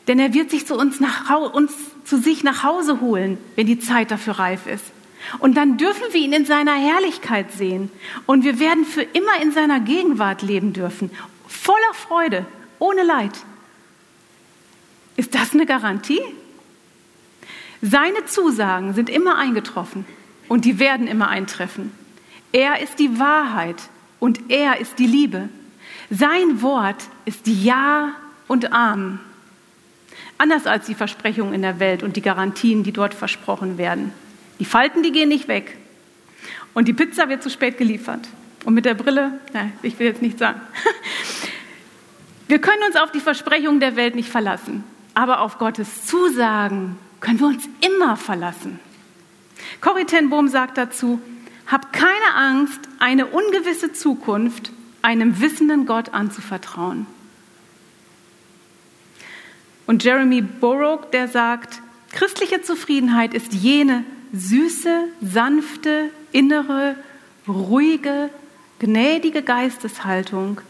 denn 0.06 0.20
er 0.20 0.32
wird 0.32 0.52
sich 0.52 0.64
zu 0.64 0.76
uns, 0.76 1.00
nach, 1.00 1.28
uns 1.52 1.72
zu 2.04 2.18
sich 2.18 2.44
nach 2.44 2.62
Hause 2.62 3.00
holen, 3.00 3.36
wenn 3.56 3.66
die 3.66 3.80
Zeit 3.80 4.12
dafür 4.12 4.38
reif 4.38 4.68
ist. 4.68 4.84
Und 5.40 5.56
dann 5.56 5.76
dürfen 5.76 6.04
wir 6.12 6.20
ihn 6.20 6.32
in 6.32 6.44
seiner 6.44 6.74
Herrlichkeit 6.74 7.50
sehen. 7.50 7.90
Und 8.26 8.44
wir 8.44 8.60
werden 8.60 8.84
für 8.84 9.02
immer 9.02 9.42
in 9.42 9.50
seiner 9.50 9.80
Gegenwart 9.80 10.42
leben 10.42 10.72
dürfen. 10.72 11.10
Voller 11.62 11.94
Freude, 11.94 12.44
ohne 12.80 13.04
Leid. 13.04 13.30
Ist 15.14 15.32
das 15.36 15.52
eine 15.52 15.64
Garantie? 15.64 16.20
Seine 17.80 18.24
Zusagen 18.24 18.94
sind 18.94 19.08
immer 19.08 19.38
eingetroffen 19.38 20.04
und 20.48 20.64
die 20.64 20.80
werden 20.80 21.06
immer 21.06 21.28
eintreffen. 21.28 21.92
Er 22.50 22.80
ist 22.80 22.98
die 22.98 23.20
Wahrheit 23.20 23.76
und 24.18 24.50
er 24.50 24.80
ist 24.80 24.98
die 24.98 25.06
Liebe. 25.06 25.50
Sein 26.10 26.62
Wort 26.62 27.04
ist 27.26 27.46
Ja 27.46 28.10
und 28.48 28.72
Amen. 28.72 29.20
Anders 30.38 30.66
als 30.66 30.86
die 30.86 30.96
Versprechungen 30.96 31.54
in 31.54 31.62
der 31.62 31.78
Welt 31.78 32.02
und 32.02 32.16
die 32.16 32.22
Garantien, 32.22 32.82
die 32.82 32.90
dort 32.90 33.14
versprochen 33.14 33.78
werden. 33.78 34.12
Die 34.58 34.64
Falten, 34.64 35.04
die 35.04 35.12
gehen 35.12 35.28
nicht 35.28 35.46
weg. 35.46 35.76
Und 36.74 36.88
die 36.88 36.92
Pizza 36.92 37.28
wird 37.28 37.44
zu 37.44 37.50
spät 37.50 37.78
geliefert. 37.78 38.26
Und 38.64 38.74
mit 38.74 38.84
der 38.84 38.94
Brille, 38.94 39.38
na, 39.52 39.70
ich 39.82 39.96
will 40.00 40.08
jetzt 40.08 40.22
nicht 40.22 40.40
sagen. 40.40 40.60
Wir 42.48 42.60
können 42.60 42.82
uns 42.86 42.96
auf 42.96 43.12
die 43.12 43.20
Versprechungen 43.20 43.80
der 43.80 43.96
Welt 43.96 44.14
nicht 44.14 44.28
verlassen, 44.28 44.84
aber 45.14 45.40
auf 45.40 45.58
Gottes 45.58 46.06
Zusagen 46.06 46.98
können 47.20 47.40
wir 47.40 47.46
uns 47.46 47.68
immer 47.80 48.16
verlassen. 48.16 48.80
Corrie 49.80 50.04
ten 50.04 50.28
Bohm 50.28 50.48
sagt 50.48 50.76
dazu, 50.76 51.20
hab 51.66 51.92
keine 51.92 52.34
Angst, 52.34 52.80
eine 52.98 53.26
ungewisse 53.26 53.92
Zukunft 53.92 54.72
einem 55.00 55.40
wissenden 55.40 55.86
Gott 55.86 56.12
anzuvertrauen. 56.12 57.06
Und 59.86 60.04
Jeremy 60.04 60.42
Borrock, 60.42 61.10
der 61.12 61.28
sagt, 61.28 61.80
christliche 62.12 62.62
Zufriedenheit 62.62 63.34
ist 63.34 63.52
jene 63.52 64.04
süße, 64.32 65.08
sanfte, 65.20 66.10
innere, 66.30 66.96
ruhige, 67.46 68.30
gnädige 68.78 69.42
Geisteshaltung, 69.42 70.60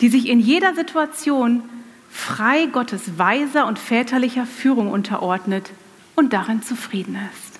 die 0.00 0.08
sich 0.08 0.28
in 0.28 0.40
jeder 0.40 0.74
Situation 0.74 1.62
frei 2.10 2.66
Gottes 2.66 3.18
weiser 3.18 3.66
und 3.66 3.78
väterlicher 3.78 4.46
Führung 4.46 4.90
unterordnet 4.90 5.70
und 6.14 6.32
darin 6.32 6.62
zufrieden 6.62 7.16
ist. 7.32 7.58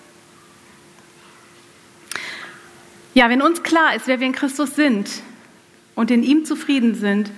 Ja, 3.14 3.28
wenn 3.28 3.43
uns 3.43 3.62
klar 3.62 3.95
ist, 3.95 4.07
wer 4.07 4.20
wir 4.20 4.26
in 4.26 4.32
Christus 4.32 4.76
sind 4.76 5.11
und 5.95 6.11
in 6.11 6.22
ihm 6.22 6.45
zufrieden 6.45 6.95
sind, 6.95 7.30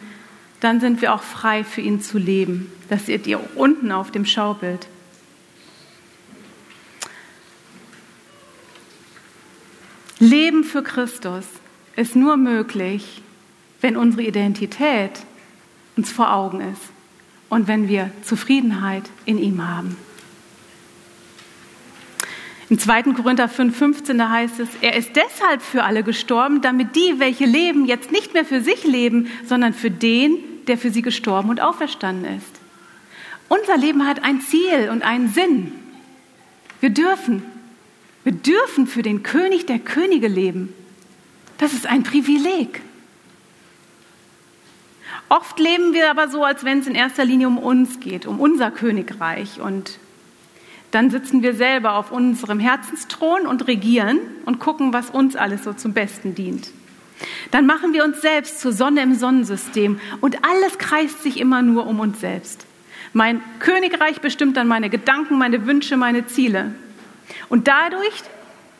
dann 0.61 0.81
sind 0.81 1.01
wir 1.01 1.15
auch 1.15 1.23
frei 1.23 1.65
für 1.65 1.81
ihn 1.81 2.03
zu 2.03 2.19
leben. 2.19 2.71
Das 2.91 3.07
seht 3.07 3.27
ihr 3.27 3.41
unten 3.57 3.93
auf 3.93 4.11
dem 4.11 4.27
Schaubild. 4.27 4.87
Leben 10.19 10.65
für 10.65 10.83
Christus 10.83 11.47
ist 11.97 12.15
nur 12.15 12.37
möglich, 12.37 13.23
wenn 13.81 13.97
unsere 13.97 14.23
Identität 14.23 15.13
uns 15.97 16.11
vor 16.11 16.33
Augen 16.33 16.61
ist 16.61 16.83
und 17.49 17.69
wenn 17.69 17.89
wir 17.89 18.11
Zufriedenheit 18.23 19.05
in 19.25 19.39
ihm 19.39 19.67
haben. 19.67 19.97
Im 22.69 22.79
2. 22.79 23.03
Korinther 23.15 23.49
5,15 23.49 24.17
da 24.17 24.31
heißt 24.31 24.61
es, 24.61 24.69
er 24.81 24.95
ist 24.95 25.17
deshalb 25.17 25.61
für 25.61 25.83
alle 25.83 26.05
gestorben, 26.05 26.61
damit 26.61 26.95
die, 26.95 27.19
welche 27.19 27.45
leben, 27.45 27.85
jetzt 27.85 28.13
nicht 28.13 28.33
mehr 28.33 28.45
für 28.45 28.61
sich 28.61 28.85
leben, 28.85 29.29
sondern 29.45 29.75
für 29.75 29.91
den, 29.91 30.37
der 30.69 30.79
für 30.79 30.91
sie 30.91 31.03
gestorben 31.03 31.51
und 31.51 31.61
auferstanden 31.61 32.37
ist. 32.37 32.61
Unser 33.49 33.77
Leben 33.77 34.07
hat 34.07 34.23
ein 34.23 34.41
Ziel 34.41 34.89
und 34.93 35.03
einen 35.03 35.29
Sinn. 35.29 35.73
Wir 36.81 36.91
dürfen 36.91 37.43
wir 38.23 38.33
dürfen 38.33 38.87
für 38.87 39.03
den 39.03 39.23
König 39.23 39.67
der 39.67 39.79
Könige 39.79 40.29
leben. 40.29 40.73
Das 41.59 41.73
ist 41.73 41.87
ein 41.87 42.03
Privileg. 42.03 42.83
Oft 45.31 45.61
leben 45.61 45.95
wir 45.95 46.11
aber 46.11 46.29
so, 46.29 46.45
als 46.45 46.65
wenn 46.65 46.81
es 46.81 46.89
in 46.89 46.97
erster 46.97 47.25
Linie 47.25 47.47
um 47.47 47.57
uns 47.57 48.01
geht, 48.01 48.27
um 48.27 48.41
unser 48.41 48.73
Königreich. 48.73 49.61
Und 49.61 50.01
dann 50.91 51.09
sitzen 51.09 51.45
wir 51.45 51.55
selber 51.55 51.95
auf 51.95 52.11
unserem 52.11 52.59
Herzensthron 52.59 53.47
und 53.47 53.69
regieren 53.69 54.19
und 54.45 54.59
gucken, 54.59 54.93
was 54.93 55.09
uns 55.09 55.37
alles 55.37 55.63
so 55.63 55.73
zum 55.73 55.93
Besten 55.93 56.35
dient. 56.35 56.73
Dann 57.53 57.65
machen 57.65 57.93
wir 57.93 58.05
uns 58.05 58.21
selbst 58.21 58.61
zur 58.61 58.73
Sonne 58.73 59.03
im 59.03 59.15
Sonnensystem 59.15 60.01
und 60.21 60.45
alles 60.45 60.79
kreist 60.79 61.23
sich 61.23 61.39
immer 61.39 61.63
nur 61.63 61.87
um 61.87 62.01
uns 62.01 62.19
selbst. 62.19 62.67
Mein 63.13 63.41
Königreich 63.61 64.21
bestimmt 64.21 64.57
dann 64.57 64.67
meine 64.67 64.91
Gedanken, 64.91 65.39
meine 65.39 65.65
Wünsche, 65.65 65.97
meine 65.97 66.27
Ziele. 66.27 66.75
Und 67.49 67.69
dadurch 67.69 68.23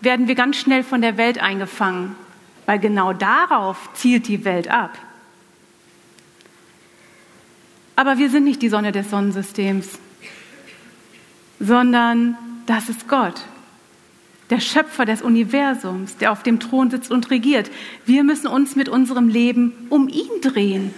werden 0.01 0.27
wir 0.27 0.35
ganz 0.35 0.57
schnell 0.57 0.83
von 0.83 1.01
der 1.01 1.17
Welt 1.17 1.41
eingefangen, 1.41 2.17
weil 2.67 2.81
genau 2.81 3.13
darauf 3.13 3.91
zielt 3.95 4.27
die 4.27 4.45
Welt 4.45 4.69
ab. 4.69 4.99
Aber 8.01 8.17
wir 8.17 8.31
sind 8.31 8.45
nicht 8.45 8.63
die 8.63 8.71
Sonne 8.71 8.93
des 8.93 9.11
Sonnensystems, 9.11 9.87
sondern 11.59 12.35
das 12.65 12.89
ist 12.89 13.07
Gott, 13.09 13.43
der 14.49 14.59
Schöpfer 14.59 15.05
des 15.05 15.21
Universums, 15.21 16.17
der 16.17 16.33
auf 16.33 16.43
dem 16.43 16.61
Thron 16.61 16.91
sitzt 16.91 17.11
und 17.11 17.31
regiert. 17.31 17.71
Wir 18.07 18.25
müssen 18.25 18.47
uns 18.47 18.75
mit 18.75 18.89
unserem 18.89 19.29
Leben 19.29 19.75
um 19.91 20.09
ihn 20.09 20.41
drehen, 20.41 20.95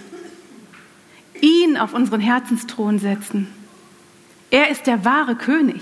ihn 1.41 1.75
auf 1.75 1.93
unseren 1.93 2.21
Herzensthron 2.21 2.99
setzen. 2.99 3.49
Er 4.49 4.69
ist 4.69 4.87
der 4.87 5.03
wahre 5.03 5.35
König. 5.35 5.81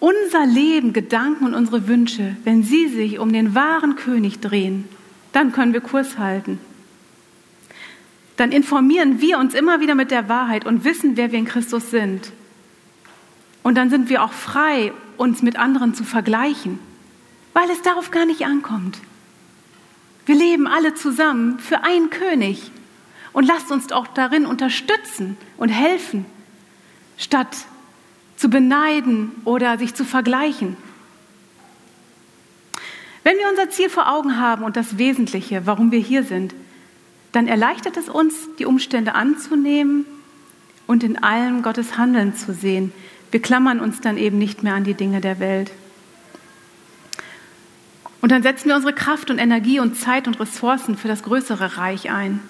unser 0.00 0.44
Leben, 0.44 0.92
Gedanken 0.92 1.46
und 1.46 1.54
unsere 1.54 1.88
Wünsche, 1.88 2.36
wenn 2.44 2.62
sie 2.62 2.88
sich 2.88 3.18
um 3.18 3.32
den 3.32 3.54
wahren 3.54 3.96
König 3.96 4.40
drehen, 4.40 4.86
dann 5.32 5.52
können 5.52 5.72
wir 5.72 5.80
Kurs 5.80 6.18
halten. 6.18 6.58
Dann 8.40 8.52
informieren 8.52 9.20
wir 9.20 9.38
uns 9.38 9.52
immer 9.52 9.80
wieder 9.80 9.94
mit 9.94 10.10
der 10.10 10.30
Wahrheit 10.30 10.64
und 10.64 10.82
wissen, 10.82 11.18
wer 11.18 11.30
wir 11.30 11.38
in 11.38 11.44
Christus 11.44 11.90
sind. 11.90 12.32
Und 13.62 13.74
dann 13.74 13.90
sind 13.90 14.08
wir 14.08 14.24
auch 14.24 14.32
frei, 14.32 14.94
uns 15.18 15.42
mit 15.42 15.58
anderen 15.58 15.92
zu 15.92 16.04
vergleichen, 16.04 16.78
weil 17.52 17.68
es 17.68 17.82
darauf 17.82 18.10
gar 18.10 18.24
nicht 18.24 18.46
ankommt. 18.46 18.96
Wir 20.24 20.36
leben 20.36 20.66
alle 20.66 20.94
zusammen 20.94 21.58
für 21.58 21.84
einen 21.84 22.08
König 22.08 22.70
und 23.34 23.44
lasst 23.44 23.70
uns 23.70 23.92
auch 23.92 24.06
darin 24.06 24.46
unterstützen 24.46 25.36
und 25.58 25.68
helfen, 25.68 26.24
statt 27.18 27.54
zu 28.36 28.48
beneiden 28.48 29.32
oder 29.44 29.76
sich 29.76 29.92
zu 29.94 30.06
vergleichen. 30.06 30.78
Wenn 33.22 33.36
wir 33.36 33.50
unser 33.50 33.68
Ziel 33.68 33.90
vor 33.90 34.10
Augen 34.10 34.38
haben 34.38 34.64
und 34.64 34.78
das 34.78 34.96
Wesentliche, 34.96 35.66
warum 35.66 35.90
wir 35.92 36.00
hier 36.00 36.22
sind, 36.24 36.54
dann 37.32 37.46
erleichtert 37.46 37.96
es 37.96 38.08
uns, 38.08 38.34
die 38.58 38.66
Umstände 38.66 39.14
anzunehmen 39.14 40.04
und 40.86 41.04
in 41.04 41.22
allem 41.22 41.62
Gottes 41.62 41.96
Handeln 41.96 42.34
zu 42.34 42.52
sehen. 42.52 42.92
Wir 43.30 43.40
klammern 43.40 43.80
uns 43.80 44.00
dann 44.00 44.18
eben 44.18 44.38
nicht 44.38 44.62
mehr 44.62 44.74
an 44.74 44.84
die 44.84 44.94
Dinge 44.94 45.20
der 45.20 45.38
Welt. 45.38 45.70
Und 48.20 48.32
dann 48.32 48.42
setzen 48.42 48.68
wir 48.68 48.76
unsere 48.76 48.92
Kraft 48.92 49.30
und 49.30 49.38
Energie 49.38 49.80
und 49.80 49.96
Zeit 49.96 50.26
und 50.26 50.38
Ressourcen 50.40 50.96
für 50.96 51.08
das 51.08 51.22
größere 51.22 51.78
Reich 51.78 52.10
ein. 52.10 52.40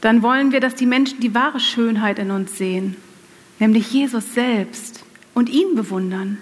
Dann 0.00 0.22
wollen 0.22 0.52
wir, 0.52 0.60
dass 0.60 0.74
die 0.74 0.86
Menschen 0.86 1.20
die 1.20 1.34
wahre 1.34 1.60
Schönheit 1.60 2.18
in 2.18 2.30
uns 2.30 2.58
sehen 2.58 2.96
nämlich 3.58 3.92
Jesus 3.92 4.34
selbst 4.34 5.04
und 5.34 5.48
ihn 5.48 5.74
bewundern. 5.74 6.38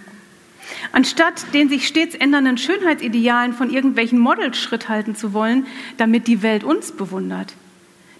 Anstatt 0.92 1.52
den 1.54 1.68
sich 1.68 1.86
stets 1.86 2.14
ändernden 2.14 2.58
Schönheitsidealen 2.58 3.52
von 3.52 3.70
irgendwelchen 3.70 4.18
Models 4.18 4.58
Schritt 4.58 4.88
halten 4.88 5.14
zu 5.16 5.32
wollen, 5.32 5.66
damit 5.96 6.26
die 6.26 6.42
Welt 6.42 6.64
uns 6.64 6.92
bewundert. 6.92 7.54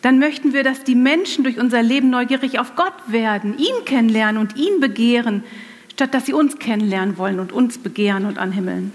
dann 0.02 0.18
möchten 0.18 0.52
wir, 0.52 0.64
dass 0.64 0.84
die 0.84 0.94
Menschen 0.94 1.44
durch 1.44 1.58
unser 1.58 1.82
Leben 1.82 2.10
neugierig 2.10 2.58
auf 2.58 2.76
Gott 2.76 2.92
werden, 3.06 3.56
ihn 3.56 3.86
kennenlernen 3.86 4.38
und 4.38 4.54
ihn 4.54 4.78
begehren, 4.78 5.44
statt 5.92 6.12
dass 6.12 6.26
sie 6.26 6.34
uns 6.34 6.58
kennenlernen 6.58 7.16
wollen 7.16 7.40
und 7.40 7.52
uns 7.52 7.78
begehren 7.78 8.26
und 8.26 8.36
anhimmeln. 8.36 8.92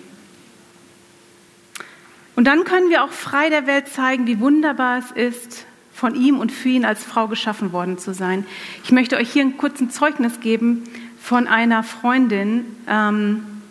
Und 2.35 2.45
dann 2.45 2.63
können 2.63 2.91
wir 2.91 3.03
auch 3.03 3.11
frei 3.11 3.49
der 3.49 3.65
Welt 3.65 3.87
zeigen, 3.87 4.27
wie 4.27 4.39
wunderbar 4.39 4.99
es 4.99 5.11
ist, 5.11 5.65
von 5.91 6.15
ihm 6.15 6.39
und 6.39 6.51
für 6.51 6.69
ihn 6.69 6.85
als 6.85 7.03
Frau 7.03 7.27
geschaffen 7.27 7.73
worden 7.73 7.97
zu 7.97 8.13
sein. 8.13 8.45
Ich 8.83 8.91
möchte 8.91 9.17
euch 9.17 9.31
hier 9.31 9.41
ein 9.41 9.57
kurzes 9.57 9.89
Zeugnis 9.89 10.39
geben 10.39 10.83
von 11.29 11.45
einer 11.45 11.83
Freundin, 11.83 12.65
ähm, 12.87 13.61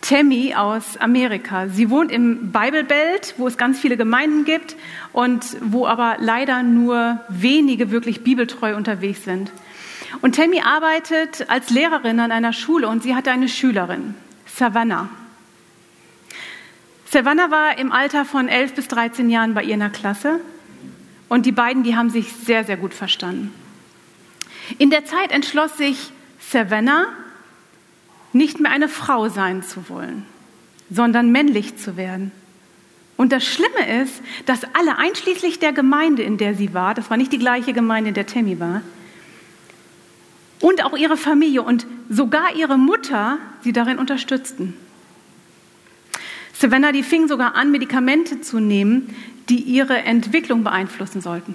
Tammy 0.00 0.54
aus 0.54 0.96
Amerika. 0.96 1.66
Sie 1.66 1.90
wohnt 1.90 2.12
im 2.12 2.52
Bible 2.52 2.84
Belt, 2.84 3.34
wo 3.36 3.48
es 3.48 3.58
ganz 3.58 3.80
viele 3.80 3.96
Gemeinden 3.96 4.44
gibt 4.44 4.76
und 5.12 5.44
wo 5.60 5.88
aber 5.88 6.18
leider 6.20 6.62
nur 6.62 7.18
wenige 7.28 7.90
wirklich 7.90 8.22
bibeltreu 8.22 8.76
unterwegs 8.76 9.24
sind. 9.24 9.50
Und 10.22 10.36
Tammy 10.36 10.60
arbeitet 10.60 11.50
als 11.50 11.70
Lehrerin 11.70 12.20
an 12.20 12.30
einer 12.30 12.52
Schule 12.52 12.86
und 12.86 13.02
sie 13.02 13.16
hatte 13.16 13.32
eine 13.32 13.48
Schülerin, 13.48 14.14
Savannah. 14.46 15.08
Savannah 17.10 17.50
war 17.50 17.76
im 17.76 17.90
Alter 17.90 18.24
von 18.24 18.46
11 18.46 18.74
bis 18.74 18.86
13 18.86 19.30
Jahren 19.30 19.52
bei 19.54 19.64
ihr 19.64 19.74
in 19.74 19.80
der 19.80 19.90
Klasse 19.90 20.38
und 21.28 21.44
die 21.44 21.50
beiden, 21.50 21.82
die 21.82 21.96
haben 21.96 22.10
sich 22.10 22.32
sehr, 22.32 22.62
sehr 22.62 22.76
gut 22.76 22.94
verstanden. 22.94 23.52
In 24.78 24.90
der 24.90 25.04
Zeit 25.04 25.32
entschloss 25.32 25.76
sich 25.76 26.12
Savannah, 26.50 27.08
nicht 28.32 28.60
mehr 28.60 28.70
eine 28.70 28.88
Frau 28.88 29.28
sein 29.28 29.62
zu 29.62 29.88
wollen, 29.88 30.26
sondern 30.90 31.32
männlich 31.32 31.76
zu 31.76 31.96
werden. 31.96 32.32
Und 33.16 33.32
das 33.32 33.44
Schlimme 33.44 34.02
ist, 34.02 34.22
dass 34.44 34.64
alle, 34.74 34.98
einschließlich 34.98 35.58
der 35.58 35.72
Gemeinde, 35.72 36.22
in 36.22 36.36
der 36.36 36.54
sie 36.54 36.74
war, 36.74 36.94
das 36.94 37.08
war 37.08 37.16
nicht 37.16 37.32
die 37.32 37.38
gleiche 37.38 37.72
Gemeinde, 37.72 38.08
in 38.08 38.14
der 38.14 38.26
Tammy 38.26 38.60
war, 38.60 38.82
und 40.60 40.84
auch 40.84 40.96
ihre 40.96 41.16
Familie 41.16 41.62
und 41.62 41.86
sogar 42.08 42.54
ihre 42.54 42.78
Mutter 42.78 43.38
sie 43.62 43.72
darin 43.72 43.98
unterstützten. 43.98 44.74
Savannah, 46.54 46.92
die 46.92 47.02
fing 47.02 47.28
sogar 47.28 47.54
an, 47.54 47.70
Medikamente 47.70 48.40
zu 48.40 48.58
nehmen, 48.58 49.14
die 49.48 49.60
ihre 49.60 49.98
Entwicklung 49.98 50.64
beeinflussen 50.64 51.20
sollten. 51.20 51.54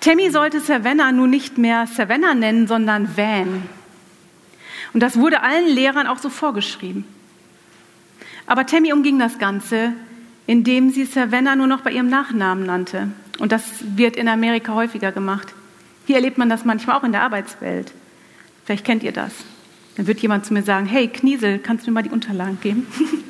Tammy 0.00 0.30
sollte 0.30 0.60
Savannah 0.60 1.12
nun 1.12 1.30
nicht 1.30 1.58
mehr 1.58 1.86
Savannah 1.86 2.34
nennen, 2.34 2.66
sondern 2.66 3.16
Van. 3.16 3.62
Und 4.92 5.02
das 5.02 5.16
wurde 5.16 5.42
allen 5.42 5.66
Lehrern 5.66 6.06
auch 6.06 6.18
so 6.18 6.30
vorgeschrieben. 6.30 7.04
Aber 8.46 8.64
Tammy 8.64 8.92
umging 8.92 9.18
das 9.18 9.38
Ganze, 9.38 9.92
indem 10.46 10.90
sie 10.90 11.04
Savannah 11.04 11.56
nur 11.56 11.66
noch 11.66 11.82
bei 11.82 11.90
ihrem 11.90 12.08
Nachnamen 12.08 12.64
nannte. 12.64 13.08
Und 13.38 13.52
das 13.52 13.64
wird 13.80 14.16
in 14.16 14.28
Amerika 14.28 14.74
häufiger 14.74 15.12
gemacht. 15.12 15.48
Hier 16.06 16.16
erlebt 16.16 16.38
man 16.38 16.48
das 16.48 16.64
manchmal 16.64 16.96
auch 16.96 17.04
in 17.04 17.12
der 17.12 17.22
Arbeitswelt. 17.22 17.92
Vielleicht 18.64 18.84
kennt 18.84 19.02
ihr 19.02 19.12
das. 19.12 19.32
Dann 19.96 20.06
wird 20.06 20.20
jemand 20.20 20.46
zu 20.46 20.54
mir 20.54 20.62
sagen, 20.62 20.86
hey 20.86 21.08
Kniesel, 21.08 21.58
kannst 21.58 21.86
du 21.86 21.90
mir 21.90 21.96
mal 21.96 22.02
die 22.02 22.10
Unterlagen 22.10 22.58
geben? 22.60 22.86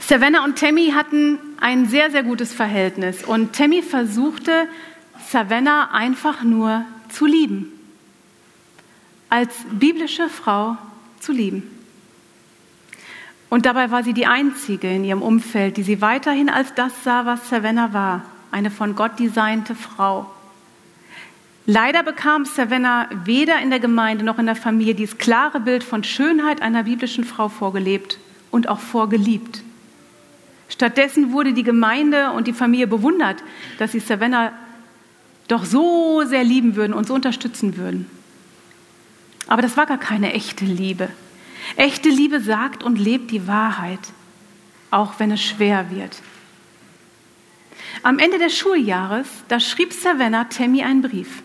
Savannah 0.00 0.44
und 0.44 0.58
Tammy 0.58 0.92
hatten 0.94 1.38
ein 1.60 1.86
sehr, 1.86 2.10
sehr 2.10 2.22
gutes 2.22 2.52
Verhältnis 2.52 3.24
und 3.24 3.54
Tammy 3.54 3.82
versuchte, 3.82 4.68
Savannah 5.30 5.90
einfach 5.92 6.42
nur 6.42 6.84
zu 7.08 7.26
lieben. 7.26 7.72
Als 9.28 9.54
biblische 9.70 10.28
Frau 10.28 10.76
zu 11.20 11.32
lieben. 11.32 11.64
Und 13.48 13.66
dabei 13.66 13.90
war 13.90 14.02
sie 14.02 14.12
die 14.12 14.26
Einzige 14.26 14.88
in 14.92 15.04
ihrem 15.04 15.22
Umfeld, 15.22 15.76
die 15.76 15.82
sie 15.82 16.00
weiterhin 16.00 16.48
als 16.48 16.74
das 16.74 17.04
sah, 17.04 17.26
was 17.26 17.48
Savannah 17.48 17.92
war, 17.92 18.24
eine 18.50 18.70
von 18.70 18.96
Gott 18.96 19.18
designte 19.18 19.74
Frau. 19.74 20.30
Leider 21.64 22.02
bekam 22.04 22.44
Savannah 22.44 23.08
weder 23.24 23.60
in 23.60 23.70
der 23.70 23.80
Gemeinde 23.80 24.24
noch 24.24 24.38
in 24.38 24.46
der 24.46 24.56
Familie 24.56 24.94
dieses 24.94 25.18
klare 25.18 25.58
Bild 25.58 25.82
von 25.82 26.04
Schönheit 26.04 26.62
einer 26.62 26.84
biblischen 26.84 27.24
Frau 27.24 27.48
vorgelebt 27.48 28.18
und 28.52 28.68
auch 28.68 28.78
vorgeliebt. 28.78 29.62
Stattdessen 30.68 31.32
wurde 31.32 31.52
die 31.52 31.62
Gemeinde 31.62 32.32
und 32.32 32.46
die 32.46 32.52
Familie 32.52 32.86
bewundert, 32.86 33.42
dass 33.78 33.92
sie 33.92 34.00
Savannah 34.00 34.52
doch 35.48 35.64
so 35.64 36.24
sehr 36.24 36.44
lieben 36.44 36.76
würden 36.76 36.92
und 36.92 37.06
so 37.06 37.14
unterstützen 37.14 37.76
würden. 37.76 38.10
Aber 39.46 39.62
das 39.62 39.76
war 39.76 39.86
gar 39.86 39.98
keine 39.98 40.32
echte 40.32 40.64
Liebe. 40.64 41.08
Echte 41.76 42.08
Liebe 42.08 42.40
sagt 42.40 42.82
und 42.82 42.98
lebt 42.98 43.30
die 43.30 43.46
Wahrheit, 43.46 44.00
auch 44.90 45.14
wenn 45.18 45.30
es 45.30 45.42
schwer 45.42 45.90
wird. 45.90 46.20
Am 48.02 48.18
Ende 48.18 48.38
des 48.38 48.56
Schuljahres, 48.56 49.26
da 49.48 49.60
schrieb 49.60 49.92
Savannah 49.92 50.44
Tammy 50.44 50.82
einen 50.82 51.02
Brief. 51.02 51.42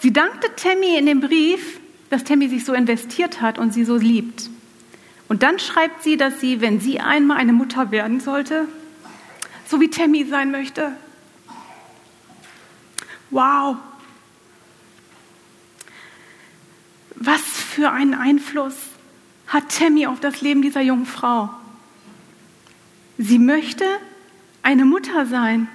Sie 0.00 0.12
dankte 0.12 0.48
Tammy 0.56 0.96
in 0.98 1.06
dem 1.06 1.20
Brief, 1.20 1.80
dass 2.10 2.24
Tammy 2.24 2.48
sich 2.48 2.64
so 2.64 2.74
investiert 2.74 3.40
hat 3.40 3.58
und 3.58 3.72
sie 3.72 3.84
so 3.84 3.96
liebt. 3.96 4.50
Und 5.28 5.42
dann 5.42 5.58
schreibt 5.58 6.02
sie, 6.02 6.16
dass 6.16 6.40
sie, 6.40 6.60
wenn 6.60 6.80
sie 6.80 7.00
einmal 7.00 7.38
eine 7.38 7.52
Mutter 7.52 7.90
werden 7.90 8.20
sollte, 8.20 8.68
so 9.66 9.80
wie 9.80 9.88
Tammy 9.88 10.24
sein 10.26 10.50
möchte. 10.50 10.92
Wow. 13.30 13.76
Was 17.16 17.40
für 17.40 17.90
einen 17.90 18.14
Einfluss 18.14 18.76
hat 19.46 19.76
Tammy 19.76 20.06
auf 20.06 20.20
das 20.20 20.40
Leben 20.40 20.62
dieser 20.62 20.82
jungen 20.82 21.06
Frau? 21.06 21.50
Sie 23.16 23.38
möchte 23.38 23.84
eine 24.62 24.84
Mutter 24.84 25.26
sein 25.26 25.68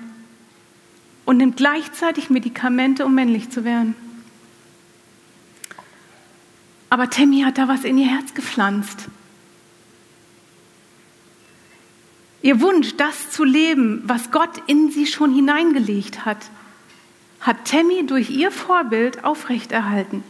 und 1.25 1.37
nimmt 1.37 1.57
gleichzeitig 1.57 2.29
Medikamente, 2.29 3.05
um 3.05 3.15
männlich 3.15 3.49
zu 3.49 3.63
werden. 3.63 3.95
Aber 6.89 7.09
Tammy 7.09 7.41
hat 7.41 7.57
da 7.57 7.67
was 7.67 7.83
in 7.83 7.97
ihr 7.97 8.07
Herz 8.07 8.33
gepflanzt. 8.33 9.09
Ihr 12.41 12.61
Wunsch, 12.61 12.95
das 12.95 13.31
zu 13.31 13.43
leben, 13.43 14.01
was 14.05 14.31
Gott 14.31 14.61
in 14.67 14.91
sie 14.91 15.07
schon 15.07 15.33
hineingelegt 15.33 16.25
hat, 16.25 16.49
hat 17.41 17.65
Tammy 17.65 18.05
durch 18.05 18.29
ihr 18.29 18.51
Vorbild 18.51 19.23
aufrechterhalten. 19.23 20.23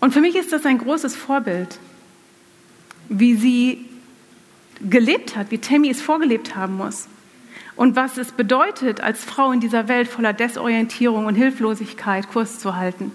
Und 0.00 0.12
für 0.12 0.20
mich 0.20 0.36
ist 0.36 0.52
das 0.52 0.66
ein 0.66 0.78
großes 0.78 1.16
Vorbild, 1.16 1.78
wie 3.08 3.36
sie 3.36 3.86
gelebt 4.80 5.36
hat, 5.36 5.50
wie 5.50 5.58
Tammy 5.58 5.90
es 5.90 6.02
vorgelebt 6.02 6.56
haben 6.56 6.76
muss. 6.76 7.08
Und 7.76 7.96
was 7.96 8.18
es 8.18 8.32
bedeutet, 8.32 9.00
als 9.00 9.24
Frau 9.24 9.50
in 9.50 9.60
dieser 9.60 9.88
Welt 9.88 10.06
voller 10.06 10.32
Desorientierung 10.32 11.26
und 11.26 11.34
Hilflosigkeit 11.34 12.28
Kurs 12.28 12.58
zu 12.58 12.76
halten. 12.76 13.10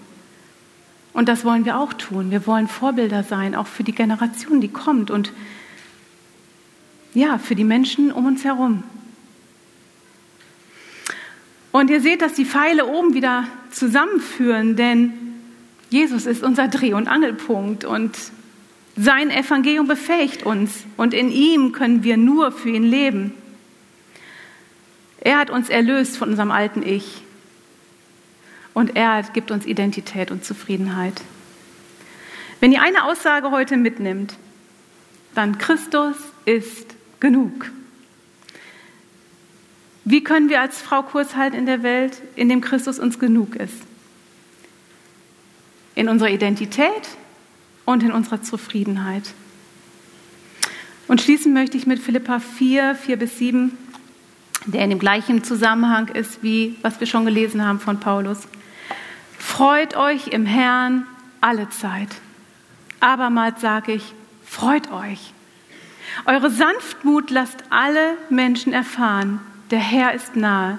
Und 1.12 1.28
das 1.28 1.44
wollen 1.44 1.64
wir 1.64 1.78
auch 1.78 1.92
tun. 1.94 2.30
Wir 2.30 2.46
wollen 2.46 2.68
Vorbilder 2.68 3.22
sein, 3.22 3.54
auch 3.54 3.66
für 3.66 3.84
die 3.84 3.94
Generation, 3.94 4.60
die 4.60 4.68
kommt 4.68 5.10
und 5.10 5.32
ja, 7.14 7.38
für 7.38 7.54
die 7.54 7.64
Menschen 7.64 8.12
um 8.12 8.26
uns 8.26 8.44
herum. 8.44 8.82
Und 11.72 11.90
ihr 11.90 12.00
seht, 12.00 12.22
dass 12.22 12.34
die 12.34 12.44
Pfeile 12.44 12.86
oben 12.86 13.14
wieder 13.14 13.44
zusammenführen, 13.70 14.76
denn 14.76 15.12
Jesus 15.90 16.26
ist 16.26 16.42
unser 16.42 16.68
Dreh- 16.68 16.94
und 16.94 17.08
Angelpunkt 17.08 17.84
und 17.84 18.16
sein 18.96 19.30
Evangelium 19.30 19.86
befähigt 19.86 20.44
uns 20.44 20.84
und 20.96 21.14
in 21.14 21.30
ihm 21.30 21.72
können 21.72 22.02
wir 22.02 22.16
nur 22.16 22.52
für 22.52 22.70
ihn 22.70 22.82
leben. 22.82 23.34
Er 25.20 25.38
hat 25.38 25.50
uns 25.50 25.68
erlöst 25.68 26.16
von 26.16 26.30
unserem 26.30 26.50
alten 26.50 26.82
Ich 26.82 27.22
und 28.74 28.96
er 28.96 29.22
gibt 29.22 29.50
uns 29.50 29.66
Identität 29.66 30.30
und 30.30 30.44
Zufriedenheit. 30.44 31.20
Wenn 32.58 32.72
ihr 32.72 32.82
eine 32.82 33.04
Aussage 33.04 33.50
heute 33.50 33.76
mitnimmt, 33.76 34.36
dann 35.34 35.58
Christus 35.58 36.16
ist 36.44 36.94
genug. 37.20 37.70
Wie 40.04 40.24
können 40.24 40.48
wir 40.48 40.60
als 40.60 40.80
Frau 40.80 41.02
Kurs 41.02 41.36
halten 41.36 41.56
in 41.56 41.66
der 41.66 41.82
Welt, 41.82 42.20
in 42.34 42.48
dem 42.48 42.60
Christus 42.60 42.98
uns 42.98 43.18
genug 43.18 43.54
ist? 43.54 43.76
In 45.94 46.08
unserer 46.08 46.30
Identität 46.30 47.16
und 47.84 48.02
in 48.02 48.10
unserer 48.10 48.42
Zufriedenheit. 48.42 49.22
Und 51.06 51.20
schließen 51.20 51.52
möchte 51.52 51.76
ich 51.76 51.86
mit 51.86 51.98
Philippa 51.98 52.38
4, 52.38 52.94
4 52.94 53.16
bis 53.16 53.38
7, 53.38 53.76
der 54.66 54.84
in 54.84 54.90
dem 54.90 54.98
gleichen 54.98 55.44
Zusammenhang 55.44 56.08
ist, 56.08 56.42
wie 56.42 56.76
was 56.82 57.00
wir 57.00 57.06
schon 57.06 57.24
gelesen 57.24 57.64
haben 57.64 57.80
von 57.80 58.00
Paulus. 58.00 58.46
Freut 59.38 59.96
euch 59.96 60.28
im 60.28 60.46
Herrn 60.46 61.06
alle 61.40 61.68
Zeit. 61.70 62.08
Abermals 63.00 63.60
sage 63.60 63.92
ich, 63.92 64.14
freut 64.44 64.90
euch. 64.92 65.32
Eure 66.26 66.50
Sanftmut 66.50 67.30
lasst 67.30 67.58
alle 67.70 68.16
Menschen 68.28 68.72
erfahren, 68.72 69.40
der 69.70 69.78
Herr 69.78 70.14
ist 70.14 70.36
nahe. 70.36 70.78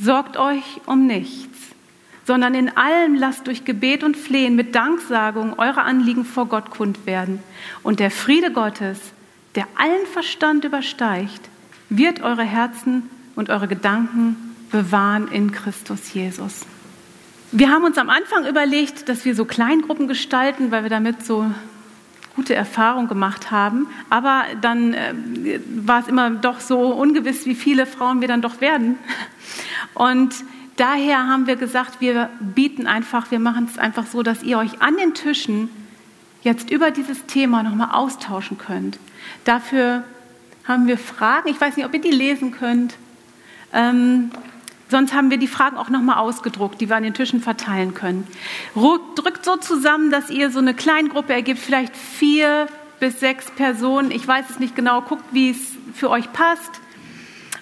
Sorgt 0.00 0.36
euch 0.36 0.80
um 0.86 1.06
nichts, 1.06 1.58
sondern 2.26 2.54
in 2.54 2.76
allem 2.76 3.14
lasst 3.14 3.46
durch 3.46 3.64
Gebet 3.64 4.02
und 4.02 4.16
Flehen 4.16 4.56
mit 4.56 4.74
Danksagung 4.74 5.58
eure 5.58 5.82
Anliegen 5.82 6.24
vor 6.24 6.46
Gott 6.46 6.70
kund 6.70 7.06
werden. 7.06 7.42
Und 7.82 8.00
der 8.00 8.10
Friede 8.10 8.52
Gottes, 8.52 8.98
der 9.54 9.66
allen 9.76 10.06
Verstand 10.12 10.64
übersteigt, 10.64 11.48
wird 11.88 12.22
eure 12.22 12.42
Herzen 12.42 13.08
und 13.36 13.48
eure 13.48 13.68
Gedanken 13.68 14.36
bewahren 14.70 15.28
in 15.28 15.52
Christus 15.52 16.12
Jesus. 16.12 16.66
Wir 17.52 17.70
haben 17.70 17.84
uns 17.84 17.96
am 17.96 18.10
Anfang 18.10 18.46
überlegt, 18.46 19.08
dass 19.08 19.24
wir 19.24 19.34
so 19.34 19.44
Kleingruppen 19.44 20.08
gestalten, 20.08 20.70
weil 20.72 20.82
wir 20.82 20.90
damit 20.90 21.24
so 21.24 21.46
gute 22.36 22.54
Erfahrungen 22.54 23.08
gemacht 23.08 23.50
haben. 23.50 23.88
Aber 24.10 24.44
dann 24.60 24.92
äh, 24.92 25.14
war 25.74 26.00
es 26.00 26.08
immer 26.08 26.30
doch 26.30 26.60
so 26.60 26.78
ungewiss, 26.92 27.46
wie 27.46 27.54
viele 27.54 27.86
Frauen 27.86 28.20
wir 28.20 28.28
dann 28.28 28.42
doch 28.42 28.60
werden. 28.60 28.96
Und 29.94 30.34
daher 30.76 31.26
haben 31.26 31.46
wir 31.46 31.56
gesagt, 31.56 32.00
wir 32.00 32.28
bieten 32.40 32.86
einfach, 32.86 33.30
wir 33.30 33.40
machen 33.40 33.66
es 33.70 33.78
einfach 33.78 34.06
so, 34.06 34.22
dass 34.22 34.42
ihr 34.42 34.58
euch 34.58 34.82
an 34.82 34.96
den 34.96 35.14
Tischen 35.14 35.70
jetzt 36.42 36.70
über 36.70 36.90
dieses 36.90 37.26
Thema 37.26 37.62
nochmal 37.62 37.88
austauschen 37.92 38.58
könnt. 38.58 38.98
Dafür 39.44 40.04
haben 40.64 40.86
wir 40.86 40.98
Fragen. 40.98 41.48
Ich 41.48 41.60
weiß 41.60 41.76
nicht, 41.76 41.86
ob 41.86 41.94
ihr 41.94 42.00
die 42.00 42.10
lesen 42.10 42.52
könnt. 42.52 42.94
Ähm, 43.72 44.30
sonst 44.88 45.14
haben 45.14 45.30
wir 45.30 45.38
die 45.38 45.48
Fragen 45.48 45.76
auch 45.76 45.88
nochmal 45.88 46.18
ausgedruckt, 46.18 46.80
die 46.80 46.88
wir 46.88 46.96
an 46.96 47.02
den 47.02 47.14
Tischen 47.14 47.40
verteilen 47.40 47.94
können. 47.94 48.26
Drückt 48.74 49.44
so 49.44 49.56
zusammen, 49.56 50.10
dass 50.10 50.30
ihr 50.30 50.50
so 50.50 50.58
eine 50.58 50.74
Kleingruppe 50.74 51.32
ergibt, 51.32 51.60
vielleicht 51.60 51.96
vier 51.96 52.68
bis 53.00 53.20
sechs 53.20 53.50
Personen. 53.50 54.10
Ich 54.10 54.26
weiß 54.26 54.50
es 54.50 54.58
nicht 54.58 54.74
genau. 54.74 55.02
Guckt, 55.02 55.24
wie 55.32 55.50
es 55.50 55.58
für 55.94 56.10
euch 56.10 56.32
passt. 56.32 56.80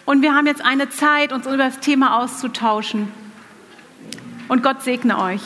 Und 0.05 0.23
wir 0.23 0.35
haben 0.35 0.47
jetzt 0.47 0.65
eine 0.65 0.91
Zeit, 0.91 1.33
uns 1.33 1.47
über 1.47 1.57
das 1.57 1.81
Thema 1.81 2.19
auszutauschen. 2.19 3.13
Und 4.49 4.63
Gott 4.63 4.83
segne 4.83 5.19
euch. 5.19 5.41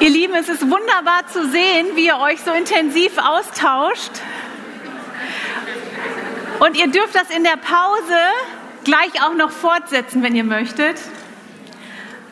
Ihr 0.00 0.10
Lieben, 0.10 0.34
es 0.34 0.48
ist 0.48 0.62
wunderbar 0.62 1.26
zu 1.26 1.48
sehen, 1.48 1.88
wie 1.94 2.06
ihr 2.06 2.18
euch 2.18 2.40
so 2.40 2.52
intensiv 2.52 3.18
austauscht. 3.18 4.12
Und 6.60 6.76
ihr 6.76 6.88
dürft 6.88 7.14
das 7.14 7.30
in 7.30 7.42
der 7.42 7.56
Pause 7.56 8.18
gleich 8.84 9.22
auch 9.22 9.34
noch 9.34 9.50
fortsetzen, 9.50 10.22
wenn 10.22 10.34
ihr 10.34 10.44
möchtet. 10.44 11.00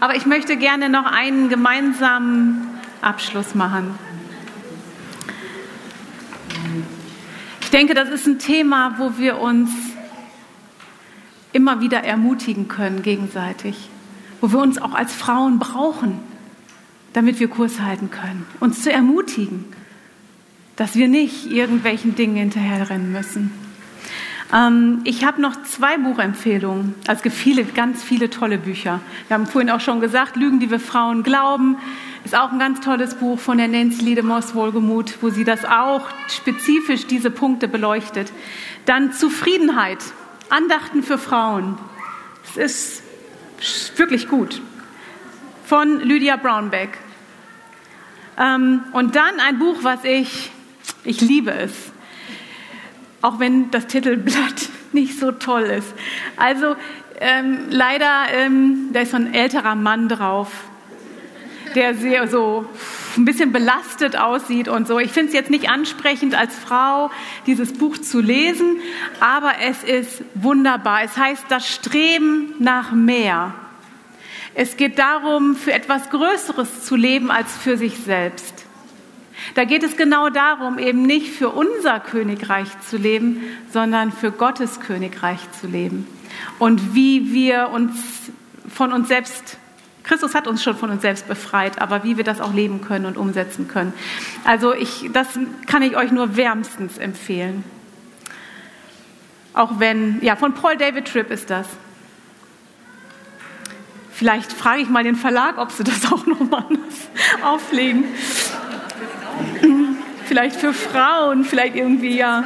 Aber 0.00 0.14
ich 0.14 0.26
möchte 0.26 0.56
gerne 0.56 0.88
noch 0.88 1.06
einen 1.06 1.48
gemeinsamen 1.48 2.68
Abschluss 3.00 3.54
machen. 3.54 3.98
Ich 7.62 7.70
denke, 7.70 7.94
das 7.94 8.08
ist 8.08 8.26
ein 8.26 8.38
Thema, 8.38 8.94
wo 8.98 9.18
wir 9.18 9.38
uns 9.38 9.70
immer 11.52 11.80
wieder 11.80 12.04
ermutigen 12.04 12.68
können 12.68 13.02
gegenseitig, 13.02 13.88
wo 14.40 14.52
wir 14.52 14.58
uns 14.58 14.78
auch 14.78 14.94
als 14.94 15.14
Frauen 15.14 15.58
brauchen, 15.58 16.20
damit 17.12 17.40
wir 17.40 17.48
Kurs 17.48 17.80
halten 17.80 18.10
können, 18.10 18.46
uns 18.60 18.82
zu 18.82 18.92
ermutigen, 18.92 19.64
dass 20.76 20.94
wir 20.94 21.08
nicht 21.08 21.50
irgendwelchen 21.50 22.14
Dingen 22.14 22.36
hinterherrennen 22.36 23.10
müssen. 23.10 23.50
Ähm, 24.52 25.00
ich 25.04 25.24
habe 25.24 25.40
noch 25.40 25.62
zwei 25.64 25.98
Buchempfehlungen. 25.98 26.94
Also 27.06 27.28
viele, 27.30 27.64
ganz 27.64 28.02
viele 28.02 28.30
tolle 28.30 28.58
Bücher. 28.58 29.00
Wir 29.28 29.34
haben 29.34 29.46
vorhin 29.46 29.70
auch 29.70 29.80
schon 29.80 30.00
gesagt, 30.00 30.36
Lügen, 30.36 30.60
die 30.60 30.70
wir 30.70 30.80
Frauen 30.80 31.22
glauben, 31.22 31.76
ist 32.24 32.36
auch 32.36 32.52
ein 32.52 32.58
ganz 32.58 32.80
tolles 32.80 33.14
Buch 33.14 33.38
von 33.38 33.58
der 33.58 33.68
Nancy 33.68 34.04
Liedemors 34.04 34.54
Wohlgemut, 34.54 35.18
wo 35.20 35.30
sie 35.30 35.44
das 35.44 35.64
auch 35.64 36.08
spezifisch 36.28 37.06
diese 37.06 37.30
Punkte 37.30 37.68
beleuchtet. 37.68 38.32
Dann 38.84 39.12
Zufriedenheit, 39.12 39.98
Andachten 40.48 41.02
für 41.02 41.18
Frauen. 41.18 41.78
Es 42.56 42.56
ist 42.56 43.98
wirklich 43.98 44.28
gut. 44.28 44.60
Von 45.64 46.00
Lydia 46.00 46.36
Brownback. 46.36 46.98
Ähm, 48.38 48.84
und 48.92 49.16
dann 49.16 49.40
ein 49.40 49.58
Buch, 49.58 49.78
was 49.82 50.04
ich, 50.04 50.50
ich 51.04 51.20
liebe 51.20 51.52
es 51.52 51.72
auch 53.26 53.40
wenn 53.40 53.70
das 53.72 53.88
Titelblatt 53.88 54.68
nicht 54.92 55.18
so 55.18 55.32
toll 55.32 55.64
ist. 55.64 55.92
Also 56.36 56.76
ähm, 57.18 57.66
leider, 57.70 58.26
ähm, 58.32 58.90
da 58.92 59.00
ist 59.00 59.10
so 59.10 59.16
ein 59.16 59.34
älterer 59.34 59.74
Mann 59.74 60.08
drauf, 60.08 60.50
der 61.74 61.94
sehr 61.94 62.28
so 62.28 62.66
ein 63.16 63.24
bisschen 63.24 63.52
belastet 63.52 64.16
aussieht 64.16 64.68
und 64.68 64.86
so. 64.86 64.98
Ich 65.00 65.10
finde 65.10 65.28
es 65.28 65.34
jetzt 65.34 65.50
nicht 65.50 65.68
ansprechend 65.68 66.34
als 66.34 66.54
Frau, 66.54 67.10
dieses 67.46 67.72
Buch 67.72 67.98
zu 67.98 68.20
lesen, 68.20 68.78
aber 69.18 69.52
es 69.60 69.82
ist 69.82 70.22
wunderbar. 70.34 71.02
Es 71.02 71.16
heißt 71.16 71.46
das 71.48 71.68
Streben 71.68 72.54
nach 72.58 72.92
mehr. 72.92 73.54
Es 74.54 74.76
geht 74.76 74.98
darum, 74.98 75.56
für 75.56 75.72
etwas 75.72 76.10
Größeres 76.10 76.84
zu 76.84 76.96
leben 76.96 77.30
als 77.30 77.54
für 77.56 77.76
sich 77.76 77.98
selbst. 77.98 78.65
Da 79.54 79.64
geht 79.64 79.82
es 79.82 79.96
genau 79.96 80.28
darum, 80.28 80.78
eben 80.78 81.02
nicht 81.02 81.32
für 81.32 81.50
unser 81.50 82.00
Königreich 82.00 82.68
zu 82.88 82.96
leben, 82.96 83.42
sondern 83.72 84.12
für 84.12 84.30
Gottes 84.32 84.80
Königreich 84.80 85.40
zu 85.60 85.66
leben. 85.66 86.06
Und 86.58 86.94
wie 86.94 87.32
wir 87.32 87.70
uns 87.70 87.96
von 88.68 88.92
uns 88.92 89.08
selbst, 89.08 89.58
Christus 90.02 90.34
hat 90.34 90.46
uns 90.46 90.62
schon 90.62 90.76
von 90.76 90.90
uns 90.90 91.02
selbst 91.02 91.26
befreit, 91.28 91.80
aber 91.80 92.04
wie 92.04 92.16
wir 92.16 92.24
das 92.24 92.40
auch 92.40 92.52
leben 92.52 92.80
können 92.80 93.06
und 93.06 93.16
umsetzen 93.16 93.68
können. 93.68 93.92
Also 94.44 94.74
ich, 94.74 95.10
das 95.12 95.26
kann 95.66 95.82
ich 95.82 95.96
euch 95.96 96.12
nur 96.12 96.36
wärmstens 96.36 96.98
empfehlen. 96.98 97.64
Auch 99.54 99.78
wenn, 99.78 100.22
ja, 100.22 100.36
von 100.36 100.52
Paul 100.52 100.76
David 100.76 101.08
Tripp 101.08 101.30
ist 101.30 101.48
das. 101.48 101.66
Vielleicht 104.12 104.52
frage 104.52 104.82
ich 104.82 104.88
mal 104.88 105.04
den 105.04 105.16
Verlag, 105.16 105.58
ob 105.58 105.70
sie 105.72 105.84
das 105.84 106.10
auch 106.12 106.26
nochmal 106.26 106.64
auflegen. 107.42 108.04
Vielleicht 110.26 110.56
für 110.56 110.72
Frauen, 110.72 111.44
vielleicht 111.44 111.76
irgendwie, 111.76 112.16
ja. 112.16 112.44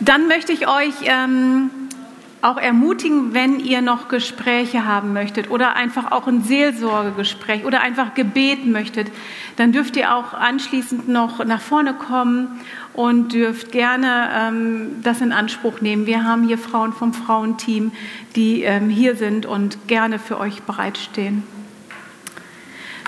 Dann 0.00 0.28
möchte 0.28 0.52
ich 0.52 0.66
euch 0.66 0.94
ähm, 1.04 1.70
auch 2.42 2.56
ermutigen, 2.56 3.34
wenn 3.34 3.60
ihr 3.60 3.82
noch 3.82 4.08
Gespräche 4.08 4.84
haben 4.84 5.12
möchtet 5.12 5.50
oder 5.50 5.76
einfach 5.76 6.10
auch 6.10 6.26
ein 6.26 6.42
Seelsorgegespräch 6.42 7.64
oder 7.64 7.80
einfach 7.80 8.14
Gebet 8.14 8.66
möchtet, 8.66 9.08
dann 9.56 9.72
dürft 9.72 9.96
ihr 9.96 10.14
auch 10.14 10.32
anschließend 10.32 11.08
noch 11.08 11.44
nach 11.44 11.60
vorne 11.60 11.94
kommen 11.94 12.60
und 12.92 13.32
dürft 13.32 13.72
gerne 13.72 14.30
ähm, 14.34 15.02
das 15.02 15.20
in 15.20 15.32
Anspruch 15.32 15.80
nehmen. 15.80 16.06
Wir 16.06 16.24
haben 16.24 16.46
hier 16.46 16.58
Frauen 16.58 16.92
vom 16.92 17.12
Frauenteam, 17.12 17.92
die 18.36 18.62
ähm, 18.62 18.88
hier 18.88 19.16
sind 19.16 19.46
und 19.46 19.86
gerne 19.86 20.18
für 20.18 20.38
euch 20.38 20.62
bereitstehen. 20.62 21.42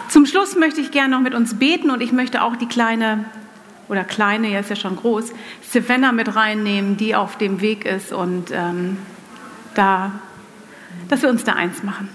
Zum 0.09 0.27
Schluss 0.27 0.57
möchte 0.57 0.81
ich 0.81 0.91
gerne 0.91 1.17
noch 1.17 1.23
mit 1.23 1.35
uns 1.35 1.59
beten 1.59 1.91
und 1.91 2.03
ich 2.03 2.13
möchte 2.13 2.43
auch 2.43 2.57
die 2.57 2.67
kleine 2.67 3.25
oder 3.89 4.05
kleine, 4.05 4.49
er 4.49 4.61
ist 4.61 4.71
ja 4.71 4.77
schon 4.77 4.97
groß, 4.97 5.33
Savannah 5.69 6.13
mit 6.13 6.35
reinnehmen, 6.35 6.97
die 6.97 7.15
auf 7.15 7.37
dem 7.37 7.61
Weg 7.61 7.85
ist 7.85 8.13
und 8.13 8.51
ähm, 8.53 8.97
da, 9.75 10.13
dass 11.09 11.23
wir 11.23 11.29
uns 11.29 11.45
da 11.45 11.55
eins 11.55 11.83
machen. 11.83 12.09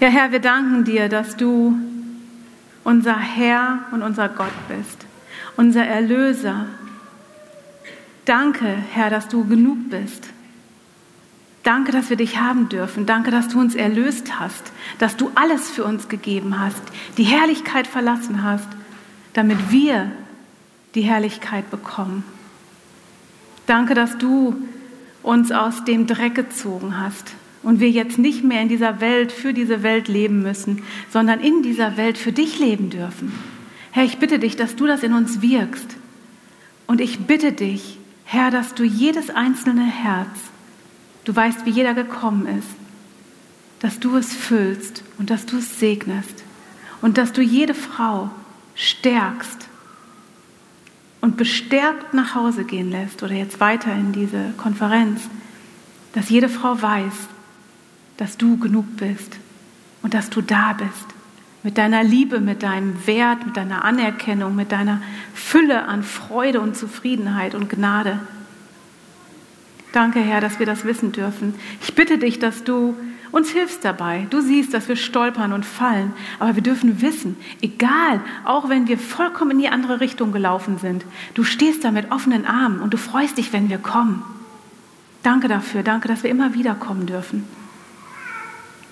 Ja, 0.00 0.08
Herr, 0.08 0.32
wir 0.32 0.40
danken 0.40 0.84
dir, 0.84 1.08
dass 1.08 1.36
du 1.36 1.78
unser 2.84 3.18
Herr 3.18 3.80
und 3.92 4.02
unser 4.02 4.28
Gott 4.28 4.52
bist, 4.68 5.06
unser 5.56 5.84
Erlöser. 5.84 6.66
Danke, 8.24 8.66
Herr, 8.66 9.10
dass 9.10 9.28
du 9.28 9.44
genug 9.46 9.90
bist. 9.90 10.28
Danke, 11.62 11.92
dass 11.92 12.10
wir 12.10 12.16
dich 12.16 12.40
haben 12.40 12.68
dürfen. 12.68 13.06
Danke, 13.06 13.30
dass 13.30 13.48
du 13.48 13.60
uns 13.60 13.74
erlöst 13.74 14.40
hast, 14.40 14.72
dass 14.98 15.16
du 15.16 15.30
alles 15.36 15.70
für 15.70 15.84
uns 15.84 16.08
gegeben 16.08 16.58
hast, 16.58 16.82
die 17.18 17.24
Herrlichkeit 17.24 17.86
verlassen 17.86 18.42
hast, 18.42 18.68
damit 19.32 19.70
wir 19.70 20.10
die 20.94 21.02
Herrlichkeit 21.02 21.70
bekommen. 21.70 22.24
Danke, 23.66 23.94
dass 23.94 24.18
du 24.18 24.56
uns 25.22 25.52
aus 25.52 25.84
dem 25.84 26.08
Dreck 26.08 26.34
gezogen 26.34 26.98
hast 26.98 27.32
und 27.62 27.80
wir 27.80 27.90
jetzt 27.90 28.18
nicht 28.18 28.44
mehr 28.44 28.60
in 28.60 28.68
dieser 28.68 29.00
Welt 29.00 29.32
für 29.32 29.52
diese 29.52 29.82
Welt 29.82 30.08
leben 30.08 30.42
müssen, 30.42 30.82
sondern 31.10 31.40
in 31.40 31.62
dieser 31.62 31.96
Welt 31.96 32.18
für 32.18 32.32
dich 32.32 32.58
leben 32.58 32.90
dürfen. 32.90 33.32
Herr, 33.92 34.04
ich 34.04 34.18
bitte 34.18 34.38
dich, 34.38 34.56
dass 34.56 34.76
du 34.76 34.86
das 34.86 35.02
in 35.02 35.12
uns 35.12 35.42
wirkst. 35.42 35.96
Und 36.86 37.00
ich 37.00 37.20
bitte 37.20 37.52
dich, 37.52 37.98
Herr, 38.24 38.50
dass 38.50 38.74
du 38.74 38.84
jedes 38.84 39.30
einzelne 39.30 39.84
Herz, 39.84 40.28
du 41.24 41.34
weißt, 41.34 41.66
wie 41.66 41.70
jeder 41.70 41.94
gekommen 41.94 42.46
ist, 42.46 42.68
dass 43.80 44.00
du 44.00 44.16
es 44.16 44.32
füllst 44.32 45.04
und 45.18 45.30
dass 45.30 45.46
du 45.46 45.58
es 45.58 45.78
segnest 45.78 46.44
und 47.00 47.18
dass 47.18 47.32
du 47.32 47.42
jede 47.42 47.74
Frau 47.74 48.30
stärkst 48.74 49.68
und 51.20 51.36
bestärkt 51.36 52.14
nach 52.14 52.34
Hause 52.34 52.64
gehen 52.64 52.90
lässt 52.90 53.22
oder 53.22 53.34
jetzt 53.34 53.60
weiter 53.60 53.92
in 53.92 54.12
diese 54.12 54.52
Konferenz, 54.56 55.22
dass 56.14 56.30
jede 56.30 56.48
Frau 56.48 56.80
weiß, 56.80 57.12
dass 58.22 58.36
du 58.36 58.56
genug 58.56 58.84
bist 58.98 59.36
und 60.00 60.14
dass 60.14 60.30
du 60.30 60.42
da 60.42 60.74
bist. 60.74 61.06
Mit 61.64 61.76
deiner 61.76 62.04
Liebe, 62.04 62.38
mit 62.38 62.62
deinem 62.62 63.04
Wert, 63.04 63.44
mit 63.44 63.56
deiner 63.56 63.84
Anerkennung, 63.84 64.54
mit 64.54 64.70
deiner 64.70 65.02
Fülle 65.34 65.86
an 65.88 66.04
Freude 66.04 66.60
und 66.60 66.76
Zufriedenheit 66.76 67.56
und 67.56 67.68
Gnade. 67.68 68.20
Danke, 69.92 70.20
Herr, 70.20 70.40
dass 70.40 70.60
wir 70.60 70.66
das 70.66 70.84
wissen 70.84 71.10
dürfen. 71.10 71.54
Ich 71.82 71.96
bitte 71.96 72.16
dich, 72.16 72.38
dass 72.38 72.62
du 72.62 72.94
uns 73.32 73.50
hilfst 73.50 73.84
dabei. 73.84 74.28
Du 74.30 74.40
siehst, 74.40 74.72
dass 74.72 74.88
wir 74.88 74.94
stolpern 74.94 75.52
und 75.52 75.66
fallen, 75.66 76.12
aber 76.38 76.54
wir 76.54 76.62
dürfen 76.62 77.02
wissen, 77.02 77.36
egal, 77.60 78.20
auch 78.44 78.68
wenn 78.68 78.86
wir 78.86 78.98
vollkommen 78.98 79.50
in 79.50 79.58
die 79.58 79.68
andere 79.68 79.98
Richtung 79.98 80.30
gelaufen 80.30 80.78
sind, 80.78 81.04
du 81.34 81.42
stehst 81.42 81.82
da 81.82 81.90
mit 81.90 82.12
offenen 82.12 82.46
Armen 82.46 82.82
und 82.82 82.94
du 82.94 82.98
freust 82.98 83.38
dich, 83.38 83.52
wenn 83.52 83.68
wir 83.68 83.78
kommen. 83.78 84.22
Danke 85.24 85.48
dafür, 85.48 85.82
danke, 85.82 86.06
dass 86.06 86.22
wir 86.22 86.30
immer 86.30 86.54
wieder 86.54 86.76
kommen 86.76 87.06
dürfen. 87.06 87.61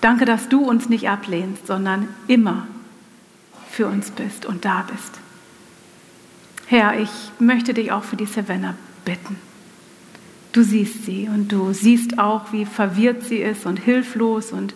Danke, 0.01 0.25
dass 0.25 0.49
du 0.49 0.61
uns 0.67 0.89
nicht 0.89 1.09
ablehnst, 1.09 1.67
sondern 1.67 2.09
immer 2.27 2.67
für 3.69 3.87
uns 3.87 4.09
bist 4.09 4.45
und 4.45 4.65
da 4.65 4.85
bist. 4.91 5.19
Herr, 6.65 6.99
ich 6.99 7.09
möchte 7.39 7.73
dich 7.73 7.91
auch 7.91 8.03
für 8.03 8.15
die 8.15 8.25
Savannah 8.25 8.75
bitten. 9.05 9.37
Du 10.53 10.63
siehst 10.63 11.05
sie 11.05 11.29
und 11.29 11.51
du 11.51 11.71
siehst 11.71 12.19
auch, 12.19 12.51
wie 12.51 12.65
verwirrt 12.65 13.23
sie 13.23 13.37
ist 13.37 13.65
und 13.65 13.77
hilflos 13.77 14.51
und 14.51 14.73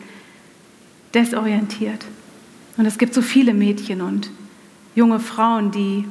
desorientiert. 1.13 2.05
Und 2.77 2.85
es 2.85 2.97
gibt 2.97 3.13
so 3.13 3.21
viele 3.21 3.53
Mädchen 3.53 4.01
und 4.01 4.29
junge 4.93 5.19
Frauen, 5.19 5.71
die 5.71 6.05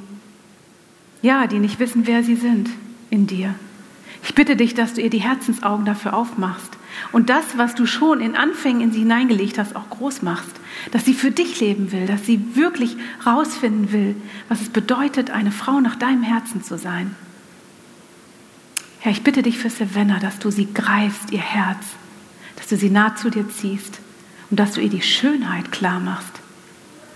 ja, 1.23 1.47
die 1.47 1.59
nicht 1.59 1.79
wissen, 1.79 2.07
wer 2.07 2.23
sie 2.23 2.37
sind 2.37 2.69
in 3.09 3.27
dir. 3.27 3.55
Ich 4.23 4.35
bitte 4.35 4.57
dich, 4.57 4.75
dass 4.75 4.93
du 4.93 5.01
ihr 5.01 5.09
die 5.09 5.23
Herzensaugen 5.23 5.87
dafür 5.87 6.12
aufmachst 6.12 6.77
und 7.13 7.31
das, 7.31 7.45
was 7.57 7.75
du 7.75 7.87
schon 7.87 8.21
in 8.21 8.37
Anfängen 8.37 8.81
in 8.81 8.93
sie 8.93 9.01
hineingelegt 9.01 9.59
hast, 9.59 9.77
auch 9.77 9.89
groß 9.91 10.23
machst. 10.23 10.51
Dass 10.91 11.05
sie 11.05 11.15
für 11.15 11.31
dich 11.31 11.61
leben 11.61 11.93
will, 11.93 12.07
dass 12.07 12.27
sie 12.27 12.57
wirklich 12.57 12.97
rausfinden 13.25 13.93
will, 13.93 14.17
was 14.49 14.61
es 14.61 14.69
bedeutet, 14.69 15.31
eine 15.31 15.53
Frau 15.53 15.81
nach 15.81 15.97
deinem 15.97 16.23
Herzen 16.23 16.63
zu 16.63 16.77
sein. 16.77 17.15
Herr, 19.01 19.13
ich 19.13 19.23
bitte 19.23 19.43
dich 19.43 19.59
für 19.59 19.71
Savannah, 19.71 20.19
dass 20.19 20.39
du 20.39 20.51
sie 20.51 20.73
greifst, 20.73 21.31
ihr 21.31 21.41
Herz, 21.41 21.85
dass 22.57 22.69
du 22.69 22.77
sie 22.77 22.91
nah 22.91 23.15
zu 23.17 23.31
dir 23.31 23.49
ziehst 23.51 24.01
und 24.51 24.59
dass 24.59 24.73
du 24.73 24.81
ihr 24.81 24.89
die 24.89 25.03
Schönheit 25.03 25.73
klar 25.73 26.01
machst, 26.01 26.41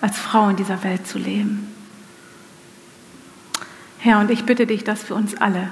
als 0.01 0.19
Frau 0.19 0.49
in 0.51 0.57
dieser 0.57 0.85
Welt 0.85 1.07
zu 1.07 1.19
leben. 1.19 1.67
Herr, 3.99 4.21
und 4.21 4.31
ich 4.31 4.45
bitte 4.45 4.67
dich, 4.67 4.85
dass 4.85 5.03
für 5.03 5.15
uns 5.15 5.35
alle, 5.37 5.71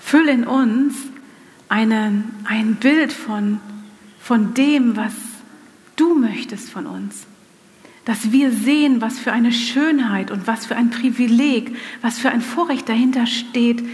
füll 0.00 0.28
in 0.28 0.46
uns 0.46 0.94
einen, 1.68 2.34
ein 2.44 2.76
Bild 2.76 3.12
von, 3.12 3.60
von 4.20 4.54
dem, 4.54 4.96
was 4.96 5.12
du 5.96 6.14
möchtest 6.14 6.70
von 6.70 6.86
uns. 6.86 7.26
Dass 8.04 8.32
wir 8.32 8.52
sehen, 8.52 9.00
was 9.00 9.18
für 9.18 9.32
eine 9.32 9.52
Schönheit 9.52 10.30
und 10.30 10.46
was 10.46 10.66
für 10.66 10.76
ein 10.76 10.90
Privileg, 10.90 11.76
was 12.00 12.18
für 12.18 12.30
ein 12.30 12.40
Vorrecht 12.40 12.88
dahinter 12.88 13.26
steht, 13.26 13.84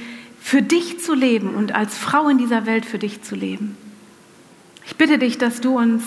für 0.41 0.63
dich 0.63 1.01
zu 1.01 1.15
leben 1.15 1.55
und 1.55 1.75
als 1.75 1.97
Frau 1.97 2.29
in 2.29 2.39
dieser 2.39 2.67
Welt 2.67 2.85
für 2.85 2.99
dich 2.99 3.23
zu 3.23 3.35
leben. 3.35 3.77
Ich 4.87 4.97
bitte 4.97 5.19
dich, 5.19 5.39
dass 5.39 5.61
du 5.61 5.79
uns 5.79 6.05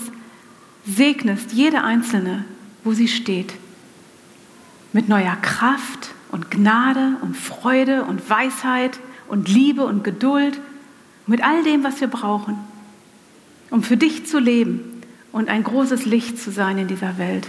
segnest, 0.86 1.52
jede 1.52 1.84
einzelne, 1.84 2.46
wo 2.84 2.94
sie 2.94 3.08
steht, 3.08 3.54
mit 4.94 5.10
neuer 5.10 5.36
Kraft 5.42 6.14
und 6.32 6.52
Gnade 6.52 7.18
und 7.22 7.36
Freude 7.36 8.06
und 8.06 8.30
Weisheit 8.30 9.00
und 9.28 9.50
Liebe 9.50 9.84
und 9.84 10.04
Geduld, 10.04 10.60
mit 11.28 11.44
all 11.44 11.64
dem, 11.64 11.84
was 11.84 12.00
wir 12.02 12.08
brauchen, 12.08 12.58
um 13.70 13.84
für 13.84 13.98
dich 13.98 14.26
zu 14.26 14.40
leben 14.40 15.02
und 15.32 15.50
ein 15.50 15.64
großes 15.64 16.06
Licht 16.06 16.40
zu 16.40 16.52
sein 16.52 16.78
in 16.78 16.88
dieser 16.88 17.18
Welt. 17.18 17.48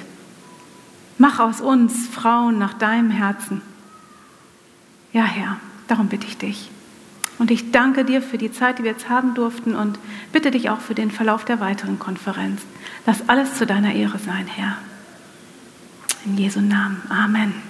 Mach 1.16 1.40
aus 1.40 1.60
uns 1.60 2.06
Frauen 2.08 2.58
nach 2.58 2.74
deinem 2.74 3.10
Herzen. 3.10 3.62
Ja, 5.12 5.24
Herr, 5.24 5.56
darum 5.86 6.08
bitte 6.08 6.26
ich 6.26 6.36
dich. 6.36 6.70
Und 7.38 7.50
ich 7.52 7.70
danke 7.70 8.04
dir 8.04 8.20
für 8.20 8.38
die 8.38 8.52
Zeit, 8.52 8.78
die 8.78 8.84
wir 8.84 8.90
jetzt 8.90 9.08
haben 9.08 9.34
durften 9.34 9.74
und 9.74 9.98
bitte 10.32 10.50
dich 10.50 10.70
auch 10.70 10.80
für 10.80 10.94
den 10.94 11.10
Verlauf 11.10 11.44
der 11.44 11.60
weiteren 11.60 11.98
Konferenz. 11.98 12.62
Lass 13.06 13.28
alles 13.28 13.54
zu 13.54 13.64
deiner 13.64 13.94
Ehre 13.94 14.18
sein, 14.18 14.46
Herr. 14.46 14.76
In 16.24 16.36
Jesu 16.36 16.60
Namen. 16.60 17.00
Amen. 17.08 17.67